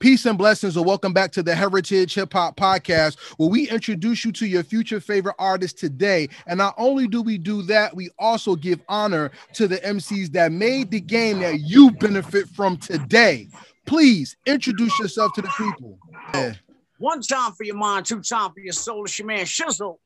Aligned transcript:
Peace 0.00 0.26
and 0.26 0.38
blessings, 0.38 0.76
and 0.76 0.86
welcome 0.86 1.12
back 1.12 1.32
to 1.32 1.42
the 1.42 1.52
Heritage 1.52 2.14
Hip 2.14 2.32
Hop 2.32 2.56
Podcast, 2.56 3.18
where 3.36 3.48
we 3.48 3.68
introduce 3.68 4.24
you 4.24 4.30
to 4.30 4.46
your 4.46 4.62
future 4.62 5.00
favorite 5.00 5.34
artists 5.40 5.80
today. 5.80 6.28
And 6.46 6.58
not 6.58 6.76
only 6.78 7.08
do 7.08 7.20
we 7.20 7.36
do 7.36 7.62
that, 7.62 7.96
we 7.96 8.08
also 8.16 8.54
give 8.54 8.80
honor 8.88 9.32
to 9.54 9.66
the 9.66 9.78
MCs 9.78 10.30
that 10.34 10.52
made 10.52 10.92
the 10.92 11.00
game 11.00 11.40
that 11.40 11.62
you 11.62 11.90
benefit 11.90 12.48
from 12.50 12.76
today. 12.76 13.48
Please 13.86 14.36
introduce 14.46 14.96
yourself 15.00 15.32
to 15.32 15.42
the 15.42 15.50
people. 15.58 15.98
Yeah. 16.32 16.54
One 16.98 17.20
time 17.20 17.50
for 17.54 17.64
your 17.64 17.74
mind, 17.74 18.06
two 18.06 18.22
time 18.22 18.52
for 18.52 18.60
your 18.60 18.74
soul. 18.74 19.04
It's 19.04 19.18
your 19.18 19.26
man 19.26 19.46
Shizzle 19.46 19.96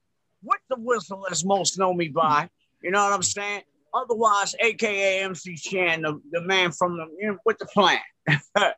with 0.43 0.61
the 0.71 0.77
whistle, 0.79 1.27
as 1.31 1.45
most 1.45 1.79
know 1.79 1.93
me 1.93 2.09
by. 2.09 2.49
You 2.83 2.93
know 2.93 3.05
what 3.05 3.13
I'm 3.13 3.23
saying? 3.23 3.61
Otherwise, 3.93 4.55
aka 4.59 5.23
MC 5.23 5.55
Shan, 5.55 6.01
the, 6.01 6.19
the 6.31 6.41
man 6.41 6.73
from 6.73 6.97
the 6.97 7.37
with 7.45 7.59
the 7.59 7.67
plan. 7.67 7.99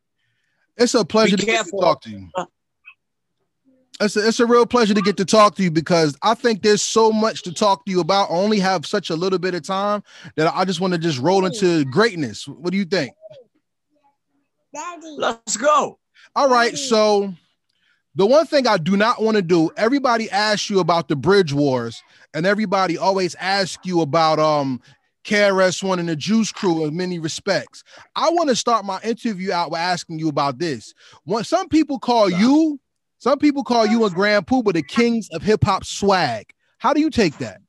It's 0.77 0.95
a 0.95 1.05
pleasure 1.05 1.37
to 1.37 1.47
get 1.47 1.65
to 1.67 1.71
talk 1.71 2.03
to 2.03 2.11
you. 2.11 2.29
It's 4.01 4.17
a, 4.17 4.27
it's 4.27 4.41
a 4.41 4.47
real 4.47 4.67
pleasure 4.67 4.95
to 4.95 5.01
get 5.01 5.17
to 5.19 5.25
talk 5.25 5.55
to 5.57 5.63
you 5.63 5.71
because 5.71 6.17
I 6.23 6.35
think 6.35 6.63
there's 6.63 6.83
so 6.83 7.13
much 7.13 7.43
to 7.45 7.53
talk 7.53 7.85
to 7.85 7.93
you 7.93 8.01
about. 8.01 8.31
I 8.31 8.35
only 8.35 8.59
have 8.59 8.85
such 8.85 9.11
a 9.11 9.15
little 9.15 9.39
bit 9.39 9.55
of 9.55 9.63
time 9.63 10.03
that 10.35 10.53
I 10.53 10.65
just 10.65 10.81
want 10.81 10.95
to 10.95 10.99
just 10.99 11.21
roll 11.21 11.47
into 11.47 11.85
greatness. 11.87 12.49
What 12.49 12.73
do 12.73 12.77
you 12.77 12.85
think? 12.85 13.15
Daddy. 14.75 15.15
Let's 15.17 15.57
go. 15.57 15.99
All 16.35 16.51
right. 16.51 16.73
Daddy. 16.73 16.83
So 16.83 17.35
the 18.17 18.27
one 18.27 18.47
thing 18.47 18.67
I 18.67 18.79
do 18.79 18.97
not 18.97 19.23
want 19.23 19.37
to 19.37 19.43
do, 19.43 19.71
everybody 19.77 20.29
asks 20.29 20.69
you 20.69 20.81
about 20.81 21.07
the 21.07 21.15
bridge 21.15 21.53
wars, 21.53 22.03
and 22.35 22.47
everybody 22.47 22.99
always 22.99 23.37
asks 23.37 23.87
you 23.87 24.01
about 24.01 24.41
um 24.41 24.81
KRS-One 25.25 25.99
and 25.99 26.09
the 26.09 26.17
Juice 26.17 26.53
Crew 26.53 26.85
in 26.85 26.97
many 26.97 27.19
respects. 27.19 27.83
I 28.15 28.31
want 28.31 28.51
to 28.51 28.57
start 28.57 28.85
my 28.85 29.01
interview 29.03 29.53
out 29.53 29.71
by 29.71 29.81
asking 29.81 30.19
you 30.19 30.29
about 30.29 30.59
this. 30.59 30.95
When 31.25 31.45
some 31.45 31.69
people 31.69 31.99
call 31.99 32.31
you, 32.31 32.79
some 33.19 33.39
people 33.39 33.65
call 33.65 33.87
you 33.87 34.05
and 34.05 34.15
Grand 34.15 34.47
Puba 34.47 34.73
the 34.73 34.83
kings 34.83 35.29
of 35.31 35.43
hip 35.43 35.65
hop 35.65 35.85
swag. 35.85 36.53
How 36.79 36.93
do 36.93 37.01
you 37.01 37.11
take 37.11 37.39
that? 37.39 37.61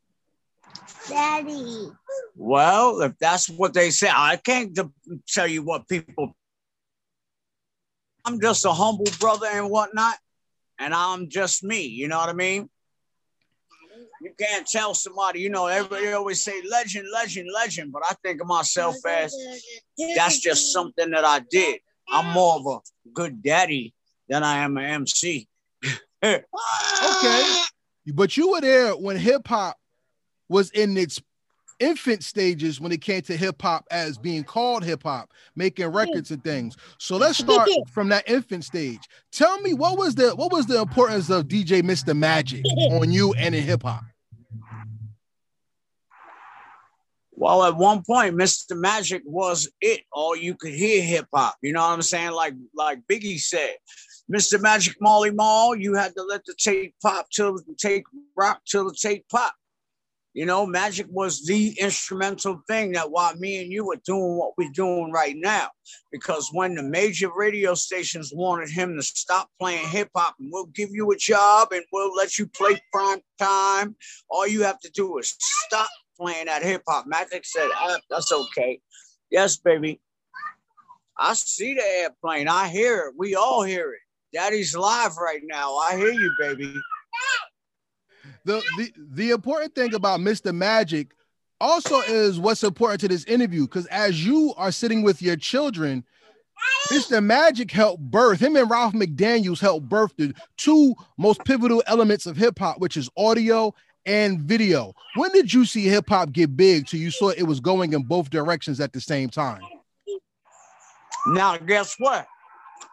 Daddy. 1.07 1.89
Well, 2.35 3.01
if 3.01 3.17
that's 3.19 3.49
what 3.49 3.73
they 3.73 3.89
say, 3.89 4.09
I 4.09 4.35
can't 4.37 4.77
tell 5.27 5.47
you 5.47 5.63
what 5.63 5.87
people. 5.87 6.35
I'm 8.25 8.41
just 8.41 8.65
a 8.65 8.73
humble 8.73 9.05
brother 9.19 9.47
and 9.47 9.69
whatnot, 9.69 10.15
and 10.79 10.93
I'm 10.93 11.29
just 11.29 11.63
me. 11.63 11.83
You 11.83 12.07
know 12.07 12.17
what 12.17 12.27
I 12.27 12.33
mean? 12.33 12.69
You 14.25 14.31
can't 14.39 14.65
tell 14.65 14.95
somebody, 14.95 15.39
you 15.39 15.49
know, 15.49 15.67
everybody 15.67 16.11
always 16.11 16.43
say 16.43 16.59
legend, 16.69 17.05
legend, 17.13 17.47
legend, 17.53 17.91
but 17.91 18.01
I 18.09 18.15
think 18.23 18.41
of 18.41 18.47
myself 18.47 18.95
as 19.07 19.35
that's 20.15 20.39
just 20.39 20.73
something 20.73 21.11
that 21.11 21.23
I 21.23 21.41
did. 21.51 21.79
I'm 22.09 22.33
more 22.33 22.55
of 22.55 22.65
a 22.65 22.79
good 23.13 23.43
daddy 23.43 23.93
than 24.27 24.43
I 24.43 24.57
am 24.57 24.77
an 24.77 24.85
MC. 24.85 25.47
okay. 26.23 26.41
But 28.13 28.35
you 28.35 28.49
were 28.51 28.61
there 28.61 28.93
when 28.93 29.15
hip 29.15 29.47
hop 29.47 29.77
was 30.49 30.71
in 30.71 30.97
its 30.97 31.21
infant 31.79 32.23
stages 32.23 32.81
when 32.81 32.91
it 32.91 33.01
came 33.01 33.21
to 33.21 33.37
hip 33.37 33.61
hop 33.61 33.85
as 33.91 34.17
being 34.17 34.43
called 34.43 34.83
hip 34.83 35.03
hop, 35.03 35.29
making 35.55 35.85
records 35.87 36.31
and 36.31 36.43
things. 36.43 36.75
So 36.97 37.17
let's 37.17 37.37
start 37.37 37.69
from 37.91 38.09
that 38.09 38.27
infant 38.27 38.63
stage. 38.63 39.01
Tell 39.31 39.59
me 39.61 39.75
what 39.75 39.99
was 39.99 40.15
the 40.15 40.35
what 40.35 40.51
was 40.51 40.65
the 40.65 40.81
importance 40.81 41.29
of 41.29 41.47
DJ 41.47 41.83
Mr. 41.83 42.17
Magic 42.17 42.63
on 42.89 43.11
you 43.11 43.33
and 43.33 43.53
in 43.53 43.63
hip 43.63 43.83
hop? 43.83 44.03
Well, 47.37 47.65
at 47.65 47.75
one 47.75 48.01
point, 48.03 48.35
Mr. 48.35 48.77
Magic 48.77 49.21
was 49.25 49.69
it. 49.81 50.01
All 50.11 50.35
you 50.35 50.55
could 50.55 50.73
hear 50.73 51.01
hip 51.01 51.27
hop. 51.33 51.55
You 51.61 51.73
know 51.73 51.81
what 51.81 51.93
I'm 51.93 52.01
saying? 52.01 52.31
Like 52.31 52.53
like 52.73 52.99
Biggie 53.11 53.39
said, 53.39 53.75
Mr. 54.31 54.59
Magic 54.59 54.95
Marley 55.01 55.31
Marl, 55.31 55.75
you 55.75 55.95
had 55.95 56.15
to 56.15 56.23
let 56.23 56.45
the 56.45 56.55
tape 56.57 56.95
pop 57.01 57.27
till 57.29 57.55
the 57.55 57.75
tape 57.77 58.05
rock 58.35 58.61
till 58.65 58.85
the 58.85 58.95
tape 58.99 59.25
pop. 59.29 59.53
You 60.33 60.45
know, 60.45 60.65
magic 60.65 61.07
was 61.09 61.45
the 61.45 61.77
instrumental 61.79 62.61
thing 62.67 62.91
that 62.91 63.09
why 63.09 63.33
me 63.37 63.61
and 63.61 63.71
you 63.71 63.89
are 63.93 64.01
doing 64.05 64.35
what 64.35 64.51
we're 64.57 64.69
doing 64.73 65.09
right 65.13 65.35
now. 65.37 65.69
Because 66.11 66.49
when 66.51 66.75
the 66.75 66.83
major 66.83 67.29
radio 67.33 67.73
stations 67.73 68.33
wanted 68.35 68.69
him 68.69 68.97
to 68.97 69.01
stop 69.01 69.47
playing 69.61 69.87
hip 69.87 70.09
hop 70.13 70.35
and 70.37 70.49
we'll 70.51 70.65
give 70.65 70.89
you 70.91 71.09
a 71.11 71.15
job 71.15 71.69
and 71.71 71.85
we'll 71.93 72.13
let 72.13 72.37
you 72.37 72.47
play 72.47 72.77
prime 72.91 73.21
time, 73.39 73.95
all 74.29 74.45
you 74.45 74.63
have 74.63 74.79
to 74.81 74.91
do 74.91 75.17
is 75.19 75.37
stop 75.39 75.87
playing 76.19 76.45
that 76.47 76.63
hip 76.63 76.83
hop. 76.87 77.05
Magic 77.07 77.45
said, 77.45 77.69
ah, 77.73 77.97
that's 78.09 78.31
okay. 78.31 78.79
Yes, 79.29 79.57
baby. 79.57 79.99
I 81.17 81.33
see 81.33 81.73
the 81.73 81.83
airplane. 81.83 82.47
I 82.47 82.67
hear 82.67 83.07
it. 83.07 83.15
We 83.17 83.35
all 83.35 83.63
hear 83.63 83.93
it. 83.93 83.99
Daddy's 84.33 84.75
live 84.75 85.17
right 85.17 85.41
now. 85.43 85.75
I 85.77 85.95
hear 85.95 86.11
you, 86.11 86.31
baby 86.39 86.75
the, 88.45 88.61
the 88.77 88.93
the 89.11 89.31
important 89.31 89.75
thing 89.75 89.93
about 89.93 90.19
Mr. 90.19 90.53
Magic 90.53 91.13
also 91.59 92.01
is 92.01 92.39
what's 92.39 92.63
important 92.63 93.01
to 93.01 93.07
this 93.07 93.25
interview 93.25 93.63
because 93.63 93.87
as 93.87 94.25
you 94.25 94.53
are 94.55 94.71
sitting 94.71 95.03
with 95.03 95.21
your 95.21 95.35
children, 95.35 96.03
Mr. 96.89 97.23
Magic 97.23 97.71
helped 97.71 98.03
birth 98.03 98.39
him 98.39 98.55
and 98.55 98.69
Ralph 98.69 98.93
McDaniels 98.93 99.59
helped 99.59 99.89
birth 99.89 100.13
the 100.17 100.33
two 100.57 100.95
most 101.17 101.43
pivotal 101.43 101.83
elements 101.87 102.25
of 102.25 102.37
hip 102.37 102.59
hop, 102.59 102.79
which 102.79 102.97
is 102.97 103.09
audio 103.17 103.73
and 104.05 104.41
video. 104.41 104.93
When 105.15 105.31
did 105.31 105.53
you 105.53 105.65
see 105.65 105.85
hip 105.85 106.09
hop 106.09 106.31
get 106.31 106.55
big 106.55 106.87
till 106.87 106.99
you 106.99 107.11
saw 107.11 107.29
it 107.29 107.43
was 107.43 107.59
going 107.59 107.93
in 107.93 108.03
both 108.03 108.29
directions 108.29 108.79
at 108.79 108.93
the 108.93 109.01
same 109.01 109.29
time? 109.29 109.61
Now, 111.27 111.57
guess 111.57 111.95
what? 111.97 112.27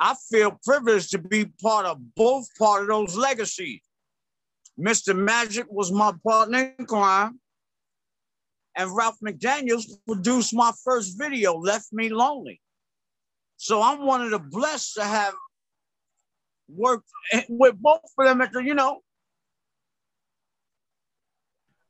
I 0.00 0.15
feel 0.31 0.59
privileged 0.65 1.11
to 1.11 1.19
be 1.19 1.47
part 1.62 1.87
of 1.87 1.99
both 2.15 2.47
part 2.59 2.83
of 2.83 2.89
those 2.89 3.17
legacies. 3.17 3.81
Mr. 4.78 5.15
Magic 5.17 5.67
was 5.71 5.93
my 5.93 6.12
partner 6.25 6.75
in 6.78 6.87
crime. 6.87 7.39
And 8.75 8.94
Ralph 8.97 9.19
McDaniels 9.23 9.84
produced 10.06 10.55
my 10.55 10.73
first 10.83 11.19
video, 11.19 11.55
Left 11.59 11.93
Me 11.93 12.09
Lonely. 12.09 12.61
So 13.59 13.83
I'm 13.83 14.06
one 14.06 14.23
of 14.23 14.31
the 14.31 14.39
blessed 14.39 14.94
to 14.94 15.05
have 15.05 15.34
worked 16.69 17.09
with 17.49 17.77
both 17.77 18.00
of 18.19 18.27
them 18.27 18.41
at 18.41 18.53
the, 18.53 18.61
you 18.62 18.75
know. 18.75 19.00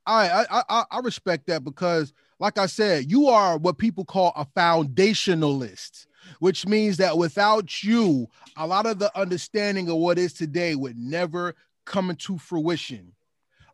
I, 0.06 0.44
I 0.50 0.62
I 0.68 0.84
I 0.90 0.98
respect 1.00 1.46
that 1.46 1.64
because, 1.64 2.12
like 2.38 2.58
I 2.58 2.66
said, 2.66 3.10
you 3.10 3.28
are 3.28 3.56
what 3.58 3.78
people 3.78 4.04
call 4.04 4.32
a 4.36 4.44
foundationalist, 4.44 6.06
which 6.40 6.66
means 6.66 6.96
that 6.96 7.16
without 7.16 7.82
you, 7.82 8.28
a 8.56 8.66
lot 8.66 8.86
of 8.86 8.98
the 8.98 9.16
understanding 9.18 9.88
of 9.88 9.96
what 9.96 10.18
is 10.18 10.32
today 10.32 10.74
would 10.74 10.98
never 10.98 11.54
come 11.84 12.10
into 12.10 12.38
fruition. 12.38 13.12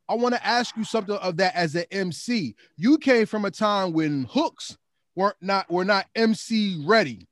I 0.08 0.14
want 0.14 0.34
to 0.34 0.46
ask 0.46 0.76
you 0.76 0.84
something 0.84 1.16
of 1.16 1.36
that 1.36 1.54
as 1.54 1.74
an 1.74 1.84
MC. 1.90 2.54
You 2.76 2.98
came 2.98 3.26
from 3.26 3.44
a 3.44 3.50
time 3.50 3.92
when 3.92 4.24
hooks 4.24 4.78
weren't 5.14 5.36
not 5.40 5.70
were 5.70 5.84
not 5.84 6.06
MC 6.14 6.82
ready. 6.86 7.26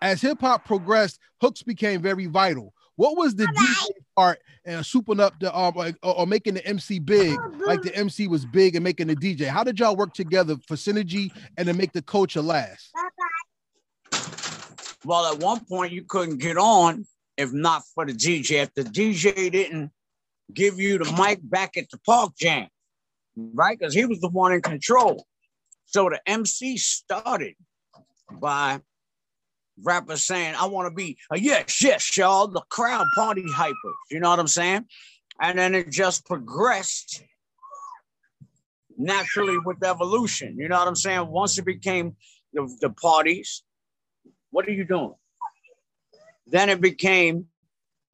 As 0.00 0.20
hip 0.20 0.40
hop 0.40 0.64
progressed, 0.64 1.18
hooks 1.40 1.62
became 1.62 2.02
very 2.02 2.26
vital. 2.26 2.74
What 2.96 3.16
was 3.16 3.34
the 3.34 3.46
DJ 3.46 3.88
part 4.18 4.40
and 4.64 4.84
souping 4.84 5.20
up 5.20 5.38
the 5.38 5.56
um 5.56 5.74
or, 5.76 5.92
or, 6.02 6.26
making 6.26 6.54
the 6.54 6.66
MC 6.66 6.98
big, 6.98 7.38
like 7.66 7.82
the 7.82 7.94
MC 7.94 8.26
was 8.26 8.44
big 8.44 8.74
and 8.74 8.82
making 8.82 9.06
the 9.06 9.14
DJ? 9.14 9.46
How 9.46 9.62
did 9.62 9.78
y'all 9.78 9.94
work 9.94 10.12
together 10.12 10.56
for 10.66 10.74
synergy 10.74 11.30
and 11.56 11.68
to 11.68 11.74
make 11.74 11.92
the 11.92 12.02
culture 12.02 12.42
last? 12.42 12.90
Well, 15.04 15.32
at 15.32 15.38
one 15.38 15.64
point 15.64 15.92
you 15.92 16.02
couldn't 16.02 16.38
get 16.38 16.58
on 16.58 17.06
if 17.36 17.52
not 17.52 17.82
for 17.94 18.04
the 18.04 18.12
DJ. 18.12 18.62
If 18.62 18.74
the 18.74 18.82
DJ 18.82 19.52
didn't 19.52 19.92
give 20.52 20.80
you 20.80 20.98
the 20.98 21.12
mic 21.12 21.38
back 21.42 21.76
at 21.76 21.88
the 21.90 21.98
park 21.98 22.32
jam, 22.36 22.66
right? 23.36 23.78
Because 23.78 23.94
he 23.94 24.04
was 24.04 24.20
the 24.20 24.28
one 24.28 24.52
in 24.52 24.60
control. 24.60 25.24
So 25.86 26.10
the 26.10 26.20
MC 26.26 26.76
started 26.76 27.54
by 28.32 28.80
rappers 29.82 30.22
saying, 30.22 30.54
I 30.56 30.66
want 30.66 30.90
to 30.90 30.94
be 30.94 31.16
a 31.30 31.38
yes, 31.38 31.82
yes, 31.82 32.16
y'all, 32.16 32.48
the 32.48 32.62
crowd 32.68 33.06
party 33.14 33.44
hypers. 33.44 33.74
You 34.10 34.20
know 34.20 34.30
what 34.30 34.38
I'm 34.38 34.48
saying? 34.48 34.86
And 35.40 35.58
then 35.58 35.74
it 35.74 35.90
just 35.90 36.26
progressed 36.26 37.22
naturally 38.96 39.58
with 39.58 39.82
evolution. 39.84 40.56
You 40.58 40.68
know 40.68 40.78
what 40.78 40.88
I'm 40.88 40.96
saying? 40.96 41.28
Once 41.28 41.56
it 41.58 41.64
became 41.64 42.16
the, 42.52 42.68
the 42.80 42.90
parties, 42.90 43.62
what 44.50 44.66
are 44.66 44.72
you 44.72 44.84
doing? 44.84 45.14
Then 46.46 46.68
it 46.68 46.80
became 46.80 47.46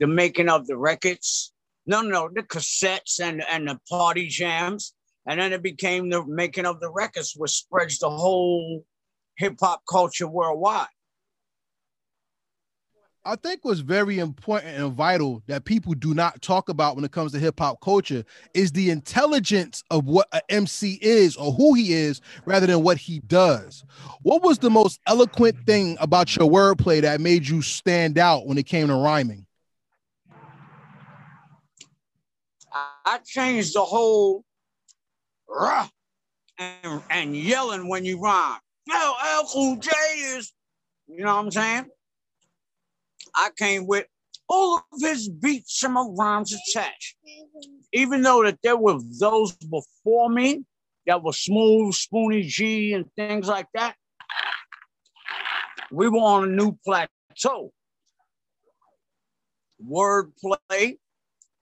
the 0.00 0.06
making 0.06 0.49
of 0.49 0.66
the 0.66 0.76
records. 0.76 1.52
No, 1.87 2.02
no, 2.02 2.28
the 2.32 2.43
cassettes 2.43 3.20
and, 3.20 3.43
and 3.49 3.69
the 3.69 3.78
party 3.88 4.28
jams. 4.28 4.94
And 5.26 5.40
then 5.40 5.52
it 5.52 5.62
became 5.62 6.11
the 6.11 6.25
making 6.26 6.66
of 6.66 6.81
the 6.81 6.90
records, 6.90 7.34
which 7.37 7.52
spreads 7.52 7.99
the 7.99 8.11
whole 8.11 8.84
hip 9.38 9.56
hop 9.61 9.82
culture 9.88 10.28
worldwide. 10.28 10.88
I 13.26 13.37
think 13.37 13.65
what's 13.65 13.81
very 13.81 14.19
important 14.19 14.76
and 14.76 14.93
vital 14.93 15.43
that 15.47 15.65
people 15.65 15.94
do 15.94 16.12
not 16.12 16.43
talk 16.43 16.69
about 16.69 16.94
when 16.94 17.06
it 17.06 17.12
comes 17.12 17.32
to 17.32 17.38
hip 17.38 17.59
hop 17.59 17.81
culture 17.81 18.23
is 18.53 18.73
the 18.73 18.91
intelligence 18.91 19.82
of 19.91 20.05
what 20.05 20.29
an 20.32 20.43
MC 20.50 20.99
is 21.00 21.35
or 21.37 21.50
who 21.53 21.73
he 21.73 21.94
is 21.94 22.21
rather 22.44 22.67
than 22.67 22.82
what 22.82 22.99
he 22.99 23.21
does. 23.21 23.82
What 24.21 24.43
was 24.43 24.59
the 24.59 24.69
most 24.69 25.00
eloquent 25.06 25.56
thing 25.65 25.97
about 26.00 26.37
your 26.37 26.50
wordplay 26.50 27.00
that 27.00 27.23
made 27.23 27.49
you 27.49 27.62
stand 27.62 28.19
out 28.19 28.47
when 28.47 28.59
it 28.59 28.67
came 28.67 28.88
to 28.88 28.94
rhyming? 28.94 29.47
I 33.06 33.21
changed 33.25 33.75
the 33.75 33.85
whole 33.85 34.44
rah, 35.49 35.88
and, 36.59 37.03
and 37.09 37.35
yelling 37.35 37.88
when 37.88 38.05
you 38.05 38.21
rhyme. 38.21 38.59
LL 38.87 39.47
Cool 39.50 39.76
J 39.76 39.91
is, 40.17 40.53
you 41.06 41.25
know 41.25 41.35
what 41.35 41.44
I'm 41.44 41.50
saying? 41.50 41.87
I 43.36 43.50
came 43.56 43.86
with 43.86 44.06
all 44.48 44.76
of 44.76 45.00
his 45.00 45.28
beats 45.28 45.82
and 45.82 45.94
my 45.94 46.06
rhymes 46.16 46.52
attached. 46.52 47.16
Even 47.92 48.22
though 48.22 48.42
that 48.44 48.58
there 48.62 48.76
were 48.76 48.98
those 49.19 49.52
before 49.56 50.28
me 50.28 50.64
that 51.06 51.22
were 51.22 51.32
smooth, 51.32 51.94
Spoonie 51.94 52.46
Gee 52.46 52.92
and 52.92 53.06
things 53.16 53.48
like 53.48 53.66
that, 53.75 53.94
we 55.90 56.08
were 56.08 56.19
on 56.19 56.44
a 56.44 56.52
new 56.52 56.76
plateau. 56.84 57.72
Wordplay, 59.87 60.96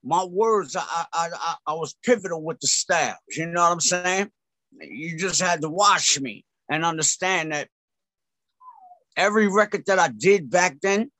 my 0.03 0.23
words, 0.23 0.75
I, 0.75 1.05
I, 1.13 1.29
I, 1.33 1.55
I 1.67 1.73
was 1.73 1.95
pivotal 2.03 2.41
with 2.41 2.59
the 2.59 2.67
styles. 2.67 3.17
You 3.29 3.47
know 3.47 3.61
what 3.61 3.71
I'm 3.71 3.79
saying? 3.79 4.31
You 4.81 5.17
just 5.17 5.41
had 5.41 5.61
to 5.61 5.69
watch 5.69 6.19
me 6.19 6.45
and 6.69 6.85
understand 6.85 7.51
that 7.51 7.67
every 9.15 9.47
record 9.47 9.85
that 9.87 9.99
I 9.99 10.07
did 10.07 10.49
back 10.49 10.77
then 10.81 11.11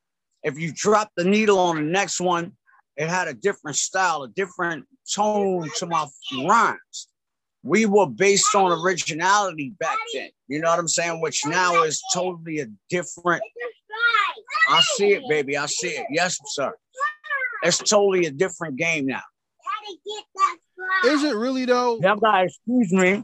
if 0.44 0.60
you 0.60 0.72
drop 0.74 1.12
the 1.16 1.24
needle 1.24 1.58
on 1.58 1.78
the 1.78 1.82
next 1.82 2.20
one, 2.20 2.54
it 2.96 3.08
had 3.08 3.28
a 3.28 3.34
different 3.34 3.78
style, 3.78 4.24
a 4.24 4.30
different 4.30 4.86
tone 5.14 5.70
to 5.78 5.86
my 5.86 6.06
rhymes. 6.46 7.08
We 7.64 7.86
were 7.86 8.08
based 8.08 8.54
on 8.56 8.72
originality 8.72 9.74
back 9.80 9.98
then. 10.14 10.30
You 10.48 10.60
know 10.60 10.70
what 10.70 10.80
I'm 10.80 10.88
saying? 10.88 11.22
Which 11.22 11.46
now 11.46 11.84
is 11.84 12.02
totally 12.14 12.60
a 12.60 12.68
different. 12.90 13.42
I 14.70 14.82
see 14.98 15.14
it, 15.14 15.24
baby. 15.30 15.58
I 15.58 15.66
see 15.68 15.90
it. 15.90 16.06
Yes, 16.12 16.38
sir. 16.48 16.74
It's 17.64 17.78
totally 17.78 18.26
a 18.26 18.32
different 18.32 18.76
game 18.76 19.06
now. 19.06 19.22
Is 21.06 21.24
it 21.24 21.36
really 21.36 21.66
though? 21.66 22.00
Y'all 22.02 22.18
gotta 22.18 22.46
excuse 22.46 22.92
me. 22.92 23.24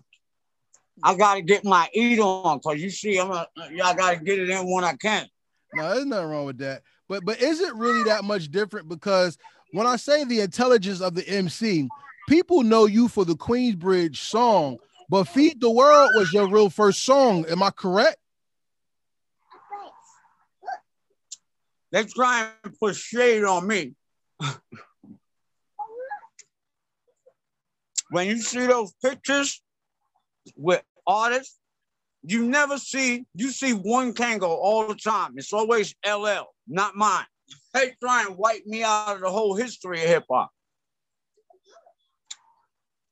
I 1.04 1.16
gotta 1.16 1.42
get 1.42 1.64
my 1.66 1.90
eat 1.94 2.20
on 2.20 2.58
because 2.58 2.82
you 2.82 2.90
see, 2.90 3.20
I'm 3.20 3.32
a, 3.32 3.48
y'all 3.72 3.94
gotta 3.94 4.18
get 4.18 4.40
it 4.40 4.50
in 4.50 4.72
when 4.72 4.84
I 4.84 4.94
can. 4.94 5.28
No, 5.74 5.94
there's 5.94 6.06
nothing 6.06 6.30
wrong 6.30 6.46
with 6.46 6.58
that. 6.60 6.82
But 7.10 7.26
but 7.26 7.42
is 7.42 7.60
it 7.60 7.74
really 7.76 8.04
that 8.04 8.24
much 8.24 8.50
different? 8.50 8.88
Because 8.88 9.38
when 9.74 9.88
I 9.88 9.98
say 9.98 10.24
the 10.24 10.40
intelligence 10.42 11.02
of 11.02 11.16
the 11.16 11.28
MC, 11.28 11.90
people 12.30 12.64
know 12.64 12.86
you 12.86 13.08
for 13.08 13.26
the 13.26 13.34
Queensbridge 13.34 14.16
song, 14.18 14.78
but 15.10 15.26
Feed 15.26 15.60
the 15.60 15.72
World 15.72 16.12
was 16.16 16.32
your 16.32 16.48
real 16.48 16.70
first 16.70 17.04
song. 17.04 17.46
Am 17.50 17.62
I 17.64 17.72
correct? 17.72 18.18
They 21.92 22.04
try 22.04 22.52
and 22.64 22.80
put 22.80 22.96
shade 22.96 23.44
on 23.44 23.66
me. 23.66 23.96
when 28.12 28.28
you 28.28 28.38
see 28.38 28.68
those 28.68 28.94
pictures 29.04 29.62
with 30.56 30.84
artists, 31.08 31.59
you 32.24 32.46
never 32.46 32.78
see, 32.78 33.26
you 33.36 33.52
see 33.52 33.74
one 33.74 34.14
Kangol 34.14 34.50
all 34.50 34.88
the 34.88 34.96
time. 34.96 35.34
It's 35.38 35.54
always 35.54 35.96
LL 36.06 36.48
not 36.68 36.96
mine. 36.96 37.26
They 37.74 37.94
try 38.02 38.26
and 38.26 38.38
wipe 38.38 38.66
me 38.66 38.84
out 38.84 39.16
of 39.16 39.22
the 39.22 39.30
whole 39.30 39.56
history 39.56 40.02
of 40.02 40.08
hip 40.08 40.26
hop. 40.30 40.52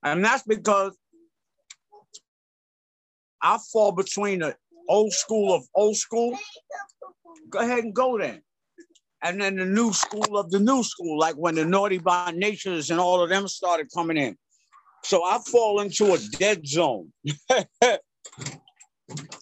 And 0.03 0.23
that's 0.23 0.43
because 0.43 0.95
I 3.41 3.57
fall 3.71 3.91
between 3.91 4.39
the 4.39 4.55
old 4.89 5.11
school 5.11 5.53
of 5.53 5.63
old 5.73 5.97
school. 5.97 6.37
Go 7.49 7.59
ahead 7.59 7.83
and 7.83 7.93
go 7.93 8.17
then. 8.17 8.41
And 9.23 9.41
then 9.41 9.55
the 9.55 9.65
new 9.65 9.91
school 9.93 10.37
of 10.37 10.51
the 10.51 10.59
new 10.59 10.83
school, 10.83 11.17
like 11.17 11.35
when 11.35 11.55
the 11.55 11.65
Naughty 11.65 11.97
by 11.97 12.31
Natures 12.35 12.91
and 12.91 12.99
all 12.99 13.21
of 13.21 13.29
them 13.29 13.47
started 13.47 13.87
coming 13.93 14.17
in. 14.17 14.37
So 15.03 15.23
I 15.23 15.39
fall 15.39 15.79
into 15.81 16.13
a 16.13 16.17
dead 16.37 16.67
zone 16.67 17.11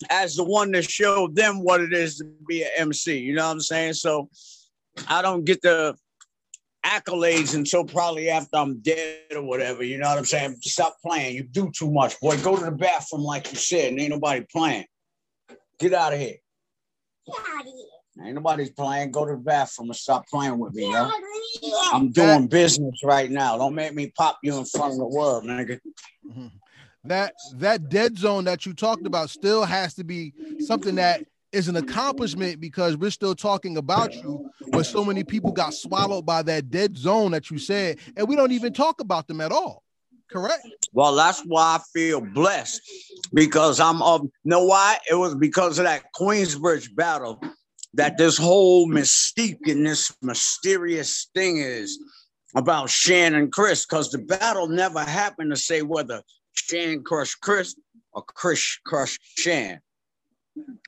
as 0.10 0.36
the 0.36 0.44
one 0.44 0.72
that 0.72 0.90
showed 0.90 1.36
them 1.36 1.63
what 1.63 1.81
it 1.81 1.94
is 1.94 2.18
to 2.18 2.25
be 2.48 2.63
an 2.63 2.69
MC. 2.78 3.19
You 3.19 3.36
know 3.36 3.46
what 3.46 3.54
I'm 3.54 3.62
saying? 3.62 3.94
So 3.94 4.30
I 5.07 5.22
don't 5.22 5.46
get 5.46 5.62
the 5.62 5.96
accolades 6.86 7.56
until 7.56 7.84
probably 7.84 8.30
after 8.30 8.57
I'm 8.57 8.80
dead 8.80 9.34
or 9.36 9.42
whatever. 9.42 9.84
You 9.84 9.98
know 9.98 10.10
what 10.10 10.18
I'm 10.18 10.25
saying? 10.25 10.57
Stop 10.62 10.98
playing. 11.06 11.36
You 11.36 11.44
do 11.44 11.72
too 11.75 11.92
much, 11.92 12.19
boy. 12.19 12.38
Go 12.42 12.57
to 12.57 12.66
the 12.66 12.72
bathroom, 12.72 13.24
like 13.24 13.52
you 13.52 13.57
said, 13.57 13.92
and 13.92 14.00
ain't 14.00 14.12
nobody 14.12 14.46
playing. 14.52 14.86
Get 15.80 15.94
out 15.94 16.13
of 16.13 16.19
here. 16.19 16.36
Get 17.25 17.36
out 17.36 17.62
of 17.62 17.66
here. 17.66 18.25
Ain't 18.25 18.36
nobody's 18.36 18.69
playing. 18.69 19.12
Go 19.12 19.25
to 19.25 19.34
the 19.34 19.38
bathroom 19.38 19.90
and 19.90 19.96
stop 19.96 20.25
playing 20.28 20.57
with 20.57 20.74
me, 20.74 20.90
yo. 20.90 21.10
I'm 21.92 22.12
doing 22.12 22.48
business 22.48 23.02
right 23.04 23.30
now. 23.30 23.57
Don't 23.57 23.75
make 23.75 23.94
me 23.94 24.13
pop 24.16 24.40
you 24.42 24.57
in 24.57 24.66
front 24.66 24.94
of 24.94 25.00
the 25.00 25.07
world, 25.07 25.44
nigga. 25.44 25.80
Mm-hmm 26.25 26.48
that 27.06 27.34
that 27.56 27.90
dead 27.90 28.18
zone 28.18 28.44
that 28.46 28.66
you 28.66 28.74
talked 28.74 29.06
about 29.06 29.30
still 29.30 29.63
has 29.63 29.94
to 29.96 30.04
be 30.04 30.34
something 30.60 30.96
that 30.96 31.24
is 31.52 31.68
an 31.68 31.75
accomplishment 31.78 32.60
because 32.60 32.98
we're 32.98 33.12
still 33.12 33.36
talking 33.36 33.78
about 33.78 34.13
you 34.13 34.50
where 34.72 34.84
so 34.84 35.06
many 35.06 35.24
people 35.24 35.52
got 35.52 35.74
swallowed 35.74 36.25
by 36.25 36.42
that 36.42 36.69
dead 36.69 36.98
zone 36.98 37.31
that 37.31 37.50
you 37.50 37.57
said 37.57 37.98
and 38.18 38.28
we 38.28 38.36
don't 38.36 38.52
even 38.52 38.74
talk 38.74 39.00
about 39.00 39.28
them 39.28 39.42
at 39.42 39.52
all 39.52 39.84
correct? 40.31 40.68
Well 40.94 41.16
that's 41.16 41.42
why 41.42 41.78
i 41.78 41.80
feel 41.94 42.19
blessed 42.22 42.81
because 43.34 43.80
i'm 43.80 44.02
of 44.02 44.28
know 44.44 44.66
why? 44.66 44.98
It 45.10 45.16
was 45.16 45.36
because 45.36 45.80
of 45.80 45.86
that 45.86 46.06
queensbridge 46.16 46.96
battle 46.96 47.42
that 47.94 48.18
this 48.18 48.38
whole 48.38 48.88
mystique 48.88 49.68
and 49.68 49.86
this 49.86 50.13
mysterious 50.22 51.30
thing 51.34 51.57
is 51.57 51.98
about 52.56 52.90
Shan 52.90 53.36
and 53.36 53.52
Chris, 53.52 53.86
because 53.86 54.12
the 54.12 54.18
battle 54.19 54.68
never 54.68 55.02
happened 55.02 55.52
to 55.52 55.57
say 55.57 55.81
whether 55.81 56.22
Shan 56.56 57.04
crush 57.04 57.36
Chris 57.36 57.75
or 58.13 58.24
Chris 58.24 58.80
crush 58.86 59.19
Shan. 59.38 59.81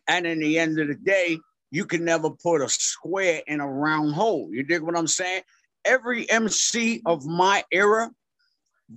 And 0.07 0.25
in 0.25 0.39
the 0.39 0.57
end 0.59 0.79
of 0.79 0.87
the 0.87 0.95
day, 0.95 1.37
you 1.71 1.85
can 1.85 2.05
never 2.05 2.29
put 2.29 2.61
a 2.61 2.69
square 2.69 3.41
in 3.47 3.59
a 3.59 3.67
round 3.67 4.13
hole. 4.13 4.49
You 4.51 4.63
dig 4.63 4.81
what 4.81 4.97
I'm 4.97 5.07
saying? 5.07 5.43
Every 5.83 6.29
MC 6.29 7.01
of 7.05 7.25
my 7.25 7.63
era, 7.71 8.09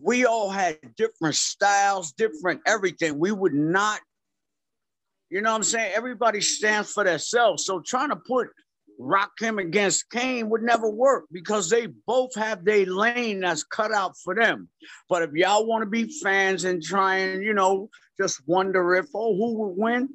we 0.01 0.25
all 0.25 0.51
had 0.51 0.79
different 0.97 1.35
styles, 1.35 2.13
different 2.13 2.61
everything. 2.67 3.19
We 3.19 3.33
would 3.33 3.55
not, 3.55 4.01
you 5.31 5.41
know 5.41 5.51
what 5.51 5.57
I'm 5.57 5.63
saying? 5.65 5.93
Everybody 5.95 6.41
stands 6.41 6.93
for 6.93 7.05
themselves. 7.05 7.65
So 7.65 7.81
trying 7.81 8.11
to 8.11 8.17
put 8.17 8.49
Rakim 9.01 9.61
against 9.61 10.11
Kane 10.11 10.51
would 10.51 10.63
never 10.63 10.91
work 10.91 11.25
because 11.33 11.71
they 11.71 11.87
both 12.07 12.35
have 12.35 12.65
their 12.65 12.85
lane 12.85 13.41
that's 13.41 13.65
cut 13.65 13.93
out 13.93 14.15
for 14.23 14.35
them. 14.35 14.69
But 15.09 15.23
if 15.23 15.33
y'all 15.33 15.67
want 15.67 15.83
to 15.83 15.91
be 15.91 16.13
fans 16.23 16.65
and 16.65 16.83
try 16.83 17.17
and, 17.17 17.43
you 17.43 17.55
know, 17.55 17.89
just 18.21 18.47
wonder 18.47 18.95
if, 18.95 19.07
oh, 19.15 19.35
who 19.35 19.55
would 19.59 19.77
win? 19.77 20.11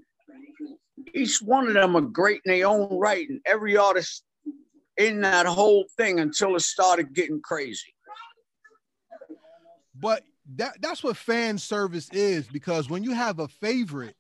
Each 1.14 1.42
one 1.42 1.68
of 1.68 1.74
them 1.74 1.96
are 1.96 2.02
great 2.02 2.42
in 2.46 2.52
their 2.52 2.68
own 2.68 3.00
right, 3.00 3.28
and 3.28 3.42
every 3.46 3.76
artist 3.76 4.24
in 4.98 5.22
that 5.22 5.46
whole 5.46 5.86
thing 5.98 6.20
until 6.20 6.56
it 6.56 6.62
started 6.62 7.14
getting 7.14 7.42
crazy. 7.42 7.94
But 10.00 10.24
that 10.56 10.78
that's 10.82 11.04
what 11.04 11.18
fan 11.18 11.58
service 11.58 12.10
is 12.12 12.48
because 12.48 12.90
when 12.90 13.04
you 13.04 13.14
have 13.14 13.40
a 13.40 13.48
favorite 13.48 14.16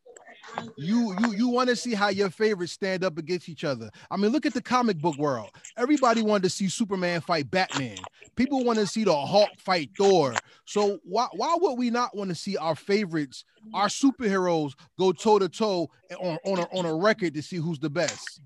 you 0.77 1.15
you 1.19 1.33
you 1.33 1.49
want 1.49 1.69
to 1.69 1.75
see 1.75 1.93
how 1.93 2.09
your 2.09 2.29
favorites 2.29 2.73
stand 2.73 3.03
up 3.03 3.17
against 3.17 3.49
each 3.49 3.63
other. 3.63 3.89
I 4.09 4.17
mean, 4.17 4.31
look 4.31 4.45
at 4.45 4.53
the 4.53 4.61
comic 4.61 4.97
book 4.97 5.17
world. 5.17 5.49
Everybody 5.77 6.21
wanted 6.21 6.43
to 6.43 6.49
see 6.49 6.69
Superman 6.69 7.21
fight 7.21 7.49
Batman. 7.49 7.97
People 8.35 8.63
want 8.63 8.79
to 8.79 8.87
see 8.87 9.03
the 9.03 9.15
Hulk 9.15 9.49
fight 9.57 9.91
Thor. 9.97 10.33
So 10.65 10.99
why 11.03 11.27
why 11.33 11.55
would 11.59 11.77
we 11.77 11.89
not 11.89 12.15
want 12.15 12.29
to 12.29 12.35
see 12.35 12.57
our 12.57 12.75
favorites, 12.75 13.45
our 13.73 13.87
superheroes, 13.87 14.73
go 14.97 15.11
toe 15.11 15.39
to 15.39 15.49
toe 15.49 15.89
on 16.19 16.37
on 16.45 16.59
a, 16.59 16.77
on 16.77 16.85
a 16.85 16.93
record 16.93 17.33
to 17.35 17.41
see 17.41 17.57
who's 17.57 17.79
the 17.79 17.89
best? 17.89 18.41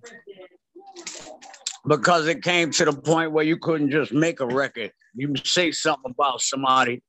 Because 1.88 2.28
it 2.28 2.44
came 2.44 2.72
to 2.72 2.86
the 2.86 2.94
point 2.94 3.32
where 3.32 3.46
you 3.46 3.58
couldn't 3.58 3.90
just 3.92 4.12
make 4.12 4.42
a 4.42 4.46
record. 4.46 4.92
You 5.16 5.34
say 5.44 5.72
something 5.72 6.12
about 6.12 6.42
somebody, 6.42 7.02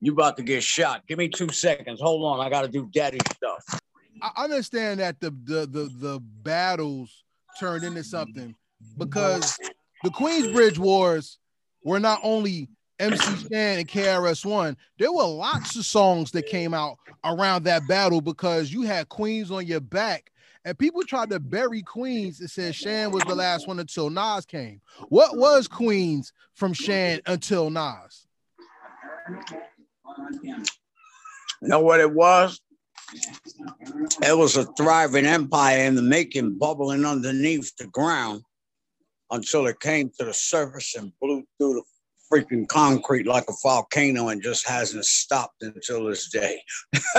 you 0.00 0.12
about 0.12 0.36
to 0.36 0.42
get 0.42 0.62
shot. 0.62 1.06
Give 1.06 1.18
me 1.18 1.28
two 1.28 1.48
seconds. 1.50 2.00
Hold 2.00 2.24
on, 2.24 2.44
I 2.44 2.50
got 2.50 2.62
to 2.62 2.68
do 2.68 2.88
daddy 2.92 3.18
stuff. 3.32 3.80
I 4.22 4.44
understand 4.44 5.00
that 5.00 5.20
the 5.20 5.30
the 5.30 5.66
the, 5.66 5.90
the 5.98 6.20
battles 6.42 7.24
turned 7.58 7.84
into 7.84 8.04
something 8.04 8.54
because 8.96 9.58
the 10.02 10.10
Queensbridge 10.10 10.78
Wars 10.78 11.38
were 11.84 12.00
not 12.00 12.20
only 12.22 12.68
MC 12.98 13.36
Shan 13.48 13.78
and 13.78 13.88
KRS 13.88 14.44
One. 14.44 14.76
There 14.98 15.12
were 15.12 15.24
lots 15.24 15.76
of 15.76 15.84
songs 15.84 16.30
that 16.32 16.46
came 16.46 16.74
out 16.74 16.98
around 17.24 17.64
that 17.64 17.86
battle 17.88 18.20
because 18.20 18.72
you 18.72 18.82
had 18.82 19.08
Queens 19.08 19.50
on 19.50 19.66
your 19.66 19.80
back 19.80 20.32
And 20.64 20.78
people 20.78 21.02
tried 21.02 21.30
to 21.30 21.40
bury 21.40 21.82
Queens 21.82 22.40
and 22.40 22.50
said 22.50 22.74
Shan 22.74 23.10
was 23.10 23.22
the 23.24 23.34
last 23.34 23.66
one 23.68 23.78
until 23.78 24.10
Nas 24.10 24.44
came. 24.44 24.80
What 25.08 25.36
was 25.36 25.68
Queens 25.68 26.32
from 26.54 26.72
Shan 26.72 27.20
until 27.26 27.70
Nas? 27.70 28.26
You 31.62 31.68
know 31.68 31.80
what 31.80 32.00
it 32.00 32.12
was? 32.12 32.60
It 34.22 34.36
was 34.36 34.56
a 34.56 34.64
thriving 34.74 35.26
empire 35.26 35.84
in 35.84 35.94
the 35.94 36.02
making, 36.02 36.58
bubbling 36.58 37.04
underneath 37.04 37.74
the 37.76 37.86
ground 37.86 38.42
until 39.30 39.66
it 39.66 39.80
came 39.80 40.10
to 40.18 40.24
the 40.24 40.34
surface 40.34 40.94
and 40.94 41.12
blew 41.20 41.44
through 41.58 41.74
the 41.74 41.82
freaking 42.30 42.68
concrete 42.68 43.26
like 43.26 43.44
a 43.48 43.54
volcano 43.62 44.28
and 44.28 44.42
just 44.42 44.68
hasn't 44.68 45.04
stopped 45.04 45.62
until 45.62 46.04
this 46.04 46.28
day. 46.30 46.60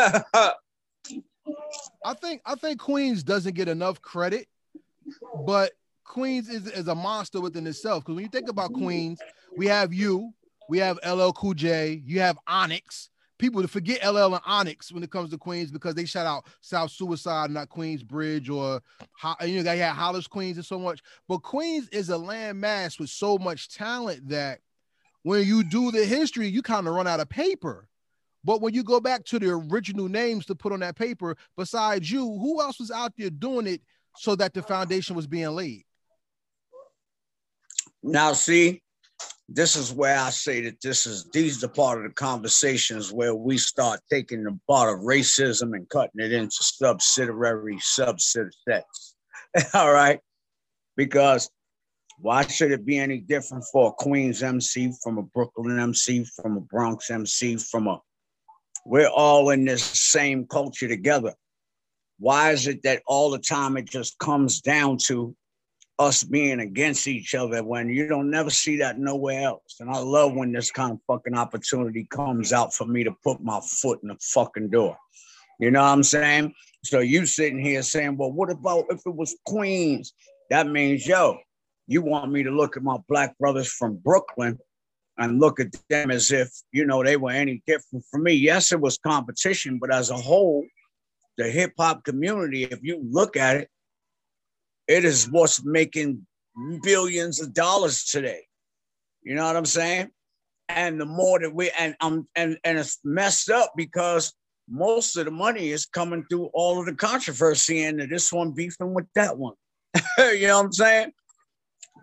I 2.05 2.13
think 2.21 2.41
I 2.45 2.55
think 2.55 2.79
Queens 2.79 3.23
doesn't 3.23 3.55
get 3.55 3.67
enough 3.67 4.01
credit, 4.01 4.47
but 5.45 5.71
Queens 6.03 6.49
is, 6.49 6.67
is 6.67 6.87
a 6.87 6.95
monster 6.95 7.41
within 7.41 7.65
itself. 7.67 8.03
Because 8.03 8.15
when 8.15 8.23
you 8.23 8.29
think 8.29 8.49
about 8.49 8.73
Queens, 8.73 9.19
we 9.57 9.67
have 9.67 9.93
you, 9.93 10.31
we 10.69 10.77
have 10.79 10.99
LL 11.05 11.31
Cool 11.31 11.53
J, 11.53 12.01
you 12.05 12.19
have 12.19 12.37
Onyx. 12.47 13.09
People 13.39 13.61
to 13.61 13.67
forget 13.67 14.05
LL 14.05 14.35
and 14.35 14.43
Onyx 14.45 14.91
when 14.91 15.01
it 15.01 15.09
comes 15.09 15.31
to 15.31 15.37
Queens 15.37 15.71
because 15.71 15.95
they 15.95 16.05
shout 16.05 16.27
out 16.27 16.45
South 16.61 16.91
Suicide, 16.91 17.49
not 17.49 17.69
Queens 17.69 18.03
Bridge, 18.03 18.49
or 18.49 18.81
you 19.41 19.57
know 19.57 19.63
they 19.63 19.77
had 19.77 19.93
Hollis 19.93 20.27
Queens 20.27 20.57
and 20.57 20.65
so 20.65 20.77
much. 20.77 21.01
But 21.27 21.39
Queens 21.39 21.87
is 21.89 22.09
a 22.09 22.15
landmass 22.15 22.99
with 22.99 23.09
so 23.09 23.37
much 23.37 23.73
talent 23.73 24.27
that 24.29 24.59
when 25.23 25.45
you 25.47 25.63
do 25.63 25.89
the 25.89 26.05
history, 26.05 26.47
you 26.47 26.61
kind 26.61 26.87
of 26.87 26.93
run 26.93 27.07
out 27.07 27.21
of 27.21 27.29
paper. 27.29 27.87
But 28.43 28.61
when 28.61 28.73
you 28.73 28.83
go 28.83 28.99
back 28.99 29.25
to 29.25 29.39
the 29.39 29.49
original 29.49 30.07
names 30.07 30.45
to 30.45 30.55
put 30.55 30.71
on 30.71 30.79
that 30.81 30.95
paper, 30.95 31.35
besides 31.57 32.09
you, 32.11 32.25
who 32.25 32.61
else 32.61 32.79
was 32.79 32.91
out 32.91 33.13
there 33.17 33.29
doing 33.29 33.67
it 33.67 33.81
so 34.15 34.35
that 34.35 34.53
the 34.53 34.61
foundation 34.61 35.15
was 35.15 35.27
being 35.27 35.49
laid? 35.49 35.83
Now, 38.01 38.33
see, 38.33 38.81
this 39.47 39.75
is 39.75 39.91
where 39.91 40.17
I 40.17 40.29
say 40.29 40.61
that 40.61 40.81
this 40.81 41.05
is 41.05 41.27
these 41.33 41.57
are 41.57 41.67
the 41.67 41.73
part 41.73 41.97
of 41.97 42.03
the 42.03 42.13
conversations 42.13 43.11
where 43.11 43.33
we 43.33 43.57
start 43.57 43.99
taking 44.11 44.43
the 44.43 44.57
part 44.67 44.93
of 44.93 45.03
racism 45.05 45.75
and 45.75 45.89
cutting 45.89 46.19
it 46.19 46.31
into 46.31 46.57
subsidiary 46.61 47.77
subsets. 47.77 49.13
All 49.73 49.91
right. 49.91 50.19
Because 50.95 51.49
why 52.19 52.45
should 52.45 52.71
it 52.71 52.85
be 52.85 52.99
any 52.99 53.19
different 53.19 53.63
for 53.71 53.89
a 53.89 54.03
Queens 54.03 54.43
MC, 54.43 54.91
from 55.01 55.17
a 55.17 55.23
Brooklyn 55.23 55.79
MC, 55.79 56.25
from 56.25 56.57
a 56.57 56.61
Bronx 56.61 57.09
MC, 57.09 57.57
from 57.57 57.87
a 57.87 57.99
we're 58.85 59.07
all 59.07 59.49
in 59.51 59.65
this 59.65 59.83
same 59.83 60.45
culture 60.47 60.87
together. 60.87 61.33
Why 62.17 62.51
is 62.51 62.67
it 62.67 62.83
that 62.83 63.03
all 63.05 63.29
the 63.29 63.39
time 63.39 63.77
it 63.77 63.89
just 63.89 64.17
comes 64.19 64.61
down 64.61 64.97
to 65.05 65.35
us 65.99 66.23
being 66.23 66.61
against 66.61 67.07
each 67.07 67.35
other 67.35 67.61
when 67.61 67.89
you 67.89 68.07
don't 68.07 68.31
never 68.31 68.49
see 68.49 68.77
that 68.77 68.97
nowhere 68.97 69.43
else. 69.43 69.75
And 69.81 69.89
I 69.89 69.99
love 69.99 70.33
when 70.33 70.53
this 70.53 70.71
kind 70.71 70.93
of 70.93 70.99
fucking 71.05 71.35
opportunity 71.35 72.07
comes 72.09 72.53
out 72.53 72.73
for 72.73 72.87
me 72.87 73.03
to 73.03 73.11
put 73.21 73.43
my 73.43 73.59
foot 73.61 73.99
in 74.01 74.07
the 74.07 74.17
fucking 74.21 74.69
door. 74.69 74.97
You 75.59 75.71
know 75.71 75.81
what 75.81 75.89
I'm 75.89 76.03
saying? 76.03 76.53
So 76.85 76.99
you 76.99 77.25
sitting 77.25 77.59
here 77.59 77.81
saying, 77.81 78.15
well, 78.15 78.31
what 78.31 78.49
about 78.49 78.85
if 78.89 79.01
it 79.05 79.13
was 79.13 79.35
Queens? 79.45 80.13
That 80.49 80.67
means, 80.67 81.05
yo, 81.05 81.37
you 81.85 82.01
want 82.01 82.31
me 82.31 82.43
to 82.43 82.51
look 82.51 82.77
at 82.77 82.83
my 82.83 82.97
black 83.09 83.37
brothers 83.37 83.69
from 83.69 83.97
Brooklyn 83.97 84.57
and 85.17 85.41
look 85.41 85.59
at 85.59 85.75
them 85.89 86.11
as 86.11 86.31
if, 86.31 86.49
you 86.71 86.85
know, 86.85 87.03
they 87.03 87.17
were 87.17 87.31
any 87.31 87.61
different 87.67 88.05
from 88.09 88.23
me. 88.23 88.31
Yes, 88.31 88.71
it 88.71 88.79
was 88.79 88.97
competition, 88.97 89.79
but 89.79 89.93
as 89.93 90.11
a 90.11 90.15
whole, 90.15 90.65
the 91.37 91.43
hip 91.51 91.73
hop 91.77 92.05
community, 92.05 92.63
if 92.63 92.79
you 92.81 93.01
look 93.03 93.35
at 93.35 93.57
it, 93.57 93.69
it 94.89 95.05
is 95.05 95.29
what's 95.29 95.63
making 95.63 96.25
billions 96.81 97.39
of 97.39 97.53
dollars 97.53 98.05
today. 98.05 98.41
You 99.21 99.35
know 99.35 99.45
what 99.45 99.55
I'm 99.55 99.65
saying? 99.65 100.09
And 100.67 100.99
the 100.99 101.05
more 101.05 101.39
that 101.39 101.53
we 101.53 101.69
and 101.79 101.95
um 102.01 102.27
and 102.35 102.57
and 102.63 102.77
it's 102.79 102.99
messed 103.03 103.49
up 103.49 103.73
because 103.77 104.33
most 104.67 105.15
of 105.15 105.25
the 105.25 105.31
money 105.31 105.69
is 105.69 105.85
coming 105.85 106.25
through 106.29 106.49
all 106.53 106.79
of 106.79 106.87
the 106.87 106.95
controversy 106.95 107.83
and 107.83 107.99
this 107.99 108.33
one 108.33 108.51
beefing 108.51 108.93
with 108.93 109.05
that 109.13 109.37
one. 109.37 109.53
you 110.17 110.47
know 110.47 110.57
what 110.57 110.65
I'm 110.65 110.73
saying? 110.73 111.11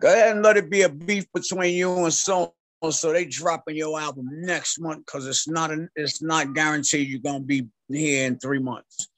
Go 0.01 0.07
ahead 0.07 0.35
and 0.35 0.43
let 0.43 0.57
it 0.57 0.69
be 0.69 0.83
a 0.83 0.89
beef 0.89 1.25
between 1.33 1.75
you 1.75 2.05
and 2.05 2.13
so 2.13 2.53
so 2.89 3.11
they 3.11 3.25
dropping 3.25 3.75
your 3.75 3.99
album 3.99 4.29
next 4.31 4.79
month 4.79 5.05
because 5.05 5.25
it's 5.25 5.47
not 5.47 5.71
an, 5.71 5.89
it's 5.95 6.21
not 6.21 6.53
guaranteed 6.53 7.09
you're 7.09 7.19
gonna 7.19 7.41
be 7.41 7.67
here 7.89 8.27
in 8.27 8.37
three 8.37 8.59
months. 8.59 9.09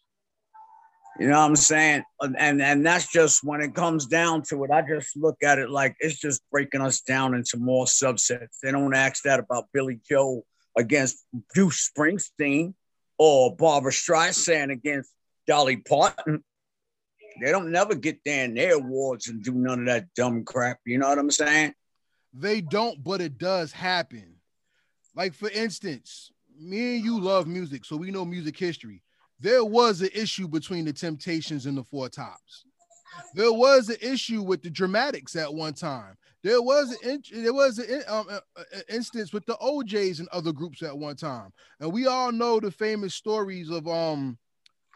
You 1.19 1.27
know 1.27 1.39
what 1.39 1.47
I'm 1.47 1.55
saying? 1.57 2.03
And 2.21 2.61
and 2.61 2.85
that's 2.85 3.11
just 3.11 3.43
when 3.43 3.59
it 3.59 3.75
comes 3.75 4.05
down 4.05 4.41
to 4.43 4.63
it. 4.63 4.71
I 4.71 4.81
just 4.81 5.17
look 5.17 5.35
at 5.43 5.59
it 5.59 5.69
like 5.69 5.97
it's 5.99 6.17
just 6.17 6.41
breaking 6.49 6.79
us 6.79 7.01
down 7.01 7.33
into 7.33 7.57
more 7.57 7.85
subsets. 7.85 8.59
They 8.63 8.71
don't 8.71 8.95
ask 8.95 9.23
that 9.23 9.39
about 9.39 9.65
Billy 9.73 9.99
Joel 10.09 10.45
against 10.77 11.25
Bruce 11.53 11.91
Springsteen 11.91 12.73
or 13.17 13.53
Barbra 13.53 13.91
Streisand 13.91 14.71
against 14.71 15.11
Dolly 15.45 15.77
Parton. 15.77 16.41
They 17.41 17.51
don't 17.51 17.71
never 17.71 17.95
get 17.95 18.19
there 18.23 18.45
in 18.45 18.53
their 18.53 18.75
awards 18.75 19.27
and 19.27 19.43
do 19.43 19.53
none 19.53 19.81
of 19.81 19.85
that 19.87 20.13
dumb 20.15 20.45
crap. 20.45 20.79
You 20.85 20.99
know 20.99 21.09
what 21.09 21.19
I'm 21.19 21.31
saying? 21.31 21.73
They 22.33 22.61
don't, 22.61 23.03
but 23.03 23.19
it 23.19 23.37
does 23.37 23.73
happen. 23.73 24.35
Like 25.15 25.33
for 25.33 25.49
instance, 25.49 26.31
me 26.57 26.95
and 26.95 27.03
you 27.03 27.19
love 27.19 27.45
music, 27.45 27.83
so 27.83 27.97
we 27.97 28.09
know 28.09 28.23
music 28.23 28.57
history 28.57 29.01
there 29.39 29.63
was 29.63 30.01
an 30.01 30.09
issue 30.13 30.47
between 30.47 30.85
the 30.85 30.93
Temptations 30.93 31.65
and 31.65 31.77
the 31.77 31.83
Four 31.83 32.09
Tops. 32.09 32.65
There 33.33 33.51
was 33.51 33.89
an 33.89 33.97
issue 34.01 34.41
with 34.41 34.61
the 34.61 34.69
Dramatics 34.69 35.35
at 35.35 35.53
one 35.53 35.73
time. 35.73 36.15
There 36.43 36.61
was 36.61 36.95
an 37.03 37.21
there 37.33 37.53
was 37.53 37.79
an 37.79 38.01
um, 38.07 38.27
instance 38.87 39.33
with 39.33 39.45
the 39.45 39.57
O'Jays 39.61 40.19
and 40.19 40.29
other 40.29 40.53
groups 40.53 40.81
at 40.81 40.97
one 40.97 41.17
time, 41.17 41.51
and 41.81 41.91
we 41.91 42.07
all 42.07 42.31
know 42.31 42.59
the 42.61 42.71
famous 42.71 43.13
stories 43.13 43.69
of 43.69 43.87
um, 43.89 44.37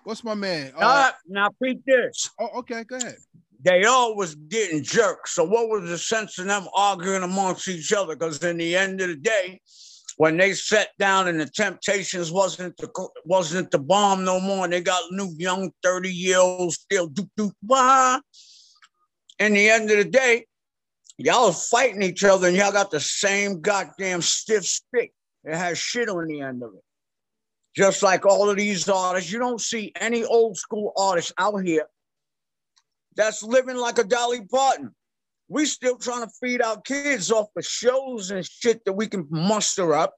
what's 0.05 0.23
my 0.23 0.35
man? 0.35 0.71
Uh, 0.75 0.85
uh, 0.85 1.11
now, 1.27 1.49
peep 1.61 1.83
this. 1.85 2.29
Oh, 2.39 2.59
okay, 2.59 2.85
go 2.85 2.95
ahead. 2.95 3.17
They 3.61 3.83
all 3.83 4.15
was 4.15 4.35
getting 4.35 4.83
jerked. 4.83 5.29
So 5.29 5.43
what 5.43 5.69
was 5.69 5.89
the 5.89 5.97
sense 5.97 6.37
of 6.39 6.45
them 6.45 6.67
arguing 6.75 7.23
amongst 7.23 7.67
each 7.67 7.91
other? 7.93 8.15
Because 8.15 8.41
in 8.43 8.57
the 8.57 8.75
end 8.75 9.01
of 9.01 9.09
the 9.09 9.15
day, 9.15 9.61
when 10.17 10.37
they 10.37 10.53
sat 10.53 10.89
down 10.99 11.27
and 11.27 11.39
the 11.39 11.45
Temptations 11.45 12.31
wasn't 12.31 12.77
the 12.77 13.09
wasn't 13.25 13.71
the 13.71 13.79
bomb 13.79 14.23
no 14.23 14.39
more. 14.39 14.65
And 14.65 14.73
they 14.73 14.81
got 14.81 15.11
new 15.11 15.33
young 15.37 15.71
30 15.83 16.09
year 16.09 16.39
olds 16.39 16.75
still 16.75 17.07
do 17.07 17.29
do 17.35 17.51
wah. 17.63 18.19
In 19.39 19.53
the 19.53 19.69
end 19.69 19.89
of 19.89 19.97
the 19.97 20.05
day, 20.05 20.45
y'all 21.17 21.51
fighting 21.51 22.03
each 22.03 22.23
other 22.23 22.47
and 22.47 22.55
y'all 22.57 22.71
got 22.71 22.91
the 22.91 22.99
same 22.99 23.61
goddamn 23.61 24.21
stiff 24.21 24.65
stick. 24.65 25.13
It 25.43 25.55
has 25.55 25.77
shit 25.77 26.09
on 26.09 26.27
the 26.27 26.41
end 26.41 26.63
of 26.63 26.73
it. 26.75 26.83
Just 27.75 28.03
like 28.03 28.25
all 28.25 28.49
of 28.49 28.57
these 28.57 28.87
artists, 28.87 29.31
you 29.31 29.39
don't 29.39 29.59
see 29.59 29.91
any 29.99 30.23
old 30.23 30.57
school 30.57 30.93
artists 30.95 31.33
out 31.39 31.57
here 31.65 31.87
that's 33.15 33.43
living 33.43 33.77
like 33.77 33.97
a 33.97 34.03
Dolly 34.03 34.45
Parton. 34.45 34.93
We 35.53 35.67
still 35.67 35.97
trying 35.97 36.25
to 36.25 36.31
feed 36.41 36.63
our 36.63 36.81
kids 36.81 37.31
off 37.31 37.49
the 37.55 37.61
shows 37.61 38.31
and 38.31 38.43
shit 38.43 38.83
that 38.85 38.93
we 38.93 39.05
can 39.05 39.27
muster 39.29 39.93
up. 39.93 40.15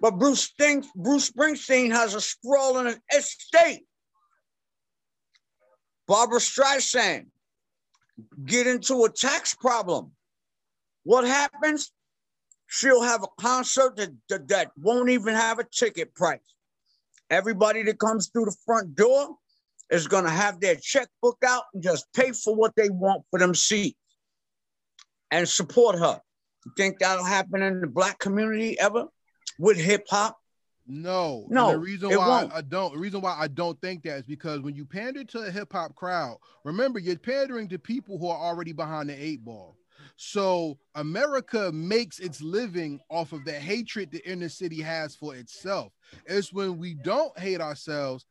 But 0.00 0.18
Bruce, 0.18 0.40
Sting, 0.40 0.84
Bruce 0.96 1.30
Springsteen 1.30 1.92
has 1.92 2.16
a 2.16 2.20
sprawling 2.20 2.96
estate. 3.16 3.86
Barbra 6.08 6.40
Streisand 6.40 7.26
get 8.44 8.66
into 8.66 9.04
a 9.04 9.08
tax 9.08 9.54
problem. 9.54 10.10
What 11.04 11.24
happens? 11.24 11.92
She'll 12.66 13.02
have 13.02 13.22
a 13.22 13.28
concert 13.40 13.94
that, 13.98 14.10
that, 14.30 14.48
that 14.48 14.72
won't 14.76 15.10
even 15.10 15.32
have 15.32 15.60
a 15.60 15.64
ticket 15.64 16.12
price. 16.16 16.40
Everybody 17.30 17.84
that 17.84 18.00
comes 18.00 18.30
through 18.30 18.46
the 18.46 18.56
front 18.66 18.96
door 18.96 19.36
is 19.94 20.08
going 20.08 20.24
to 20.24 20.30
have 20.30 20.60
their 20.60 20.76
checkbook 20.76 21.38
out 21.46 21.64
and 21.72 21.82
just 21.82 22.06
pay 22.14 22.32
for 22.32 22.54
what 22.54 22.74
they 22.76 22.90
want 22.90 23.24
for 23.30 23.38
them 23.38 23.54
seats 23.54 23.98
and 25.30 25.48
support 25.48 25.98
her. 25.98 26.20
You 26.64 26.72
think 26.76 26.98
that'll 26.98 27.24
happen 27.24 27.62
in 27.62 27.80
the 27.80 27.86
black 27.86 28.18
community 28.18 28.78
ever 28.78 29.06
with 29.58 29.76
hip 29.76 30.06
hop? 30.08 30.38
No, 30.86 31.46
no. 31.48 31.70
And 31.70 31.74
the 31.76 31.84
reason 31.84 32.10
why 32.10 32.48
I 32.52 32.60
don't, 32.60 32.92
the 32.92 32.98
reason 32.98 33.20
why 33.20 33.36
I 33.38 33.48
don't 33.48 33.80
think 33.80 34.02
that 34.02 34.18
is 34.18 34.26
because 34.26 34.60
when 34.60 34.74
you 34.74 34.84
pander 34.84 35.24
to 35.24 35.40
a 35.40 35.50
hip 35.50 35.72
hop 35.72 35.94
crowd, 35.94 36.38
remember 36.62 36.98
you're 36.98 37.18
pandering 37.18 37.68
to 37.68 37.78
people 37.78 38.18
who 38.18 38.28
are 38.28 38.38
already 38.38 38.72
behind 38.72 39.08
the 39.08 39.14
eight 39.14 39.44
ball. 39.44 39.76
So 40.16 40.78
America 40.94 41.72
makes 41.72 42.18
its 42.18 42.40
living 42.40 43.00
off 43.08 43.32
of 43.32 43.44
the 43.44 43.52
hatred 43.52 44.10
the 44.10 44.26
inner 44.28 44.48
city 44.48 44.80
has 44.82 45.16
for 45.16 45.34
itself. 45.34 45.92
It's 46.26 46.52
when 46.52 46.78
we 46.78 46.94
don't 46.94 47.36
hate 47.38 47.60
ourselves 47.60 48.26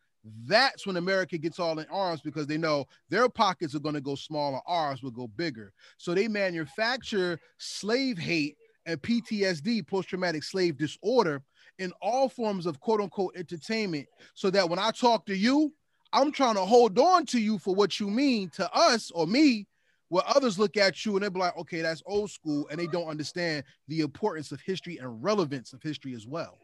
that's 0.46 0.88
when 0.88 0.98
America 0.98 1.38
gets 1.38 1.60
all 1.60 1.80
in 1.80 1.86
arms 1.92 2.22
because 2.22 2.48
they 2.48 2.58
know 2.58 2.86
their 3.10 3.28
pockets 3.28 3.76
are 3.76 3.80
going 3.80 3.96
to 3.96 4.02
go 4.02 4.16
smaller, 4.16 4.62
ours 4.66 5.04
will 5.04 5.12
go 5.12 5.28
bigger. 5.28 5.74
So 5.98 6.14
they 6.14 6.28
manufacture 6.28 7.40
slave 7.58 8.18
hate 8.18 8.58
and 8.86 9.02
PTSD, 9.02 9.88
post 9.88 10.10
traumatic 10.10 10.44
slave 10.44 10.78
disorder, 10.78 11.42
in 11.80 11.92
all 12.02 12.30
forms 12.30 12.66
of 12.66 12.80
quote 12.80 13.02
unquote 13.02 13.36
entertainment. 13.36 14.08
So 14.34 14.50
that 14.52 14.70
when 14.70 14.80
I 14.80 14.92
talk 14.92 15.26
to 15.26 15.36
you, 15.36 15.74
I'm 16.12 16.32
trying 16.32 16.56
to 16.56 16.62
hold 16.62 16.98
on 17.00 17.26
to 17.28 17.40
you 17.40 17.58
for 17.58 17.74
what 17.74 18.00
you 18.00 18.10
mean 18.10 18.50
to 18.52 18.72
us 18.74 19.10
or 19.12 19.26
me, 19.26 19.68
where 20.10 20.24
others 20.28 20.60
look 20.60 20.78
at 20.78 21.06
you 21.06 21.16
and 21.16 21.24
they're 21.24 21.32
like, 21.32 21.58
okay, 21.58 21.82
that's 21.82 22.04
old 22.06 22.30
school, 22.30 22.68
and 22.70 22.80
they 22.80 22.88
don't 22.88 23.08
understand 23.08 23.64
the 23.88 24.02
importance 24.02 24.52
of 24.52 24.62
history 24.62 24.98
and 24.98 25.24
relevance 25.24 25.74
of 25.74 25.82
history 25.82 26.14
as 26.14 26.28
well. 26.28 26.60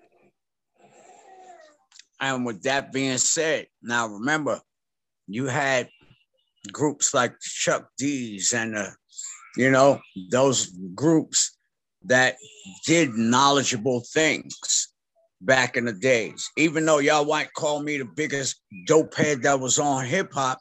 And 2.20 2.46
with 2.46 2.64
that 2.64 2.92
being 2.92 3.18
said, 3.18 3.68
now 3.82 4.08
remember, 4.08 4.60
you 5.28 5.46
had 5.46 5.90
groups 6.72 7.14
like 7.14 7.40
Chuck 7.40 7.90
D's 7.98 8.54
and 8.54 8.76
uh, 8.76 8.90
you 9.56 9.72
know 9.72 10.02
those 10.32 10.72
groups 10.94 11.56
that 12.04 12.36
did 12.86 13.14
knowledgeable 13.14 14.04
things 14.14 14.90
back 15.42 15.78
in 15.78 15.86
the 15.86 15.94
days. 15.94 16.50
Even 16.58 16.86
though 16.86 17.00
y'all 17.00 17.26
might 17.26 17.54
call 17.54 17.82
me 17.82 17.98
the 17.98 18.06
biggest 18.06 18.62
dope 18.88 19.16
head 19.16 19.44
that 19.44 19.60
was 19.60 19.80
on 19.80 20.06
hip 20.06 20.34
hop, 20.34 20.60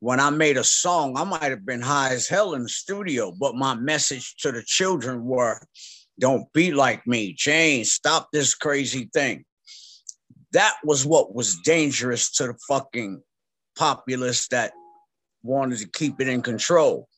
when 0.00 0.20
I 0.20 0.30
made 0.30 0.56
a 0.56 0.64
song, 0.64 1.16
I 1.16 1.24
might 1.24 1.50
have 1.50 1.64
been 1.64 1.80
high 1.80 2.12
as 2.12 2.28
hell 2.28 2.54
in 2.54 2.64
the 2.64 2.68
studio, 2.68 3.32
but 3.38 3.54
my 3.54 3.74
message 3.74 4.34
to 4.38 4.52
the 4.52 4.62
children 4.62 5.24
were 5.24 5.60
don't 6.20 6.52
be 6.52 6.72
like 6.72 7.06
me. 7.06 7.34
Change, 7.34 7.86
stop 7.88 8.28
this 8.32 8.54
crazy 8.54 9.08
thing. 9.12 9.44
That 10.52 10.74
was 10.84 11.06
what 11.06 11.34
was 11.34 11.58
dangerous 11.64 12.30
to 12.32 12.48
the 12.48 12.54
fucking 12.68 13.22
populace 13.76 14.48
that 14.48 14.72
wanted 15.42 15.78
to 15.78 15.88
keep 15.88 16.20
it 16.20 16.28
in 16.28 16.42
control. 16.42 17.08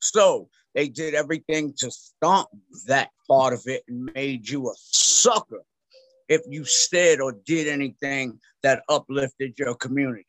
So 0.00 0.48
they 0.74 0.88
did 0.88 1.14
everything 1.14 1.74
to 1.78 1.90
stomp 1.90 2.48
that 2.86 3.10
part 3.28 3.52
of 3.52 3.62
it 3.66 3.82
and 3.88 4.10
made 4.14 4.48
you 4.48 4.70
a 4.70 4.74
sucker 4.76 5.62
if 6.28 6.42
you 6.48 6.64
said 6.64 7.20
or 7.20 7.32
did 7.46 7.66
anything 7.66 8.38
that 8.62 8.82
uplifted 8.88 9.58
your 9.58 9.74
community. 9.74 10.26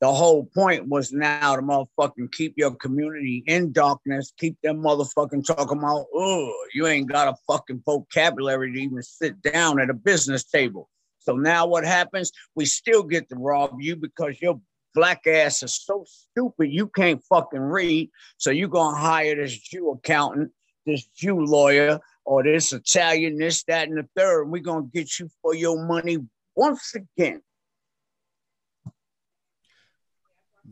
The 0.00 0.12
whole 0.12 0.44
point 0.44 0.88
was 0.88 1.12
now 1.12 1.56
to 1.56 1.62
motherfucking 1.62 2.32
keep 2.32 2.54
your 2.56 2.74
community 2.76 3.42
in 3.46 3.72
darkness, 3.72 4.32
keep 4.38 4.56
them 4.62 4.82
motherfucking 4.82 5.44
talking 5.44 5.78
about, 5.78 6.06
oh, 6.14 6.66
you 6.72 6.86
ain't 6.86 7.10
got 7.10 7.28
a 7.28 7.36
fucking 7.46 7.82
vocabulary 7.84 8.72
to 8.72 8.80
even 8.80 9.02
sit 9.02 9.42
down 9.42 9.78
at 9.78 9.90
a 9.90 9.94
business 9.94 10.44
table. 10.44 10.88
So 11.20 11.36
now 11.36 11.66
what 11.66 11.84
happens? 11.84 12.32
We 12.54 12.64
still 12.64 13.02
get 13.02 13.28
to 13.28 13.36
rob 13.36 13.80
you 13.80 13.96
because 13.96 14.40
your 14.40 14.60
black 14.94 15.26
ass 15.26 15.62
is 15.62 15.74
so 15.74 16.04
stupid 16.06 16.72
you 16.72 16.88
can't 16.88 17.22
fucking 17.28 17.60
read. 17.60 18.10
So 18.38 18.50
you're 18.50 18.68
gonna 18.68 18.98
hire 18.98 19.36
this 19.36 19.56
Jew 19.58 19.90
accountant, 19.90 20.50
this 20.86 21.06
Jew 21.06 21.44
lawyer, 21.44 22.00
or 22.24 22.42
this 22.42 22.72
Italian, 22.72 23.38
this, 23.38 23.62
that, 23.64 23.88
and 23.88 23.98
the 23.98 24.08
third. 24.16 24.44
We're 24.50 24.62
gonna 24.62 24.86
get 24.92 25.18
you 25.18 25.28
for 25.42 25.54
your 25.54 25.86
money 25.86 26.18
once 26.54 26.94
again. 26.94 27.42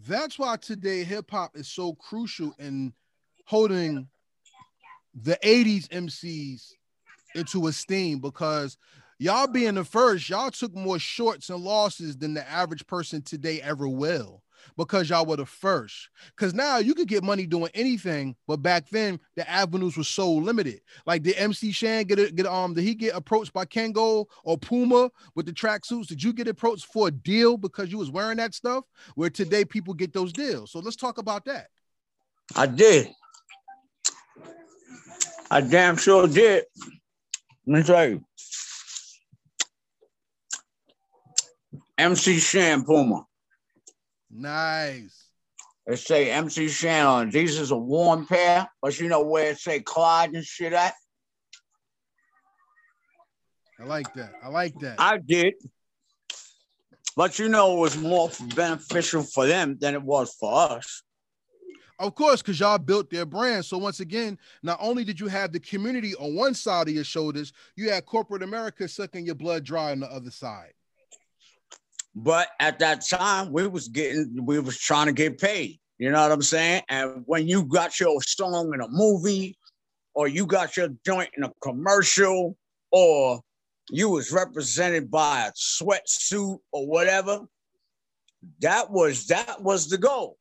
That's 0.07 0.39
why 0.39 0.57
today 0.57 1.05
hip 1.05 1.31
hop 1.31 1.57
is 1.57 1.69
so 1.69 1.95
crucial 1.95 2.55
in 2.59 2.93
holding 3.47 4.09
the 5.15 5.39
80s 5.43 5.89
MCs 5.89 6.73
into 7.35 7.67
esteem 7.67 8.21
because 8.21 8.77
y'all 9.19 9.47
being 9.47 9.75
the 9.75 9.85
first, 9.85 10.29
y'all 10.29 10.51
took 10.51 10.75
more 10.75 10.99
shorts 10.99 11.51
and 11.51 11.63
losses 11.63 12.17
than 12.17 12.35
the 12.35 12.49
average 12.49 12.87
person 12.87 13.23
today 13.23 13.61
ever 13.61 13.89
will 13.89 14.43
because 14.77 15.11
y'all 15.11 15.27
were 15.27 15.37
the 15.37 15.47
first. 15.47 16.09
Because 16.37 16.55
now 16.55 16.79
you 16.79 16.95
could 16.95 17.09
get 17.09 17.23
money 17.23 17.47
doing 17.47 17.71
anything, 17.75 18.37
but 18.47 18.59
back 18.59 18.89
then 18.91 19.19
the 19.37 19.49
avenues 19.49 19.97
were 19.97 20.05
so 20.05 20.33
limited. 20.33 20.81
Like 21.07 21.23
did 21.23 21.37
MC 21.37 21.73
Shan 21.73 22.05
get 22.05 22.19
a, 22.19 22.31
get 22.31 22.47
um 22.47 22.75
did 22.75 22.85
he 22.85 22.95
get 22.95 23.15
approached 23.15 23.53
by 23.53 23.65
Kangol 23.65 24.27
or 24.45 24.59
Puma 24.59 25.11
with 25.35 25.47
the 25.47 25.53
tracksuits? 25.53 26.07
Did 26.07 26.23
you 26.23 26.33
get 26.33 26.49
approached 26.49 26.87
for 26.87 27.09
a 27.09 27.11
deal 27.11 27.57
because 27.57 27.91
you 27.91 27.99
was 27.99 28.11
wearing 28.11 28.39
that 28.39 28.55
stuff? 28.55 28.85
Where 29.15 29.31
today 29.31 29.65
people 29.65 29.95
get 29.95 30.13
those 30.13 30.33
deals. 30.33 30.71
So 30.71 30.81
let's 30.81 30.97
talk 30.97 31.19
about 31.19 31.45
that. 31.47 31.69
I 32.57 32.67
did. 32.67 33.11
I 35.51 35.61
damn 35.61 35.97
sure 35.97 36.27
did. 36.27 36.65
Let 37.67 37.79
me 37.79 37.83
tell 37.83 38.09
you. 38.09 38.25
MC 41.99 42.39
Shan 42.39 42.85
Puma. 42.85 43.25
Nice. 44.31 45.25
They 45.87 45.97
say 45.97 46.31
MC 46.31 46.69
Shannon. 46.69 47.31
These 47.31 47.59
is 47.59 47.71
a 47.71 47.77
warm 47.77 48.27
pair, 48.27 48.69
but 48.81 48.99
you 49.01 49.09
know 49.09 49.25
where 49.25 49.51
it 49.51 49.59
say 49.59 49.81
Clyde 49.81 50.35
and 50.35 50.45
shit 50.45 50.73
at? 50.73 50.95
I 53.81 53.85
like 53.85 54.13
that. 54.15 54.33
I 54.43 54.49
like 54.49 54.79
that. 54.81 54.97
I 54.99 55.19
did. 55.19 55.55
But 57.17 57.39
you 57.39 57.49
know, 57.49 57.77
it 57.77 57.81
was 57.81 57.97
more 57.97 58.31
beneficial 58.55 59.23
for 59.23 59.47
them 59.47 59.77
than 59.81 59.95
it 59.95 60.03
was 60.03 60.35
for 60.35 60.53
us. 60.53 61.03
Of 61.99 62.15
course, 62.15 62.43
because 62.43 62.61
y'all 62.61 62.79
built 62.79 63.11
their 63.11 63.27
brand. 63.27 63.65
So 63.65 63.77
once 63.77 63.99
again, 63.99 64.39
not 64.63 64.79
only 64.81 65.05
did 65.05 65.19
you 65.19 65.27
have 65.27 65.53
the 65.53 65.59
community 65.59 66.15
on 66.15 66.37
one 66.37 66.55
side 66.55 66.87
of 66.87 66.95
your 66.95 67.03
shoulders, 67.03 67.53
you 67.75 67.91
had 67.91 68.07
corporate 68.07 68.45
America 68.45 68.87
sucking 68.87 69.27
your 69.27 69.35
blood 69.35 69.65
dry 69.65 69.91
on 69.91 70.01
the 70.01 70.07
other 70.07 70.31
side. 70.31 70.75
But 72.21 72.49
at 72.59 72.81
that 72.81 73.07
time, 73.07 73.53
we 73.53 73.69
was 73.69 73.87
getting, 73.87 74.45
we 74.45 74.59
was 74.59 74.77
trying 74.77 75.07
to 75.07 75.13
get 75.13 75.39
paid. 75.39 75.79
You 75.99 76.11
know 76.11 76.21
what 76.21 76.33
I'm 76.33 76.43
saying? 76.43 76.83
And 76.89 77.23
when 77.27 77.47
you 77.47 77.65
got 77.65 78.01
your 78.01 78.21
song 78.23 78.73
in 78.75 78.81
a 78.81 78.89
movie, 78.89 79.57
or 80.15 80.27
you 80.27 80.45
got 80.45 80.77
your 80.77 80.89
joint 81.07 81.31
in 81.37 81.45
a 81.45 81.53
commercial, 81.63 82.57
or 82.91 83.41
you 83.91 84.11
was 84.11 84.33
represented 84.33 85.13
by 85.13 85.47
a 85.47 85.53
sweatsuit 85.53 86.59
or 86.73 86.87
whatever, 86.89 87.47
that 88.61 88.91
was 88.91 89.29
that 89.29 89.63
was 89.63 89.89
the 89.89 89.99
goal. 89.99 90.37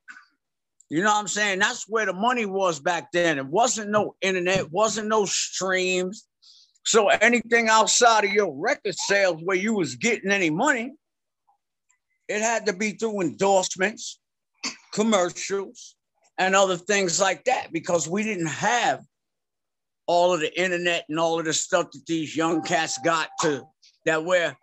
You 0.89 1.03
know 1.03 1.11
what 1.11 1.19
I'm 1.19 1.27
saying? 1.27 1.59
That's 1.59 1.87
where 1.87 2.07
the 2.07 2.13
money 2.13 2.47
was 2.47 2.79
back 2.79 3.11
then. 3.11 3.37
It 3.37 3.45
wasn't 3.45 3.91
no 3.91 4.15
internet, 4.21 4.71
wasn't 4.71 5.09
no 5.09 5.25
streams. 5.25 6.25
So 6.85 7.09
anything 7.09 7.67
outside 7.67 8.23
of 8.23 8.31
your 8.31 8.51
record 8.55 8.95
sales 8.95 9.41
where 9.43 9.57
you 9.57 9.75
was 9.75 9.95
getting 9.95 10.31
any 10.31 10.49
money, 10.49 10.93
it 12.27 12.41
had 12.41 12.65
to 12.65 12.73
be 12.73 12.91
through 12.91 13.21
endorsements, 13.21 14.19
commercials, 14.93 15.95
and 16.37 16.55
other 16.55 16.77
things 16.77 17.19
like 17.19 17.43
that 17.45 17.71
because 17.71 18.07
we 18.07 18.23
didn't 18.23 18.47
have 18.47 19.01
all 20.07 20.33
of 20.33 20.39
the 20.39 20.61
internet 20.61 21.05
and 21.09 21.19
all 21.19 21.39
of 21.39 21.45
the 21.45 21.53
stuff 21.53 21.91
that 21.91 22.05
these 22.07 22.35
young 22.35 22.61
cats 22.61 22.97
got 23.03 23.29
to 23.41 23.63
that 24.05 24.23
where 24.23 24.55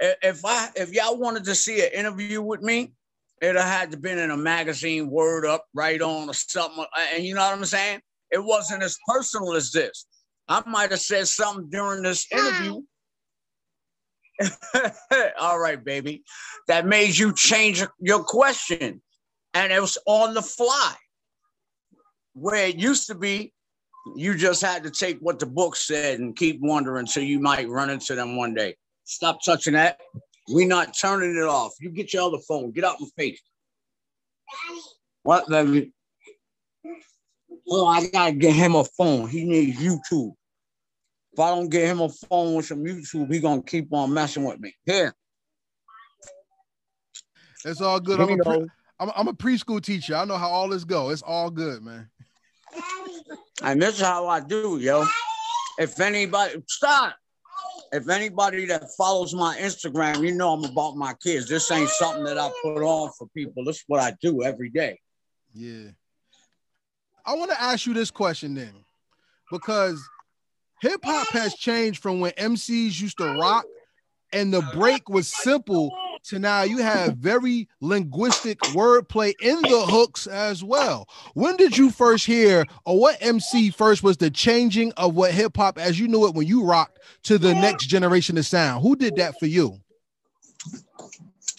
if 0.00 0.44
I 0.44 0.68
if 0.76 0.92
y'all 0.92 1.18
wanted 1.18 1.44
to 1.44 1.54
see 1.54 1.84
an 1.84 1.92
interview 1.92 2.40
with 2.40 2.62
me, 2.62 2.92
it 3.42 3.56
had 3.56 3.90
to 3.90 3.96
been 3.96 4.18
in 4.18 4.30
a 4.30 4.36
magazine, 4.36 5.10
word 5.10 5.44
up, 5.44 5.66
right 5.74 6.00
on 6.00 6.28
or 6.28 6.34
something. 6.34 6.84
Uh, 6.84 7.06
and 7.14 7.24
you 7.24 7.34
know 7.34 7.42
what 7.42 7.56
I'm 7.56 7.64
saying? 7.64 8.00
It 8.30 8.42
wasn't 8.42 8.82
as 8.82 8.98
personal 9.08 9.54
as 9.54 9.72
this. 9.72 10.06
I 10.48 10.62
might 10.66 10.90
have 10.90 11.00
said 11.00 11.28
something 11.28 11.68
during 11.70 12.02
this 12.02 12.26
interview 12.32 12.82
All 15.40 15.58
right, 15.58 15.82
baby. 15.82 16.22
That 16.68 16.86
made 16.86 17.16
you 17.16 17.32
change 17.34 17.84
your 18.00 18.24
question. 18.24 19.02
And 19.54 19.72
it 19.72 19.80
was 19.80 19.98
on 20.06 20.34
the 20.34 20.42
fly. 20.42 20.94
Where 22.34 22.66
it 22.66 22.76
used 22.76 23.08
to 23.08 23.14
be, 23.14 23.52
you 24.16 24.36
just 24.36 24.62
had 24.62 24.84
to 24.84 24.90
take 24.90 25.18
what 25.20 25.38
the 25.38 25.46
book 25.46 25.76
said 25.76 26.20
and 26.20 26.36
keep 26.36 26.60
wondering 26.60 27.00
until 27.00 27.24
you 27.24 27.40
might 27.40 27.68
run 27.68 27.90
into 27.90 28.14
them 28.14 28.36
one 28.36 28.54
day. 28.54 28.76
Stop 29.04 29.40
touching 29.44 29.74
that. 29.74 30.00
We're 30.48 30.68
not 30.68 30.96
turning 30.98 31.36
it 31.36 31.44
off. 31.44 31.74
You 31.80 31.90
get 31.90 32.12
your 32.12 32.22
other 32.24 32.38
phone. 32.46 32.70
Get 32.70 32.84
out 32.84 33.00
my 33.00 33.08
face. 33.16 33.40
What, 35.22 35.48
baby? 35.48 35.92
Oh, 37.68 37.86
I 37.86 38.06
gotta 38.08 38.32
get 38.32 38.54
him 38.54 38.74
a 38.74 38.84
phone. 38.84 39.28
He 39.28 39.44
needs 39.44 39.78
YouTube. 39.80 40.34
If 41.32 41.38
I 41.38 41.50
don't 41.50 41.68
get 41.68 41.86
him 41.86 42.00
a 42.00 42.08
phone 42.08 42.54
with 42.54 42.66
some 42.66 42.84
YouTube, 42.84 43.32
he 43.32 43.40
gonna 43.40 43.62
keep 43.62 43.92
on 43.92 44.12
messing 44.12 44.44
with 44.44 44.58
me. 44.58 44.74
Here. 44.84 45.14
It's 47.64 47.80
all 47.80 48.00
good. 48.00 48.20
I'm 48.20 48.30
a, 48.30 48.36
pre- 48.38 48.68
I'm, 48.98 49.10
I'm 49.14 49.28
a, 49.28 49.34
preschool 49.34 49.82
teacher. 49.82 50.16
I 50.16 50.24
know 50.24 50.36
how 50.36 50.48
all 50.48 50.68
this 50.68 50.84
go. 50.84 51.10
It's 51.10 51.22
all 51.22 51.50
good, 51.50 51.82
man. 51.82 52.08
And 53.62 53.80
this 53.80 53.96
is 53.96 54.00
how 54.00 54.26
I 54.26 54.40
do, 54.40 54.78
yo. 54.78 55.04
If 55.78 56.00
anybody 56.00 56.62
stop, 56.66 57.14
if 57.92 58.08
anybody 58.08 58.66
that 58.66 58.84
follows 58.96 59.34
my 59.34 59.56
Instagram, 59.58 60.22
you 60.22 60.32
know 60.32 60.52
I'm 60.52 60.64
about 60.64 60.96
my 60.96 61.14
kids. 61.22 61.48
This 61.48 61.70
ain't 61.70 61.88
something 61.90 62.24
that 62.24 62.38
I 62.38 62.50
put 62.62 62.82
on 62.82 63.10
for 63.18 63.26
people. 63.36 63.64
This 63.64 63.76
is 63.76 63.84
what 63.86 64.00
I 64.00 64.14
do 64.22 64.42
every 64.42 64.70
day. 64.70 64.98
Yeah. 65.54 65.90
I 67.26 67.34
want 67.34 67.50
to 67.50 67.60
ask 67.60 67.86
you 67.86 67.94
this 67.94 68.10
question 68.10 68.54
then, 68.54 68.72
because 69.50 70.02
hip 70.80 71.00
hop 71.04 71.28
has 71.28 71.54
changed 71.54 72.02
from 72.02 72.20
when 72.20 72.32
MCs 72.32 73.00
used 73.00 73.18
to 73.18 73.36
rock 73.40 73.64
and 74.32 74.52
the 74.52 74.62
break 74.74 75.08
was 75.08 75.28
simple 75.28 75.90
to 76.24 76.38
now 76.38 76.62
you 76.62 76.78
have 76.78 77.16
very 77.16 77.68
linguistic 77.80 78.58
wordplay 78.60 79.32
in 79.40 79.60
the 79.62 79.86
hooks 79.88 80.26
as 80.26 80.62
well. 80.62 81.08
When 81.34 81.56
did 81.56 81.76
you 81.76 81.90
first 81.90 82.26
hear, 82.26 82.66
or 82.84 82.98
what 82.98 83.16
MC 83.20 83.70
first 83.70 84.02
was 84.02 84.18
the 84.18 84.30
changing 84.30 84.92
of 84.92 85.14
what 85.14 85.32
hip 85.32 85.56
hop 85.56 85.78
as 85.78 85.98
you 85.98 86.08
knew 86.08 86.26
it 86.26 86.34
when 86.34 86.46
you 86.46 86.64
rocked 86.64 86.98
to 87.24 87.38
the 87.38 87.54
next 87.54 87.86
generation 87.86 88.36
of 88.38 88.46
sound? 88.46 88.82
Who 88.82 88.96
did 88.96 89.16
that 89.16 89.38
for 89.38 89.46
you? 89.46 89.80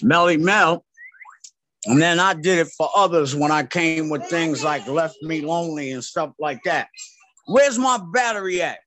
Melle 0.03 0.39
Mel. 0.39 0.85
And 1.87 1.99
then 1.99 2.19
I 2.19 2.35
did 2.35 2.59
it 2.59 2.67
for 2.77 2.89
others 2.95 3.35
when 3.35 3.51
I 3.51 3.63
came 3.63 4.09
with 4.09 4.23
things 4.27 4.63
like 4.63 4.87
Left 4.87 5.15
Me 5.23 5.41
Lonely 5.41 5.91
and 5.91 6.03
stuff 6.03 6.31
like 6.39 6.61
that. 6.65 6.89
Where's 7.47 7.79
my 7.79 7.99
battery 8.13 8.61
at? 8.61 8.77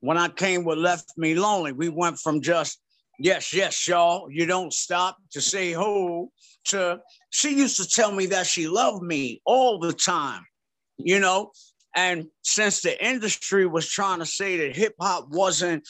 When 0.00 0.16
I 0.16 0.28
came 0.28 0.64
with 0.64 0.78
Left 0.78 1.12
Me 1.16 1.34
Lonely, 1.34 1.72
we 1.72 1.88
went 1.88 2.18
from 2.18 2.40
just, 2.40 2.80
yes, 3.18 3.52
yes, 3.52 3.86
y'all, 3.86 4.30
you 4.30 4.46
don't 4.46 4.72
stop 4.72 5.16
to 5.32 5.40
say 5.40 5.72
who 5.72 6.30
to 6.66 7.00
she 7.30 7.56
used 7.56 7.76
to 7.76 7.88
tell 7.88 8.12
me 8.12 8.26
that 8.26 8.46
she 8.46 8.68
loved 8.68 9.02
me 9.02 9.40
all 9.44 9.78
the 9.78 9.92
time, 9.92 10.44
you 10.98 11.20
know. 11.20 11.52
And 11.94 12.26
since 12.42 12.82
the 12.82 13.04
industry 13.04 13.66
was 13.66 13.88
trying 13.88 14.20
to 14.20 14.26
say 14.26 14.58
that 14.58 14.76
hip 14.76 14.94
hop 15.00 15.28
wasn't 15.30 15.86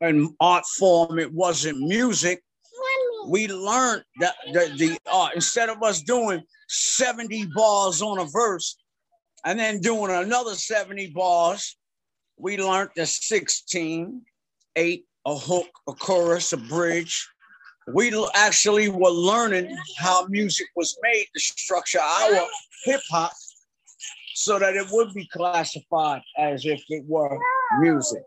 an 0.00 0.34
art 0.40 0.64
form, 0.66 1.18
it 1.18 1.32
wasn't 1.32 1.78
music, 1.78 2.42
we 3.26 3.48
learned 3.48 4.04
that 4.20 4.34
the, 4.52 4.72
the 4.76 4.98
uh, 5.10 5.28
instead 5.34 5.68
of 5.68 5.82
us 5.82 6.02
doing 6.02 6.42
70 6.68 7.46
bars 7.54 8.02
on 8.02 8.18
a 8.18 8.24
verse 8.24 8.76
and 9.44 9.58
then 9.58 9.80
doing 9.80 10.10
another 10.10 10.54
70 10.54 11.08
bars, 11.10 11.76
we 12.42 12.58
learned 12.58 12.90
the 12.96 13.06
16, 13.06 14.20
8, 14.74 15.04
a 15.26 15.36
hook, 15.36 15.68
a 15.88 15.92
chorus, 15.92 16.52
a 16.52 16.56
bridge. 16.56 17.28
We 17.94 18.12
actually 18.34 18.88
were 18.88 19.10
learning 19.10 19.76
how 19.96 20.26
music 20.26 20.66
was 20.74 20.96
made 21.02 21.26
to 21.34 21.40
structure 21.40 22.00
our 22.00 22.46
hip 22.84 23.00
hop 23.10 23.32
so 24.34 24.58
that 24.58 24.74
it 24.74 24.86
would 24.90 25.14
be 25.14 25.28
classified 25.32 26.22
as 26.36 26.66
if 26.66 26.82
it 26.88 27.04
were 27.06 27.38
music. 27.78 28.22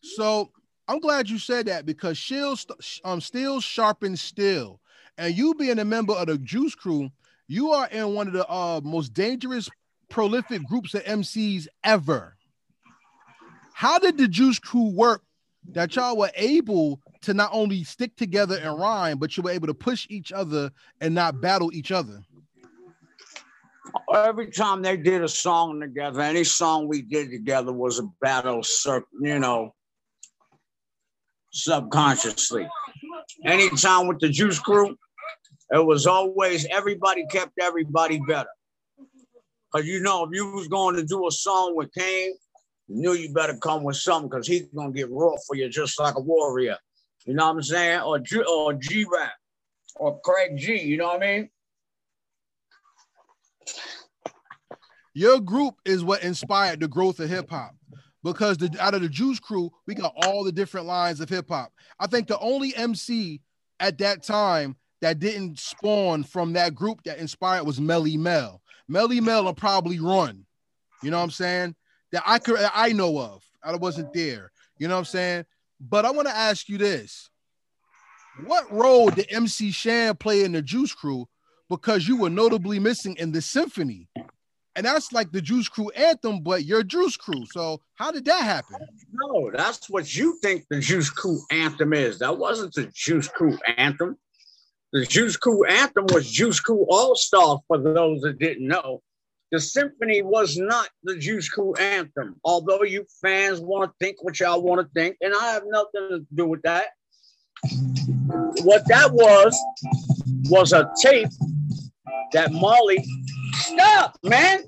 So 0.00 0.50
I'm 0.88 1.00
glad 1.00 1.28
you 1.28 1.38
said 1.38 1.66
that 1.66 1.84
because 1.84 2.16
Shield, 2.16 2.64
um, 3.04 3.20
Steel 3.20 3.60
sharpens 3.60 4.22
steel. 4.22 4.80
And 5.18 5.36
you 5.36 5.54
being 5.54 5.78
a 5.78 5.84
member 5.84 6.14
of 6.14 6.28
the 6.28 6.38
Juice 6.38 6.74
Crew, 6.74 7.10
you 7.46 7.72
are 7.72 7.88
in 7.88 8.14
one 8.14 8.26
of 8.26 8.32
the 8.32 8.48
uh, 8.50 8.80
most 8.82 9.12
dangerous, 9.12 9.68
prolific 10.12 10.62
groups 10.66 10.92
of 10.92 11.02
MCs 11.04 11.66
ever. 11.82 12.36
How 13.72 13.98
did 13.98 14.18
the 14.18 14.28
Juice 14.28 14.58
Crew 14.58 14.90
work 14.90 15.22
that 15.70 15.96
y'all 15.96 16.18
were 16.18 16.30
able 16.36 17.00
to 17.22 17.32
not 17.32 17.48
only 17.52 17.82
stick 17.82 18.14
together 18.14 18.58
and 18.62 18.78
rhyme, 18.78 19.18
but 19.18 19.36
you 19.36 19.42
were 19.42 19.50
able 19.50 19.68
to 19.68 19.74
push 19.74 20.06
each 20.10 20.30
other 20.30 20.70
and 21.00 21.14
not 21.14 21.40
battle 21.40 21.72
each 21.72 21.90
other? 21.90 22.20
Every 24.14 24.50
time 24.50 24.82
they 24.82 24.98
did 24.98 25.22
a 25.22 25.28
song 25.28 25.80
together, 25.80 26.20
any 26.20 26.44
song 26.44 26.88
we 26.88 27.00
did 27.00 27.30
together 27.30 27.72
was 27.72 27.98
a 27.98 28.04
battle, 28.20 28.62
you 29.20 29.38
know, 29.38 29.74
subconsciously. 31.52 32.68
Anytime 33.46 34.08
with 34.08 34.18
the 34.20 34.28
Juice 34.28 34.58
Crew, 34.58 34.94
it 35.70 35.84
was 35.84 36.06
always 36.06 36.66
everybody 36.70 37.24
kept 37.30 37.52
everybody 37.58 38.20
better. 38.20 38.48
Cause 39.74 39.86
you 39.86 40.00
know, 40.00 40.24
if 40.24 40.30
you 40.32 40.52
was 40.52 40.68
going 40.68 40.96
to 40.96 41.04
do 41.04 41.26
a 41.26 41.30
song 41.30 41.74
with 41.74 41.92
Kane, 41.94 42.34
you 42.88 42.96
knew 42.96 43.12
you 43.14 43.32
better 43.32 43.56
come 43.56 43.84
with 43.84 43.96
something 43.96 44.28
because 44.28 44.46
he's 44.46 44.66
gonna 44.74 44.92
get 44.92 45.10
raw 45.10 45.34
for 45.46 45.56
you 45.56 45.68
just 45.68 45.98
like 45.98 46.14
a 46.16 46.20
warrior. 46.20 46.76
You 47.24 47.34
know 47.34 47.46
what 47.46 47.56
I'm 47.56 47.62
saying? 47.62 48.00
Or 48.00 48.18
G 48.18 48.42
or 48.42 48.74
G 48.74 49.04
Rap 49.10 49.32
or 49.96 50.20
Craig 50.20 50.56
G, 50.56 50.80
you 50.80 50.96
know 50.96 51.06
what 51.06 51.22
I 51.22 51.26
mean? 51.26 51.50
Your 55.14 55.40
group 55.40 55.74
is 55.84 56.02
what 56.02 56.22
inspired 56.22 56.80
the 56.80 56.88
growth 56.88 57.20
of 57.20 57.28
hip 57.28 57.50
hop 57.50 57.74
because 58.22 58.56
the, 58.56 58.74
out 58.80 58.94
of 58.94 59.02
the 59.02 59.08
Juice 59.08 59.38
Crew, 59.38 59.70
we 59.86 59.94
got 59.94 60.14
all 60.24 60.42
the 60.44 60.52
different 60.52 60.86
lines 60.86 61.20
of 61.20 61.28
hip 61.28 61.48
hop. 61.48 61.72
I 62.00 62.06
think 62.06 62.28
the 62.28 62.38
only 62.38 62.74
MC 62.74 63.40
at 63.78 63.98
that 63.98 64.22
time 64.22 64.76
that 65.02 65.18
didn't 65.18 65.58
spawn 65.58 66.22
from 66.22 66.54
that 66.54 66.74
group 66.74 67.02
that 67.04 67.18
inspired 67.18 67.64
was 67.64 67.80
Melle 67.80 68.16
Mel. 68.18 68.61
Melle 68.92 69.20
Mel 69.22 69.44
will 69.44 69.54
probably 69.54 69.98
run. 69.98 70.44
You 71.02 71.10
know 71.10 71.18
what 71.18 71.24
I'm 71.24 71.30
saying? 71.30 71.74
That 72.12 72.22
I 72.26 72.38
could 72.38 72.58
I 72.74 72.92
know 72.92 73.18
of. 73.18 73.42
I 73.64 73.74
wasn't 73.76 74.12
there. 74.12 74.50
You 74.78 74.88
know 74.88 74.94
what 74.94 75.00
I'm 75.00 75.04
saying? 75.06 75.44
But 75.80 76.04
I 76.04 76.10
want 76.10 76.28
to 76.28 76.36
ask 76.36 76.68
you 76.68 76.78
this. 76.78 77.30
What 78.46 78.70
role 78.72 79.10
did 79.10 79.26
MC 79.30 79.70
Shan 79.70 80.16
play 80.16 80.44
in 80.44 80.52
the 80.52 80.62
Juice 80.62 80.92
Crew? 80.92 81.28
Because 81.68 82.06
you 82.06 82.16
were 82.16 82.30
notably 82.30 82.78
missing 82.78 83.16
in 83.16 83.32
the 83.32 83.40
symphony 83.40 84.08
and 84.74 84.86
that's 84.86 85.12
like 85.12 85.32
the 85.32 85.40
Juice 85.40 85.68
Crew 85.68 85.90
anthem, 85.90 86.40
but 86.40 86.64
your 86.64 86.82
Juice 86.82 87.16
Crew. 87.16 87.44
So 87.50 87.80
how 87.94 88.10
did 88.10 88.24
that 88.24 88.42
happen? 88.42 88.76
No, 89.12 89.50
that's 89.52 89.90
what 89.90 90.14
you 90.14 90.38
think 90.40 90.64
the 90.70 90.80
Juice 90.80 91.10
Crew 91.10 91.40
anthem 91.50 91.92
is. 91.92 92.18
That 92.18 92.38
wasn't 92.38 92.74
the 92.74 92.90
Juice 92.94 93.28
Crew 93.28 93.58
anthem. 93.76 94.16
The 94.92 95.06
Juice 95.06 95.36
Crew 95.36 95.64
anthem 95.64 96.04
was 96.10 96.30
Juice 96.30 96.60
Crew 96.60 96.86
All 96.90 97.16
Star. 97.16 97.60
For 97.66 97.78
those 97.78 98.20
that 98.22 98.38
didn't 98.38 98.68
know, 98.68 99.02
the 99.50 99.58
symphony 99.58 100.22
was 100.22 100.58
not 100.58 100.88
the 101.02 101.16
Juice 101.16 101.48
Crew 101.48 101.74
anthem. 101.74 102.36
Although 102.44 102.82
you 102.82 103.06
fans 103.22 103.60
want 103.60 103.90
to 103.90 103.94
think 104.04 104.22
what 104.22 104.38
y'all 104.38 104.62
want 104.62 104.80
to 104.80 104.88
think, 104.92 105.16
and 105.22 105.34
I 105.34 105.52
have 105.52 105.62
nothing 105.66 106.08
to 106.10 106.26
do 106.34 106.46
with 106.46 106.62
that. 106.62 106.88
What 108.64 108.86
that 108.88 109.12
was 109.12 109.58
was 110.50 110.72
a 110.72 110.90
tape 111.00 111.28
that 112.32 112.52
Marley 112.52 113.04
Stop, 113.54 114.18
man. 114.22 114.60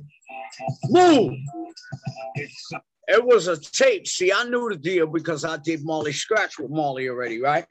Move. 0.89 1.35
It 3.07 3.25
was 3.25 3.49
a 3.49 3.57
tape. 3.59 4.07
See, 4.07 4.33
I 4.33 4.45
knew 4.45 4.69
the 4.71 4.77
deal 4.77 5.07
because 5.07 5.45
I 5.45 5.59
did 5.59 5.85
Marley 5.85 6.13
Scratch 6.13 6.59
with 6.59 6.71
Marley 6.71 7.09
already, 7.09 7.41
right? 7.41 7.67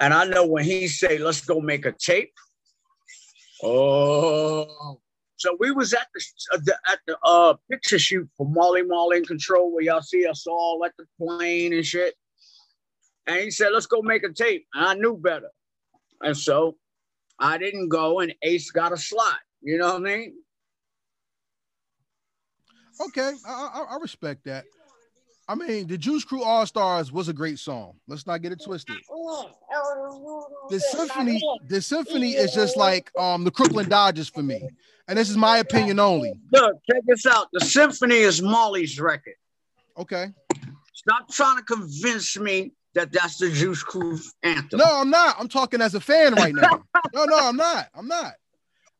And 0.00 0.14
I 0.14 0.24
know 0.24 0.46
when 0.46 0.64
he 0.64 0.88
say, 0.88 1.18
let's 1.18 1.44
go 1.44 1.60
make 1.60 1.84
a 1.86 1.92
tape. 1.92 2.32
Oh, 3.62 5.00
so 5.36 5.56
we 5.58 5.70
was 5.72 5.92
at 5.92 6.06
the 6.14 6.76
at 6.88 6.98
the 7.06 7.18
uh, 7.24 7.54
picture 7.70 7.98
shoot 7.98 8.28
for 8.36 8.46
Marley 8.48 8.82
Marl 8.82 9.10
in 9.10 9.24
Control, 9.24 9.72
where 9.72 9.82
y'all 9.82 10.02
see 10.02 10.26
us 10.26 10.46
all 10.46 10.84
at 10.84 10.92
the 10.98 11.06
plane 11.18 11.72
and 11.72 11.84
shit. 11.84 12.14
And 13.26 13.40
he 13.40 13.50
said, 13.50 13.70
let's 13.72 13.86
go 13.86 14.00
make 14.00 14.24
a 14.24 14.32
tape. 14.32 14.66
And 14.74 14.84
I 14.84 14.94
knew 14.94 15.16
better. 15.16 15.50
And 16.20 16.36
so 16.36 16.76
I 17.38 17.58
didn't 17.58 17.88
go, 17.88 18.20
and 18.20 18.34
Ace 18.42 18.70
got 18.70 18.92
a 18.92 18.96
slot. 18.96 19.38
You 19.60 19.78
know 19.78 19.94
what 19.94 19.96
I 19.96 20.16
mean? 20.16 20.34
Okay, 23.00 23.32
I, 23.46 23.68
I, 23.74 23.94
I 23.94 23.98
respect 24.00 24.44
that. 24.46 24.64
I 25.48 25.54
mean, 25.54 25.86
the 25.86 25.96
Juice 25.96 26.24
Crew 26.24 26.42
All 26.42 26.66
Stars 26.66 27.10
was 27.10 27.28
a 27.28 27.32
great 27.32 27.58
song. 27.58 27.94
Let's 28.06 28.26
not 28.26 28.42
get 28.42 28.52
it 28.52 28.62
twisted. 28.62 28.96
The 30.68 30.78
symphony, 30.78 31.40
the 31.68 31.80
symphony 31.80 32.32
is 32.32 32.52
just 32.52 32.76
like 32.76 33.10
um 33.18 33.44
the 33.44 33.50
Crooklyn 33.50 33.88
Dodgers 33.88 34.28
for 34.28 34.42
me, 34.42 34.62
and 35.08 35.18
this 35.18 35.30
is 35.30 35.38
my 35.38 35.58
opinion 35.58 35.98
only. 35.98 36.34
Look, 36.52 36.76
check 36.90 37.02
this 37.06 37.24
out. 37.24 37.48
The 37.52 37.60
symphony 37.60 38.16
is 38.16 38.42
Marley's 38.42 39.00
record. 39.00 39.34
Okay. 39.96 40.26
Stop 40.92 41.30
trying 41.30 41.56
to 41.56 41.62
convince 41.62 42.38
me 42.38 42.72
that 42.94 43.10
that's 43.12 43.38
the 43.38 43.50
Juice 43.50 43.82
Crew 43.82 44.18
anthem. 44.42 44.78
No, 44.78 44.84
I'm 44.86 45.08
not. 45.08 45.36
I'm 45.38 45.48
talking 45.48 45.80
as 45.80 45.94
a 45.94 46.00
fan 46.00 46.34
right 46.34 46.54
now. 46.54 46.84
no, 47.14 47.24
no, 47.24 47.38
I'm 47.38 47.56
not. 47.56 47.86
I'm 47.94 48.06
not. 48.06 48.34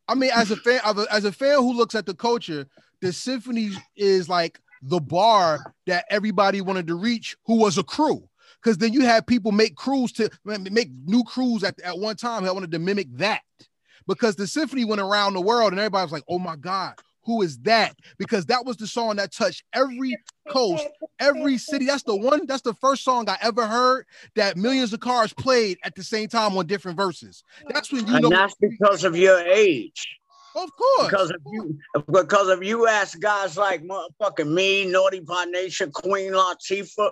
I 0.08 0.14
mean, 0.14 0.30
as 0.34 0.50
a 0.50 0.56
fan, 0.56 0.80
as 1.10 1.26
a 1.26 1.32
fan 1.32 1.56
who 1.56 1.74
looks 1.74 1.94
at 1.94 2.06
the 2.06 2.14
culture, 2.14 2.66
the 3.02 3.12
symphony 3.12 3.72
is 3.96 4.28
like 4.28 4.60
the 4.82 5.00
bar 5.00 5.74
that 5.86 6.04
everybody 6.10 6.60
wanted 6.60 6.86
to 6.88 6.94
reach 6.94 7.36
who 7.46 7.56
was 7.56 7.78
a 7.78 7.82
crew. 7.82 8.28
Because 8.62 8.78
then 8.78 8.92
you 8.92 9.02
had 9.02 9.26
people 9.26 9.52
make 9.52 9.76
crews 9.76 10.12
to 10.12 10.30
make 10.44 10.90
new 11.04 11.22
crews 11.24 11.62
at, 11.62 11.80
at 11.82 11.98
one 11.98 12.16
time 12.16 12.44
that 12.44 12.54
wanted 12.54 12.72
to 12.72 12.78
mimic 12.78 13.08
that. 13.16 13.42
Because 14.06 14.36
the 14.36 14.46
symphony 14.46 14.84
went 14.84 15.00
around 15.00 15.34
the 15.34 15.40
world 15.40 15.72
and 15.72 15.78
everybody 15.78 16.04
was 16.04 16.12
like, 16.12 16.24
oh 16.28 16.38
my 16.38 16.56
God, 16.56 16.94
who 17.28 17.42
is 17.42 17.58
that? 17.58 17.94
Because 18.16 18.46
that 18.46 18.64
was 18.64 18.78
the 18.78 18.86
song 18.86 19.16
that 19.16 19.32
touched 19.32 19.62
every 19.74 20.16
coast, 20.48 20.88
every 21.20 21.58
city. 21.58 21.84
That's 21.84 22.02
the 22.02 22.16
one, 22.16 22.46
that's 22.46 22.62
the 22.62 22.72
first 22.74 23.04
song 23.04 23.28
I 23.28 23.36
ever 23.42 23.66
heard 23.66 24.06
that 24.34 24.56
millions 24.56 24.94
of 24.94 25.00
cars 25.00 25.34
played 25.34 25.78
at 25.84 25.94
the 25.94 26.02
same 26.02 26.28
time 26.28 26.56
on 26.56 26.66
different 26.66 26.96
verses. 26.96 27.44
That's 27.68 27.92
when 27.92 28.06
you 28.06 28.14
and 28.14 28.22
know. 28.22 28.30
that's 28.30 28.54
because 28.54 29.04
of 29.04 29.14
your 29.14 29.40
age. 29.40 30.06
Of 30.54 30.70
course. 30.76 31.10
Because 31.10 31.30
of 31.30 31.40
you, 31.52 31.78
because 32.10 32.48
of 32.48 32.62
you 32.62 32.86
ask 32.88 33.20
guys 33.20 33.56
like 33.56 33.82
motherfucking 33.82 34.52
me, 34.52 34.86
Naughty 34.86 35.20
by 35.20 35.44
Nature, 35.44 35.88
Queen 35.88 36.32
Latifah. 36.32 37.10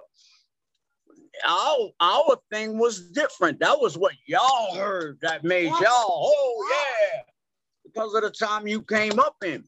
Our, 1.47 1.91
our 2.01 2.39
thing 2.51 2.79
was 2.79 3.11
different. 3.11 3.61
That 3.61 3.79
was 3.79 3.99
what 3.99 4.15
y'all 4.27 4.75
heard 4.75 5.19
that 5.21 5.45
made 5.45 5.67
y'all, 5.67 5.83
oh 5.85 6.69
yeah, 6.71 7.21
because 7.85 8.15
of 8.15 8.23
the 8.23 8.31
time 8.31 8.67
you 8.67 8.83
came 8.83 9.19
up 9.19 9.37
in. 9.45 9.65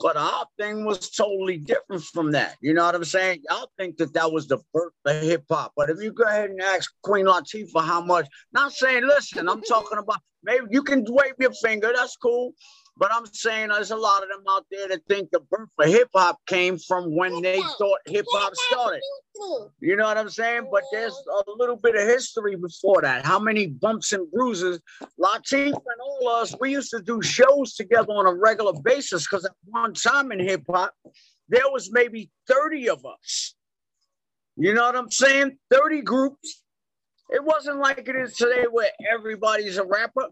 But 0.00 0.16
our 0.16 0.46
thing 0.58 0.84
was 0.84 1.10
totally 1.10 1.58
different 1.58 2.02
from 2.02 2.32
that. 2.32 2.56
You 2.60 2.74
know 2.74 2.84
what 2.84 2.96
I'm 2.96 3.04
saying? 3.04 3.42
Y'all 3.48 3.70
think 3.78 3.96
that 3.98 4.12
that 4.14 4.32
was 4.32 4.48
the 4.48 4.58
birth 4.72 4.92
of 5.04 5.22
hip 5.22 5.44
hop. 5.48 5.72
But 5.76 5.88
if 5.88 6.02
you 6.02 6.12
go 6.12 6.24
ahead 6.24 6.50
and 6.50 6.60
ask 6.60 6.92
Queen 7.02 7.26
Latifah 7.26 7.84
how 7.84 8.00
much, 8.00 8.26
not 8.52 8.72
saying, 8.72 9.06
listen, 9.06 9.48
I'm 9.48 9.62
talking 9.62 9.98
about 9.98 10.20
maybe 10.42 10.66
you 10.70 10.82
can 10.82 11.04
wave 11.08 11.34
your 11.38 11.52
finger. 11.52 11.92
That's 11.94 12.16
cool. 12.16 12.52
But 12.96 13.12
I'm 13.12 13.26
saying 13.26 13.70
there's 13.70 13.90
a 13.90 13.96
lot 13.96 14.22
of 14.22 14.28
them 14.28 14.44
out 14.48 14.66
there 14.70 14.86
that 14.88 15.04
think 15.08 15.30
the 15.30 15.40
birth 15.40 15.68
of 15.80 15.86
hip 15.86 16.08
hop 16.14 16.38
came 16.46 16.78
from 16.78 17.16
when 17.16 17.42
they 17.42 17.60
thought 17.76 17.98
hip 18.06 18.24
hop 18.30 18.54
started. 18.54 19.00
You 19.80 19.96
know 19.96 20.04
what 20.04 20.16
I'm 20.16 20.28
saying? 20.28 20.68
But 20.70 20.84
there's 20.92 21.12
a 21.12 21.50
little 21.50 21.76
bit 21.76 21.96
of 21.96 22.02
history 22.02 22.54
before 22.54 23.02
that. 23.02 23.24
How 23.24 23.40
many 23.40 23.66
bumps 23.66 24.12
and 24.12 24.30
bruises? 24.30 24.80
Latif 25.20 25.72
and 25.72 26.00
all 26.00 26.28
us, 26.28 26.54
we 26.60 26.70
used 26.70 26.90
to 26.90 27.02
do 27.02 27.20
shows 27.20 27.74
together 27.74 28.12
on 28.12 28.26
a 28.26 28.34
regular 28.34 28.72
basis 28.84 29.26
because 29.26 29.44
at 29.44 29.52
one 29.66 29.92
time 29.94 30.30
in 30.30 30.38
hip 30.38 30.62
hop, 30.70 30.94
there 31.48 31.68
was 31.72 31.90
maybe 31.90 32.30
30 32.48 32.90
of 32.90 33.04
us. 33.04 33.54
You 34.56 34.72
know 34.72 34.82
what 34.82 34.96
I'm 34.96 35.10
saying? 35.10 35.58
30 35.70 36.02
groups. 36.02 36.62
It 37.30 37.42
wasn't 37.42 37.78
like 37.78 38.06
it 38.06 38.14
is 38.14 38.34
today 38.34 38.66
where 38.70 38.90
everybody's 39.12 39.78
a 39.78 39.84
rapper. 39.84 40.28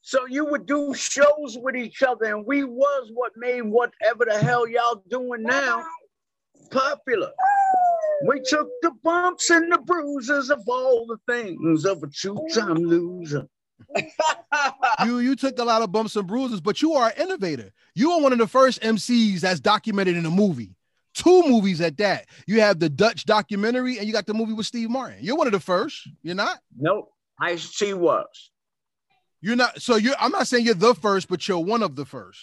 So 0.00 0.26
you 0.26 0.44
would 0.46 0.66
do 0.66 0.94
shows 0.94 1.58
with 1.60 1.76
each 1.76 2.02
other, 2.02 2.26
and 2.26 2.46
we 2.46 2.64
was 2.64 3.10
what 3.12 3.32
made 3.36 3.62
whatever 3.62 4.24
the 4.24 4.38
hell 4.38 4.66
y'all 4.66 5.02
doing 5.10 5.42
now 5.42 5.84
popular. 6.70 7.30
We 8.26 8.40
took 8.40 8.68
the 8.82 8.92
bumps 9.02 9.50
and 9.50 9.70
the 9.72 9.78
bruises 9.78 10.50
of 10.50 10.62
all 10.66 11.06
the 11.06 11.18
things 11.32 11.84
of 11.84 12.02
a 12.02 12.08
two-time 12.08 12.76
loser. 12.76 13.46
you 15.04 15.20
you 15.20 15.36
took 15.36 15.58
a 15.58 15.64
lot 15.64 15.82
of 15.82 15.92
bumps 15.92 16.16
and 16.16 16.26
bruises, 16.26 16.60
but 16.60 16.82
you 16.82 16.94
are 16.94 17.08
an 17.10 17.22
innovator. 17.22 17.70
You 17.94 18.12
are 18.12 18.20
one 18.20 18.32
of 18.32 18.38
the 18.38 18.46
first 18.48 18.80
MCs 18.82 19.40
that's 19.40 19.60
documented 19.60 20.16
in 20.16 20.26
a 20.26 20.30
movie. 20.30 20.74
Two 21.14 21.42
movies 21.48 21.80
at 21.80 21.96
that. 21.98 22.26
You 22.46 22.60
have 22.60 22.78
the 22.78 22.88
Dutch 22.88 23.24
documentary 23.24 23.98
and 23.98 24.06
you 24.06 24.12
got 24.12 24.26
the 24.26 24.34
movie 24.34 24.52
with 24.52 24.66
Steve 24.66 24.90
Martin. 24.90 25.18
You're 25.20 25.36
one 25.36 25.46
of 25.46 25.52
the 25.52 25.60
first. 25.60 26.08
You're 26.22 26.34
not? 26.34 26.58
Nope. 26.76 27.12
Ice-T 27.40 27.94
was. 27.94 28.50
You're 29.40 29.56
not. 29.56 29.80
So 29.80 29.96
you're. 29.96 30.14
I'm 30.18 30.32
not 30.32 30.46
saying 30.46 30.64
you're 30.64 30.74
the 30.74 30.94
first, 30.94 31.28
but 31.28 31.46
you're 31.46 31.58
one 31.58 31.82
of 31.82 31.96
the 31.96 32.04
first. 32.04 32.40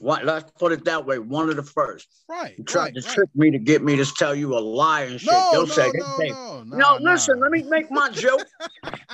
What? 0.00 0.24
Let's 0.24 0.50
put 0.52 0.72
it 0.72 0.84
that 0.84 1.06
way. 1.06 1.18
One 1.18 1.48
of 1.48 1.56
the 1.56 1.62
first. 1.62 2.08
Right. 2.28 2.54
You 2.56 2.64
tried 2.64 2.82
right, 2.82 2.94
to 2.94 3.00
right. 3.00 3.14
trick 3.14 3.30
me 3.34 3.50
to 3.50 3.58
get 3.58 3.82
me 3.82 3.96
to 3.96 4.04
tell 4.04 4.34
you 4.34 4.56
a 4.56 4.60
lie 4.60 5.02
and 5.02 5.20
shit. 5.20 5.32
No, 5.32 5.48
They'll 5.52 5.66
no, 5.66 5.72
say, 5.72 5.90
no, 5.94 6.62
no, 6.62 6.62
no, 6.64 6.98
nah, 6.98 7.12
listen. 7.12 7.40
Let 7.40 7.50
me 7.50 7.62
make 7.62 7.90
my 7.90 8.10
joke. 8.10 8.46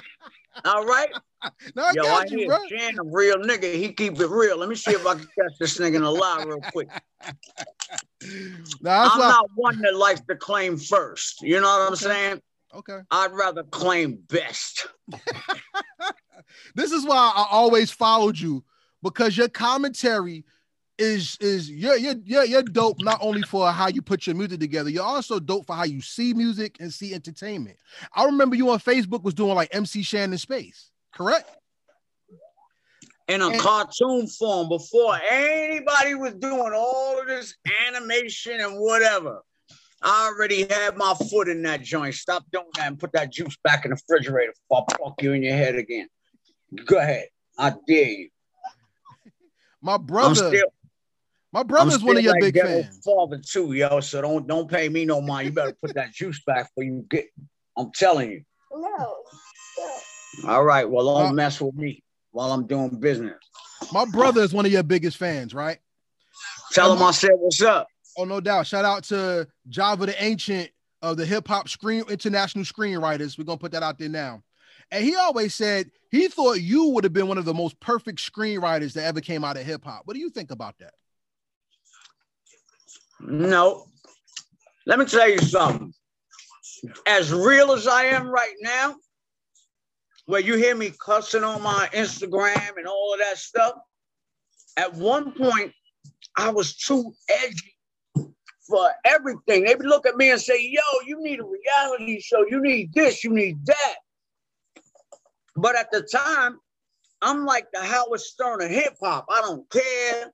All 0.64 0.84
right. 0.84 1.10
No, 1.76 1.84
I 1.84 1.92
Yo, 1.94 2.06
I 2.06 2.24
you, 2.28 2.38
hear 2.38 2.46
bro. 2.48 2.58
Shan, 2.70 2.98
a 2.98 3.02
real 3.04 3.36
nigga. 3.36 3.74
He 3.74 3.92
keep 3.92 4.20
it 4.20 4.28
real. 4.28 4.58
Let 4.58 4.68
me 4.68 4.74
see 4.74 4.92
if 4.92 5.06
I 5.06 5.14
can 5.14 5.28
catch 5.38 5.58
this 5.58 5.78
nigga 5.78 5.96
in 5.96 6.02
a 6.02 6.10
lie 6.10 6.42
real 6.42 6.64
quick. 6.72 6.88
That's 8.80 9.14
I'm 9.14 9.18
not 9.18 9.50
one 9.54 9.80
that 9.82 9.94
likes 9.94 10.22
to 10.28 10.36
claim 10.36 10.78
first. 10.78 11.42
You 11.42 11.60
know 11.60 11.66
what 11.66 11.86
I'm 11.86 11.92
Okay. 11.92 12.04
saying? 12.04 12.40
okay. 12.74 13.00
I'd 13.10 13.32
rather 13.32 13.62
claim 13.62 14.18
best. 14.28 14.88
This 16.74 16.92
is 16.92 17.04
why 17.04 17.32
I 17.34 17.46
always 17.50 17.90
followed 17.90 18.38
you 18.38 18.64
because 19.02 19.36
your 19.36 19.48
commentary 19.48 20.44
is 20.96 21.36
is 21.40 21.68
you're 21.70 21.96
you're 21.96 22.14
you're, 22.24 22.44
you're 22.44 22.62
dope 22.62 23.02
not 23.02 23.18
only 23.20 23.42
for 23.42 23.70
how 23.72 23.88
you 23.88 24.00
put 24.00 24.26
your 24.26 24.36
music 24.36 24.60
together, 24.60 24.90
you're 24.90 25.02
also 25.02 25.40
dope 25.40 25.66
for 25.66 25.74
how 25.74 25.84
you 25.84 26.00
see 26.00 26.32
music 26.32 26.76
and 26.80 26.92
see 26.92 27.14
entertainment. 27.14 27.76
I 28.14 28.24
remember 28.24 28.54
you 28.56 28.70
on 28.70 28.78
Facebook 28.78 29.22
was 29.22 29.34
doing 29.34 29.54
like 29.54 29.74
MC 29.74 30.02
Shannon 30.02 30.38
Space, 30.38 30.90
correct? 31.12 31.50
in 33.28 33.40
a 33.40 33.48
And- 33.48 33.58
cartoon 33.58 34.26
form 34.26 34.68
before 34.68 35.18
anybody 35.30 36.14
was 36.14 36.34
doing 36.34 36.72
all 36.74 37.18
of 37.20 37.26
this 37.26 37.54
animation 37.86 38.60
and 38.60 38.78
whatever. 38.78 39.42
I 40.02 40.26
already 40.26 40.66
had 40.68 40.98
my 40.98 41.14
foot 41.30 41.48
in 41.48 41.62
that 41.62 41.80
joint. 41.82 42.14
Stop 42.14 42.44
doing 42.52 42.66
that 42.76 42.88
and 42.88 42.98
put 42.98 43.12
that 43.12 43.32
juice 43.32 43.56
back 43.64 43.86
in 43.86 43.90
the 43.90 43.96
refrigerator 43.96 44.52
before 44.68 44.84
I 44.90 44.96
fuck 44.98 45.22
you 45.22 45.32
in 45.32 45.42
your 45.42 45.56
head 45.56 45.76
again. 45.76 46.08
Go 46.86 46.98
ahead. 46.98 47.26
I 47.58 47.74
dare 47.86 48.04
you. 48.08 48.28
My 49.82 49.94
I'm 49.94 50.04
brother, 50.04 50.34
still, 50.34 50.72
my 51.52 51.60
I'm 51.60 51.66
brother's 51.66 52.02
one 52.02 52.16
of 52.16 52.22
your 52.24 52.32
like 52.32 52.40
big 52.40 52.54
Ghetto 52.54 52.82
fans. 52.82 53.00
Father 53.04 53.38
too, 53.38 53.72
yo. 53.74 54.00
So 54.00 54.20
don't 54.22 54.46
don't 54.46 54.68
pay 54.68 54.88
me 54.88 55.04
no 55.04 55.20
mind. 55.20 55.46
You 55.46 55.52
better 55.52 55.76
put 55.80 55.94
that 55.94 56.12
juice 56.14 56.42
back 56.46 56.70
for 56.74 56.82
you 56.82 57.04
get. 57.10 57.26
I'm 57.76 57.90
telling 57.92 58.30
you. 58.30 58.42
No. 58.72 59.16
All 60.48 60.64
right. 60.64 60.88
Well, 60.88 61.04
don't 61.06 61.30
Uh, 61.30 61.32
mess 61.32 61.60
with 61.60 61.74
me 61.74 62.02
while 62.32 62.50
I'm 62.52 62.66
doing 62.66 62.98
business. 62.98 63.34
My 63.92 64.04
brother 64.04 64.40
is 64.42 64.52
one 64.52 64.64
of 64.66 64.72
your 64.72 64.82
biggest 64.82 65.16
fans, 65.16 65.54
right? 65.54 65.78
Tell 66.72 66.92
him 66.94 67.02
I 67.02 67.10
said 67.10 67.32
what's 67.36 67.60
up. 67.62 67.86
Oh, 68.16 68.24
no 68.24 68.40
doubt. 68.40 68.66
Shout 68.66 68.84
out 68.84 69.04
to 69.04 69.46
Java 69.68 70.06
the 70.06 70.22
Ancient 70.24 70.70
of 71.02 71.16
the 71.16 71.26
hip 71.26 71.46
hop 71.46 71.68
screen 71.68 72.04
international 72.08 72.64
screenwriters. 72.64 73.36
We're 73.38 73.44
gonna 73.44 73.58
put 73.58 73.72
that 73.72 73.82
out 73.82 73.98
there 73.98 74.08
now. 74.08 74.42
And 74.94 75.04
he 75.04 75.16
always 75.16 75.56
said 75.56 75.90
he 76.12 76.28
thought 76.28 76.60
you 76.60 76.90
would 76.90 77.02
have 77.02 77.12
been 77.12 77.26
one 77.26 77.36
of 77.36 77.44
the 77.44 77.52
most 77.52 77.80
perfect 77.80 78.20
screenwriters 78.20 78.92
that 78.92 79.02
ever 79.02 79.20
came 79.20 79.42
out 79.42 79.56
of 79.56 79.66
hip 79.66 79.84
hop. 79.84 80.02
What 80.04 80.14
do 80.14 80.20
you 80.20 80.30
think 80.30 80.52
about 80.52 80.78
that? 80.78 80.94
No. 83.18 83.86
Let 84.86 85.00
me 85.00 85.04
tell 85.06 85.28
you 85.28 85.38
something. 85.38 85.92
As 87.08 87.32
real 87.32 87.72
as 87.72 87.88
I 87.88 88.04
am 88.04 88.28
right 88.28 88.54
now, 88.60 88.94
where 90.26 90.40
you 90.40 90.54
hear 90.54 90.76
me 90.76 90.92
cussing 91.04 91.42
on 91.42 91.60
my 91.60 91.88
Instagram 91.92 92.76
and 92.76 92.86
all 92.86 93.14
of 93.14 93.18
that 93.18 93.36
stuff, 93.36 93.74
at 94.76 94.94
one 94.94 95.32
point 95.32 95.72
I 96.36 96.50
was 96.50 96.76
too 96.76 97.12
edgy 97.28 97.74
for 98.68 98.90
everything. 99.04 99.64
They 99.64 99.74
would 99.74 99.86
look 99.86 100.06
at 100.06 100.16
me 100.16 100.30
and 100.30 100.40
say, 100.40 100.62
yo, 100.62 100.82
you 101.04 101.20
need 101.20 101.40
a 101.40 101.44
reality 101.44 102.20
show. 102.20 102.46
You 102.48 102.62
need 102.62 102.92
this, 102.94 103.24
you 103.24 103.30
need 103.30 103.66
that. 103.66 103.96
But 105.56 105.76
at 105.76 105.90
the 105.90 106.02
time, 106.02 106.58
I'm 107.22 107.44
like 107.44 107.66
the 107.72 107.80
Howard 107.80 108.20
Stern 108.20 108.62
of 108.62 108.70
hip 108.70 108.96
hop. 109.00 109.26
I 109.30 109.40
don't 109.40 109.68
care. 109.70 110.32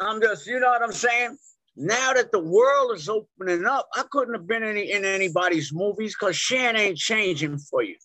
I'm 0.00 0.20
just, 0.20 0.46
you 0.46 0.60
know 0.60 0.68
what 0.68 0.82
I'm 0.82 0.92
saying? 0.92 1.36
Now 1.76 2.12
that 2.12 2.32
the 2.32 2.40
world 2.40 2.96
is 2.96 3.08
opening 3.08 3.64
up, 3.64 3.88
I 3.94 4.02
couldn't 4.10 4.34
have 4.34 4.46
been 4.46 4.62
any 4.62 4.90
in 4.90 5.04
anybody's 5.04 5.72
movies 5.72 6.16
because 6.18 6.36
Shan 6.36 6.76
ain't 6.76 6.98
changing 6.98 7.58
for 7.58 7.82
you. 7.82 7.96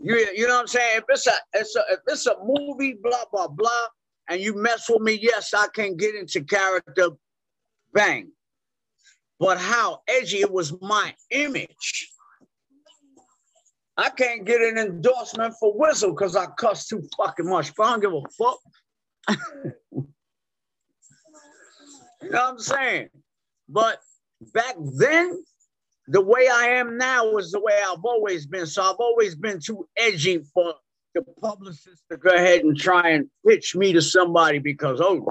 You, 0.00 0.16
you 0.34 0.46
know 0.46 0.54
what 0.54 0.60
I'm 0.62 0.66
saying? 0.68 0.98
If 0.98 1.04
it's 1.08 1.26
a 1.26 1.32
it's 1.54 1.76
a 1.76 1.82
if 1.90 2.00
it's 2.06 2.26
a 2.26 2.36
movie, 2.42 2.96
blah 3.02 3.24
blah 3.32 3.48
blah, 3.48 3.86
and 4.28 4.40
you 4.40 4.54
mess 4.54 4.88
with 4.88 5.02
me, 5.02 5.18
yes, 5.20 5.52
I 5.54 5.66
can 5.74 5.96
get 5.96 6.14
into 6.14 6.42
character, 6.44 7.10
bang. 7.92 8.30
But 9.40 9.58
how 9.58 10.00
edgy 10.08 10.38
it 10.38 10.50
was 10.50 10.74
my 10.80 11.14
image. 11.30 12.10
I 13.98 14.10
can't 14.10 14.44
get 14.44 14.60
an 14.60 14.78
endorsement 14.78 15.54
for 15.58 15.76
Whistle 15.76 16.12
because 16.12 16.36
I 16.36 16.46
cuss 16.46 16.86
too 16.86 17.02
fucking 17.16 17.48
much. 17.48 17.74
But 17.74 17.82
I 17.82 17.90
don't 17.90 18.00
give 18.00 18.14
a 18.14 18.22
fuck. 18.38 18.58
You 22.22 22.30
know 22.30 22.38
what 22.38 22.48
I'm 22.48 22.58
saying? 22.60 23.08
But 23.68 23.98
back 24.54 24.76
then, 24.98 25.42
the 26.06 26.20
way 26.20 26.48
I 26.48 26.68
am 26.76 26.96
now 26.96 27.36
is 27.38 27.50
the 27.50 27.60
way 27.60 27.74
I've 27.74 28.04
always 28.04 28.46
been. 28.46 28.66
So 28.66 28.82
I've 28.82 29.00
always 29.00 29.34
been 29.34 29.58
too 29.60 29.88
edgy 29.96 30.44
for 30.54 30.74
the 31.14 31.22
publicist 31.40 32.04
to 32.10 32.16
go 32.16 32.30
ahead 32.30 32.62
and 32.62 32.76
try 32.76 33.10
and 33.10 33.28
pitch 33.46 33.74
me 33.74 33.92
to 33.94 34.00
somebody 34.00 34.60
because, 34.60 35.00
oh, 35.00 35.26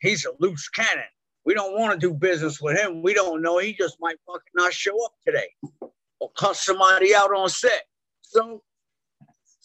he's 0.00 0.24
a 0.24 0.30
loose 0.40 0.70
cannon. 0.70 1.04
We 1.44 1.52
don't 1.52 1.78
want 1.78 1.92
to 1.92 2.06
do 2.06 2.14
business 2.14 2.60
with 2.62 2.78
him. 2.78 3.02
We 3.02 3.12
don't 3.12 3.42
know. 3.42 3.58
He 3.58 3.74
just 3.74 3.98
might 4.00 4.16
fucking 4.26 4.52
not 4.54 4.72
show 4.72 5.04
up 5.04 5.12
today 5.26 5.48
or 6.20 6.30
cuss 6.36 6.64
somebody 6.64 7.14
out 7.14 7.30
on 7.34 7.48
set. 7.48 7.82
So 8.22 8.62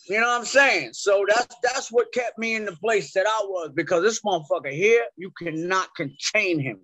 you 0.07 0.19
know 0.19 0.27
what 0.27 0.39
I'm 0.39 0.45
saying? 0.45 0.93
So 0.93 1.25
that's 1.27 1.55
that's 1.61 1.91
what 1.91 2.11
kept 2.11 2.37
me 2.37 2.55
in 2.55 2.65
the 2.65 2.75
place 2.75 3.13
that 3.13 3.27
I 3.27 3.45
was 3.45 3.71
because 3.73 4.03
this 4.03 4.21
motherfucker 4.21 4.71
here, 4.71 5.05
you 5.15 5.31
cannot 5.37 5.93
contain 5.95 6.59
him. 6.59 6.79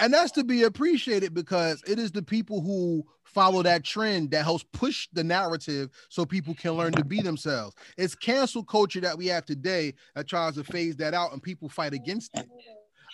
And 0.00 0.12
that's 0.12 0.32
to 0.32 0.44
be 0.44 0.64
appreciated 0.64 1.32
because 1.32 1.82
it 1.86 1.98
is 1.98 2.10
the 2.12 2.22
people 2.22 2.60
who 2.60 3.04
follow 3.24 3.62
that 3.62 3.84
trend 3.84 4.30
that 4.32 4.44
helps 4.44 4.64
push 4.72 5.08
the 5.12 5.24
narrative 5.24 5.90
so 6.08 6.26
people 6.26 6.54
can 6.54 6.72
learn 6.72 6.92
to 6.92 7.04
be 7.04 7.20
themselves. 7.20 7.74
It's 7.96 8.14
cancel 8.14 8.64
culture 8.64 9.00
that 9.00 9.16
we 9.16 9.26
have 9.28 9.46
today 9.46 9.94
that 10.14 10.28
tries 10.28 10.56
to 10.56 10.64
phase 10.64 10.96
that 10.96 11.14
out 11.14 11.32
and 11.32 11.42
people 11.42 11.68
fight 11.68 11.94
against 11.94 12.30
it. 12.34 12.46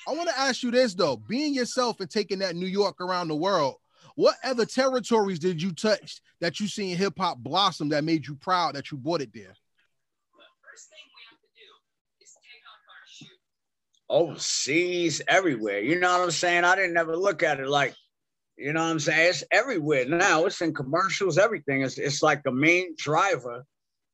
I 0.09 0.13
want 0.13 0.29
to 0.31 0.39
ask 0.39 0.63
you 0.63 0.71
this 0.71 0.95
though, 0.95 1.17
being 1.17 1.55
yourself 1.55 2.01
and 2.01 2.11
taking 2.11 2.39
that 2.41 2.57
New 2.57 2.67
York 2.67 3.01
around 3.01 3.29
the 3.29 3.37
world, 3.37 3.77
what 4.19 4.35
other 4.43 4.67
territories 4.67 5.39
did 5.39 5.63
you 5.63 5.71
touch 5.71 6.21
that 6.41 6.59
you 6.59 6.67
seen 6.67 6.97
hip 6.97 7.13
hop 7.17 7.39
blossom 7.39 7.91
that 7.91 8.03
made 8.03 8.27
you 8.27 8.35
proud 8.35 8.75
that 8.75 8.91
you 8.91 8.99
brought 8.99 9.21
it 9.21 9.33
there? 9.33 9.55
Overseas, 14.09 15.23
everywhere. 15.29 15.79
You 15.79 16.01
know 16.01 16.11
what 16.19 16.25
I'm 16.25 16.31
saying? 16.33 16.65
I 16.65 16.75
didn't 16.75 16.97
ever 16.97 17.17
look 17.17 17.45
at 17.45 17.61
it 17.61 17.69
like, 17.69 17.95
you 18.57 18.73
know 18.73 18.83
what 18.83 18.91
I'm 18.91 18.99
saying? 18.99 19.29
It's 19.29 19.45
everywhere 19.53 20.05
now. 20.09 20.47
It's 20.47 20.61
in 20.63 20.75
commercials, 20.75 21.39
everything. 21.39 21.83
It's, 21.83 21.97
it's 21.97 22.21
like 22.21 22.43
the 22.43 22.51
main 22.51 22.97
driver 22.99 23.65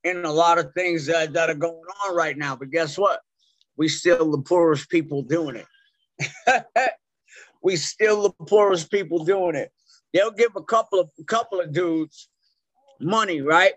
in 0.02 0.26
a 0.26 0.32
lot 0.32 0.58
of 0.58 0.74
things 0.74 1.06
that, 1.06 1.32
that 1.32 1.48
are 1.48 1.54
going 1.54 1.80
on 2.06 2.14
right 2.14 2.36
now. 2.36 2.56
But 2.56 2.70
guess 2.70 2.98
what? 2.98 3.20
We 3.78 3.88
still 3.88 4.30
the 4.30 4.42
poorest 4.42 4.90
people 4.90 5.22
doing 5.22 5.64
it. 6.46 6.66
we 7.62 7.76
still 7.76 8.24
the 8.24 8.44
poorest 8.44 8.90
people 8.90 9.24
doing 9.24 9.54
it. 9.54 9.72
They'll 10.14 10.30
give 10.30 10.52
a 10.56 10.62
couple 10.62 11.00
of 11.00 11.10
couple 11.26 11.60
of 11.60 11.72
dudes 11.72 12.28
money, 13.00 13.42
right? 13.42 13.74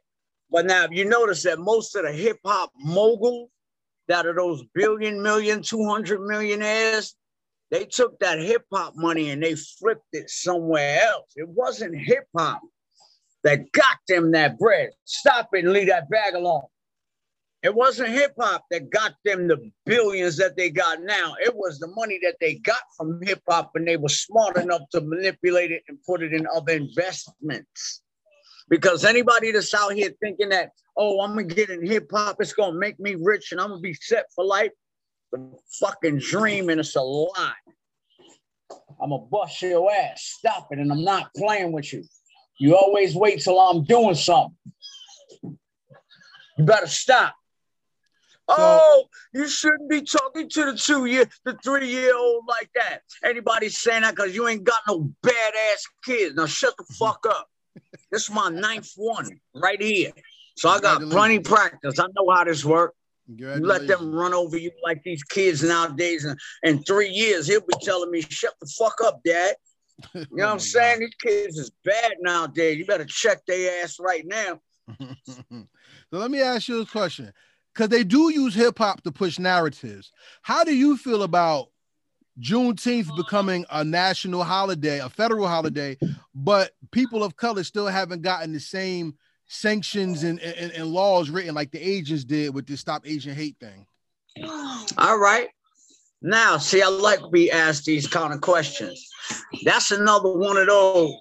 But 0.50 0.68
now 0.68 0.86
if 0.86 0.92
you 0.92 1.04
notice 1.04 1.44
that 1.44 1.60
most 1.60 1.96
of 1.96 2.04
the 2.04 2.12
hip 2.12 2.38
hop 2.46 2.72
moguls 2.78 3.50
that 4.08 4.26
are 4.26 4.36
those 4.36 4.64
billion, 4.74 5.22
million, 5.22 5.62
200 5.62 6.22
millionaires, 6.22 7.16
they 7.72 7.86
took 7.86 8.18
that 8.20 8.40
hip 8.40 8.66
hop 8.72 8.94
money 8.96 9.32
and 9.32 9.44
they 9.44 9.56
flipped 9.56 10.06
it 10.14 10.30
somewhere 10.30 11.02
else. 11.02 11.34
It 11.36 11.50
wasn't 11.50 11.98
hip 11.98 12.28
hop 12.38 12.62
that 13.44 13.72
got 13.72 13.98
them 14.08 14.32
that 14.32 14.58
bread. 14.60 14.92
Stop 15.06 15.50
it 15.54 15.66
and 15.66 15.74
leave 15.74 15.88
that 15.88 16.10
bag 16.10 16.36
alone. 16.36 16.68
It 17.64 17.74
wasn't 17.74 18.10
hip 18.10 18.34
hop 18.40 18.66
that 18.70 18.90
got 18.92 19.16
them 19.26 19.48
the 19.48 19.72
billions 19.86 20.38
that 20.38 20.56
they 20.56 20.70
got 20.70 21.02
now. 21.02 21.36
It 21.44 21.56
was 21.56 21.80
the 21.80 21.88
money 21.88 22.20
that 22.24 22.36
they 22.40 22.56
got 22.56 22.82
from 22.96 23.20
hip 23.22 23.42
hop 23.50 23.72
and 23.76 23.88
they 23.88 23.98
were 23.98 24.10
smart 24.10 24.58
enough 24.58 24.84
to 24.92 25.02
manipulate 25.02 25.72
it 25.72 25.84
and 25.88 25.98
put 26.04 26.22
it 26.22 26.34
in 26.34 26.46
other 26.56 26.74
investments. 26.74 28.04
Because 28.70 29.06
anybody 29.06 29.52
that's 29.52 29.74
out 29.74 29.94
here 29.94 30.12
thinking 30.22 30.50
that, 30.50 30.72
oh, 30.98 31.22
I'm 31.22 31.32
gonna 31.32 31.46
get 31.46 31.70
in 31.70 31.86
hip 31.86 32.10
hop, 32.12 32.38
it's 32.40 32.54
gonna 32.54 32.78
make 32.78 33.00
me 33.00 33.16
rich 33.20 33.52
and 33.52 33.60
I'm 33.60 33.70
gonna 33.70 33.82
be 33.82 33.96
set 33.96 34.26
for 34.36 34.46
life, 34.46 34.72
the 35.32 35.52
fucking 35.80 36.20
dream 36.20 36.70
and 36.70 36.80
it's 36.80 36.96
a 36.96 37.02
lie. 37.02 37.54
I'm 39.02 39.10
gonna 39.10 39.26
bust 39.32 39.62
your 39.62 39.92
ass. 39.92 40.22
Stop 40.38 40.68
it, 40.72 40.80
and 40.80 40.92
I'm 40.92 41.04
not 41.04 41.34
playing 41.36 41.72
with 41.72 41.92
you. 41.94 42.04
You 42.60 42.76
always 42.76 43.16
wait 43.16 43.42
till 43.42 43.60
I'm 43.60 43.84
doing 43.84 44.16
something. 44.16 44.56
You 45.44 46.66
better 46.66 46.88
stop. 46.88 47.36
So, 48.50 48.56
oh, 48.58 49.06
you 49.34 49.46
shouldn't 49.48 49.90
be 49.90 50.02
talking 50.02 50.48
to 50.50 50.72
the 50.72 50.78
two 50.78 51.06
year, 51.06 51.26
the 51.44 51.58
three 51.64 51.90
year 51.90 52.18
old 52.18 52.46
like 52.48 52.70
that. 52.76 53.02
Anybody 53.24 53.68
saying 53.68 54.04
that 54.04 54.16
because 54.16 54.34
you 54.34 54.48
ain't 54.48 54.64
got 54.64 54.80
no 54.88 55.12
badass 55.22 55.84
kids. 56.06 56.36
Now 56.36 56.46
shut 56.46 56.74
the 56.78 56.86
fuck 57.00 57.26
up. 57.30 57.50
this 58.10 58.24
is 58.24 58.32
my 58.32 58.48
ninth 58.48 58.90
one 58.96 59.40
right 59.54 59.82
here. 59.82 60.12
So 60.56 60.70
I 60.70 60.80
got 60.80 61.02
plenty 61.02 61.40
practice. 61.40 62.00
I 62.00 62.06
know 62.16 62.34
how 62.34 62.46
this 62.46 62.64
works. 62.64 62.96
You 63.28 63.66
let 63.66 63.86
them 63.88 64.16
run 64.16 64.34
over 64.34 64.58
you 64.58 64.72
like 64.82 65.04
these 65.04 65.22
kids 65.24 65.62
nowadays, 65.62 66.24
and 66.24 66.40
in 66.64 66.82
three 66.84 67.10
years 67.10 67.48
he'll 67.48 67.60
be 67.60 67.76
telling 67.82 68.10
me, 68.10 68.22
"Shut 68.22 68.54
the 68.62 68.68
fuck 68.68 69.02
up, 69.04 69.22
Dad." 69.26 69.56
You 70.14 70.26
know 70.32 70.46
what 70.46 70.50
oh 70.50 70.54
I'm 70.54 70.60
saying? 70.60 71.00
These 71.02 71.16
kids 71.22 71.58
is 71.58 71.72
bad 71.84 72.14
nowadays. 72.22 72.78
You 72.78 72.86
better 72.86 73.04
check 73.04 73.46
their 73.46 73.84
ass 73.84 73.98
right 74.00 74.26
now. 74.26 74.62
so 74.98 75.68
let 76.12 76.32
me 76.32 76.42
ask 76.42 76.70
you 76.70 76.80
a 76.80 76.86
question 76.86 77.34
because 77.78 77.90
they 77.90 78.04
do 78.04 78.32
use 78.32 78.56
hip 78.56 78.80
hop 78.80 79.04
to 79.04 79.12
push 79.12 79.38
narratives. 79.38 80.12
How 80.42 80.64
do 80.64 80.76
you 80.76 80.98
feel 80.98 81.22
about 81.22 81.68
Juneteenth 82.42 83.16
becoming 83.16 83.68
a 83.70 83.84
national 83.84 84.44
holiday, 84.44 85.00
a 85.00 85.10
federal 85.10 85.48
holiday, 85.48 85.96
but 86.34 86.72
people 86.92 87.24
of 87.24 87.36
color 87.36 87.64
still 87.64 87.86
haven't 87.86 88.24
gotten 88.24 88.52
the 88.52 88.60
same 88.60 89.14
sanctions 89.46 90.24
and, 90.24 90.40
and, 90.40 90.72
and 90.72 90.88
laws 90.88 91.30
written 91.30 91.54
like 91.54 91.70
the 91.70 91.80
agents 91.80 92.24
did 92.24 92.52
with 92.52 92.66
the 92.66 92.76
Stop 92.76 93.04
Asian 93.06 93.36
Hate 93.36 93.58
thing? 93.60 93.86
All 94.98 95.20
right. 95.20 95.50
Now, 96.24 96.58
see, 96.58 96.82
I 96.82 96.88
like 96.88 97.20
to 97.20 97.30
be 97.30 97.52
asked 97.52 97.86
these 97.86 98.08
kind 98.08 98.34
of 98.34 98.42
questions. 98.42 99.08
That's 99.64 99.92
another 99.92 100.34
one 100.34 100.58
of 100.58 100.66
those. 100.66 101.14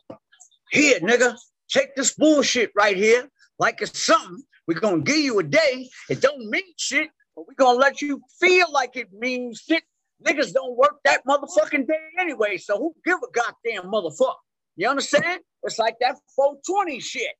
Here, 0.70 1.00
nigga, 1.00 1.36
take 1.68 1.94
this 1.94 2.14
bullshit 2.14 2.72
right 2.74 2.96
here 2.96 3.28
like 3.58 3.82
it's 3.82 4.02
something 4.02 4.42
we're 4.66 4.80
gonna 4.80 5.02
give 5.02 5.18
you 5.18 5.38
a 5.38 5.42
day. 5.42 5.88
It 6.08 6.20
don't 6.20 6.50
mean 6.50 6.74
shit, 6.76 7.08
but 7.34 7.46
we're 7.46 7.54
gonna 7.54 7.78
let 7.78 8.02
you 8.02 8.22
feel 8.40 8.70
like 8.72 8.96
it 8.96 9.08
means 9.12 9.62
shit. 9.66 9.84
Niggas 10.24 10.52
don't 10.52 10.76
work 10.76 10.96
that 11.04 11.22
motherfucking 11.26 11.86
day 11.86 12.00
anyway. 12.18 12.56
So 12.56 12.78
who 12.78 12.94
give 13.04 13.18
a 13.18 13.30
goddamn 13.32 13.90
motherfucker? 13.90 14.34
You 14.76 14.88
understand? 14.88 15.40
It's 15.62 15.78
like 15.78 15.96
that 16.00 16.16
420 16.34 17.00
shit. 17.00 17.32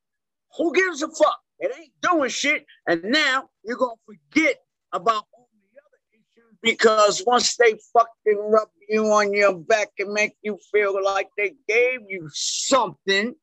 Who 0.57 0.73
gives 0.73 1.03
a 1.03 1.09
fuck? 1.09 1.39
It 1.59 1.73
ain't 1.79 1.93
doing 2.03 2.31
shit. 2.31 2.65
And 2.87 3.03
now 3.05 3.49
you're 3.65 3.77
gonna 3.77 3.95
forget 4.05 4.57
about 4.93 5.25
all 5.35 5.49
the 5.53 5.81
other 5.81 5.99
issues 6.13 6.59
because 6.63 7.25
once 7.27 7.57
they 7.57 7.79
fucking 7.93 8.51
rub 8.51 8.69
you 8.89 9.05
on 9.07 9.33
your 9.33 9.59
back 9.59 9.89
and 9.99 10.13
make 10.13 10.35
you 10.43 10.59
feel 10.73 11.03
like 11.03 11.29
they 11.37 11.55
gave 11.67 12.01
you 12.09 12.29
something, 12.33 13.35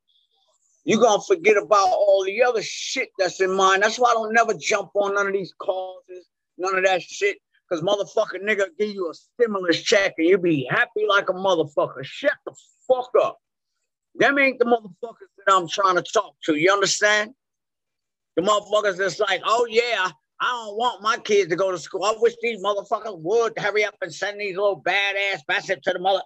you're 0.86 1.02
gonna 1.02 1.22
forget 1.22 1.58
about 1.58 1.88
all 1.88 2.24
the 2.26 2.44
other 2.44 2.62
shit 2.62 3.10
that's 3.18 3.40
in 3.40 3.56
mind. 3.56 3.84
That's 3.84 3.98
why 3.98 4.12
I 4.12 4.14
don't 4.14 4.34
never 4.34 4.54
jump 4.54 4.90
on 4.96 5.16
none 5.16 5.28
of 5.28 5.34
these 5.34 5.54
causes, 5.58 6.28
none 6.58 6.76
of 6.78 6.84
that 6.84 7.02
shit. 7.02 7.38
Cause 7.70 7.82
motherfucker 7.82 8.44
nigga 8.44 8.66
give 8.78 8.90
you 8.90 9.10
a 9.10 9.14
stimulus 9.14 9.82
check 9.82 10.14
and 10.18 10.28
you 10.28 10.38
be 10.38 10.68
happy 10.70 11.06
like 11.08 11.30
a 11.30 11.34
motherfucker. 11.34 12.04
Shut 12.04 12.34
the 12.46 12.54
fuck 12.88 13.10
up. 13.22 13.40
Them 14.16 14.38
ain't 14.38 14.60
the 14.60 14.66
motherfuckers 14.66 15.32
that 15.38 15.54
I'm 15.54 15.68
trying 15.68 15.96
to 15.96 16.04
talk 16.04 16.36
to. 16.46 16.56
You 16.56 16.72
understand? 16.72 17.34
The 18.36 18.44
motherfuckers 18.44 18.98
that's 18.98 19.20
like, 19.20 19.42
oh 19.46 19.66
yeah, 19.70 20.12
I 20.42 20.46
don't 20.46 20.78
want 20.78 21.02
my 21.02 21.18
kids 21.18 21.50
to 21.50 21.56
go 21.56 21.72
to 21.72 21.80
school. 21.80 22.04
I 22.04 22.14
wish 22.20 22.36
these 22.42 22.62
motherfuckers 22.62 23.20
would 23.22 23.58
hurry 23.58 23.86
up 23.86 23.96
and 24.02 24.14
send 24.14 24.40
these 24.40 24.58
little 24.58 24.82
badass 24.82 25.46
bastards 25.48 25.82
to 25.84 25.94
the 25.94 26.00
mother. 26.00 26.22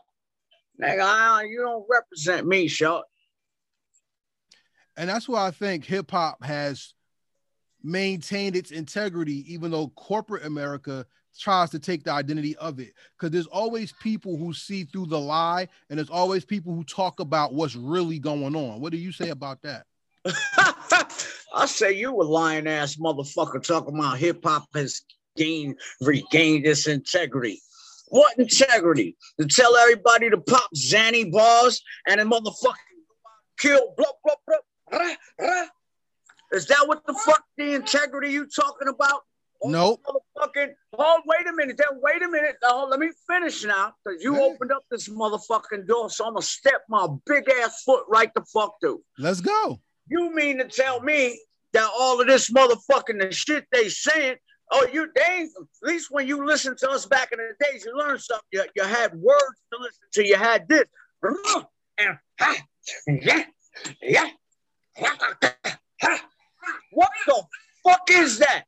Nigga, 0.81 1.47
you 1.47 1.61
don't 1.61 1.85
represent 1.89 2.47
me, 2.47 2.67
short 2.67 3.05
and 4.97 5.07
that's 5.07 5.29
why 5.29 5.45
I 5.45 5.51
think 5.51 5.85
hip 5.85 6.11
hop 6.11 6.43
has 6.43 6.93
maintained 7.83 8.55
its 8.55 8.71
integrity, 8.71 9.53
even 9.53 9.71
though 9.71 9.89
corporate 9.89 10.45
America 10.45 11.05
tries 11.39 11.69
to 11.69 11.79
take 11.79 12.03
the 12.03 12.11
identity 12.11 12.55
of 12.57 12.79
it. 12.79 12.93
Because 13.15 13.31
there's 13.31 13.47
always 13.47 13.93
people 14.01 14.37
who 14.37 14.53
see 14.53 14.83
through 14.83 15.05
the 15.05 15.19
lie, 15.19 15.67
and 15.89 15.99
there's 15.99 16.09
always 16.09 16.43
people 16.43 16.73
who 16.73 16.83
talk 16.83 17.19
about 17.19 17.53
what's 17.53 17.75
really 17.75 18.17
going 18.17 18.55
on. 18.55 18.81
What 18.81 18.91
do 18.91 18.97
you 18.97 19.11
say 19.11 19.29
about 19.29 19.61
that? 19.61 19.85
I 21.55 21.65
say 21.65 21.93
you 21.93 22.09
a 22.21 22.23
lying 22.23 22.67
ass 22.67 22.95
motherfucker 22.95 23.63
talking 23.63 23.97
about 23.97 24.17
hip 24.17 24.43
hop 24.43 24.67
has 24.73 25.01
gained 25.35 25.79
regained 26.01 26.65
its 26.65 26.87
integrity. 26.87 27.61
What 28.09 28.37
integrity? 28.37 29.15
To 29.39 29.47
tell 29.47 29.75
everybody 29.75 30.29
to 30.29 30.37
pop 30.37 30.69
Xanny 30.75 31.31
bars 31.31 31.81
and 32.07 32.19
then 32.19 32.29
motherfucking 32.29 32.73
kill 33.57 33.93
blah 33.95 34.05
blah 34.23 34.35
blah 34.45 34.57
is 36.51 36.65
that 36.67 36.87
what 36.87 37.05
the 37.05 37.13
fuck 37.13 37.43
the 37.57 37.73
integrity 37.73 38.31
you 38.31 38.47
talking 38.47 38.87
about? 38.87 39.21
Oh, 39.63 39.69
nope. 39.69 40.05
Motherfucking, 40.05 40.73
oh, 40.97 41.21
wait 41.25 41.47
a 41.47 41.53
minute. 41.53 41.77
Then 41.77 41.99
wait 42.01 42.21
a 42.21 42.29
minute. 42.29 42.57
Oh, 42.63 42.87
let 42.89 42.99
me 42.99 43.09
finish 43.27 43.63
now. 43.63 43.93
Because 44.05 44.23
you 44.23 44.39
opened 44.39 44.71
up 44.71 44.83
this 44.91 45.09
motherfucking 45.09 45.87
door. 45.87 46.09
So 46.09 46.25
I'm 46.25 46.33
gonna 46.33 46.43
step 46.43 46.83
my 46.89 47.07
big 47.25 47.49
ass 47.49 47.81
foot 47.83 48.05
right 48.07 48.31
the 48.35 48.45
fuck 48.53 48.75
through. 48.81 49.01
Let's 49.17 49.41
go. 49.41 49.79
You 50.07 50.33
mean 50.33 50.59
to 50.59 50.65
tell 50.65 51.01
me 51.01 51.39
that 51.73 51.89
all 51.97 52.21
of 52.21 52.27
this 52.27 52.51
motherfucking 52.51 53.19
the 53.19 53.31
shit 53.31 53.65
they 53.71 53.89
saying, 53.89 54.37
oh, 54.71 54.87
you 54.91 55.09
they 55.15 55.47
at 55.51 55.87
least 55.87 56.07
when 56.11 56.27
you 56.27 56.45
listen 56.45 56.75
to 56.77 56.89
us 56.89 57.05
back 57.05 57.29
in 57.31 57.39
the 57.39 57.65
days, 57.65 57.83
you 57.85 57.97
learned 57.97 58.21
something. 58.21 58.45
You, 58.51 58.63
you 58.75 58.83
had 58.83 59.13
words 59.15 59.59
to 59.73 59.79
listen 59.79 60.07
to. 60.13 60.27
You 60.27 60.35
had 60.35 60.67
this. 60.67 60.85
And 61.99 62.19
yeah, 63.23 63.43
yeah, 64.03 64.29
what 66.91 67.09
the 67.25 67.43
fuck 67.83 68.09
is 68.09 68.39
that? 68.39 68.65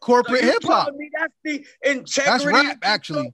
Corporate 0.00 0.42
hip 0.42 0.64
hop. 0.64 0.88
That's 1.16 1.32
the 1.44 1.64
integrity. 1.84 2.24
That's 2.24 2.44
rap, 2.44 2.78
actually. 2.82 3.32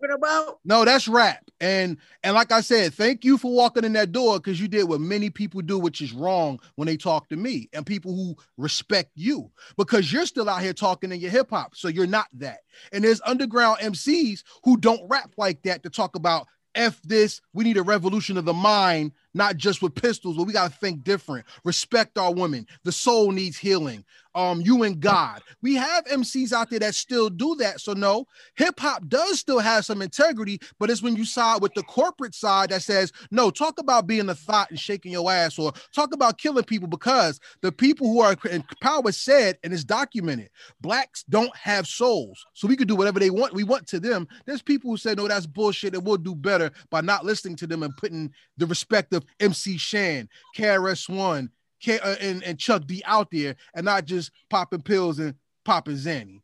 No, 0.66 0.84
that's 0.84 1.08
rap. 1.08 1.42
And 1.60 1.96
and 2.22 2.34
like 2.34 2.52
I 2.52 2.60
said, 2.60 2.92
thank 2.92 3.24
you 3.24 3.38
for 3.38 3.50
walking 3.50 3.84
in 3.84 3.94
that 3.94 4.12
door 4.12 4.36
because 4.36 4.60
you 4.60 4.68
did 4.68 4.84
what 4.84 5.00
many 5.00 5.30
people 5.30 5.62
do, 5.62 5.78
which 5.78 6.02
is 6.02 6.12
wrong 6.12 6.60
when 6.76 6.84
they 6.84 6.98
talk 6.98 7.26
to 7.30 7.36
me 7.36 7.70
and 7.72 7.86
people 7.86 8.14
who 8.14 8.36
respect 8.58 9.12
you 9.14 9.50
because 9.78 10.12
you're 10.12 10.26
still 10.26 10.50
out 10.50 10.60
here 10.60 10.74
talking 10.74 11.10
in 11.10 11.20
your 11.20 11.30
hip 11.30 11.48
hop, 11.48 11.74
so 11.74 11.88
you're 11.88 12.06
not 12.06 12.26
that. 12.34 12.58
And 12.92 13.02
there's 13.02 13.22
underground 13.24 13.78
MCs 13.78 14.42
who 14.62 14.76
don't 14.76 15.08
rap 15.08 15.32
like 15.38 15.62
that 15.62 15.82
to 15.84 15.90
talk 15.90 16.16
about 16.16 16.46
F 16.74 17.00
this. 17.02 17.40
We 17.54 17.64
need 17.64 17.78
a 17.78 17.82
revolution 17.82 18.36
of 18.36 18.44
the 18.44 18.52
mind, 18.52 19.12
not 19.38 19.56
just 19.56 19.80
with 19.80 19.94
pistols, 19.94 20.36
but 20.36 20.44
we 20.44 20.52
got 20.52 20.70
to 20.70 20.78
think 20.78 21.04
different. 21.04 21.46
Respect 21.64 22.18
our 22.18 22.34
women. 22.34 22.66
The 22.82 22.92
soul 22.92 23.30
needs 23.30 23.56
healing 23.56 24.04
um 24.38 24.60
you 24.60 24.84
and 24.84 25.00
God. 25.00 25.42
We 25.62 25.74
have 25.74 26.04
MCs 26.04 26.52
out 26.52 26.70
there 26.70 26.78
that 26.78 26.94
still 26.94 27.28
do 27.28 27.56
that. 27.56 27.80
So 27.80 27.92
no, 27.92 28.26
hip 28.54 28.78
hop 28.78 29.08
does 29.08 29.40
still 29.40 29.58
have 29.58 29.84
some 29.84 30.00
integrity, 30.00 30.60
but 30.78 30.90
it's 30.90 31.02
when 31.02 31.16
you 31.16 31.24
side 31.24 31.60
with 31.60 31.74
the 31.74 31.82
corporate 31.82 32.36
side 32.36 32.70
that 32.70 32.82
says, 32.82 33.12
no, 33.32 33.50
talk 33.50 33.80
about 33.80 34.06
being 34.06 34.28
a 34.28 34.34
thought 34.36 34.70
and 34.70 34.78
shaking 34.78 35.10
your 35.10 35.30
ass 35.30 35.58
or 35.58 35.72
talk 35.92 36.14
about 36.14 36.38
killing 36.38 36.62
people 36.62 36.86
because 36.86 37.40
the 37.62 37.72
people 37.72 38.06
who 38.06 38.20
are 38.20 38.36
in 38.48 38.62
power 38.80 39.10
said 39.10 39.58
and 39.64 39.72
it's 39.72 39.82
documented, 39.82 40.50
blacks 40.80 41.24
don't 41.28 41.54
have 41.56 41.88
souls. 41.88 42.46
So 42.54 42.68
we 42.68 42.76
could 42.76 42.88
do 42.88 42.96
whatever 42.96 43.18
they 43.18 43.30
want. 43.30 43.54
We 43.54 43.64
want 43.64 43.88
to 43.88 43.98
them. 43.98 44.28
There's 44.46 44.62
people 44.62 44.90
who 44.90 44.96
say, 44.96 45.14
no, 45.14 45.26
that's 45.26 45.46
bullshit 45.46 45.94
and 45.94 46.06
we'll 46.06 46.16
do 46.16 46.36
better 46.36 46.70
by 46.90 47.00
not 47.00 47.24
listening 47.24 47.56
to 47.56 47.66
them 47.66 47.82
and 47.82 47.96
putting 47.96 48.32
the 48.56 48.66
respect 48.66 49.12
of 49.12 49.24
MC 49.40 49.78
Shan, 49.78 50.28
KRS 50.56 51.08
One, 51.08 51.50
K- 51.80 52.00
uh, 52.00 52.16
and, 52.20 52.42
and 52.44 52.58
Chuck 52.58 52.86
D 52.86 53.02
out 53.06 53.30
there 53.30 53.56
and 53.74 53.84
not 53.84 54.04
just 54.04 54.30
popping 54.50 54.82
pills 54.82 55.18
and 55.18 55.34
popping 55.64 55.94
Xanny. 55.96 56.40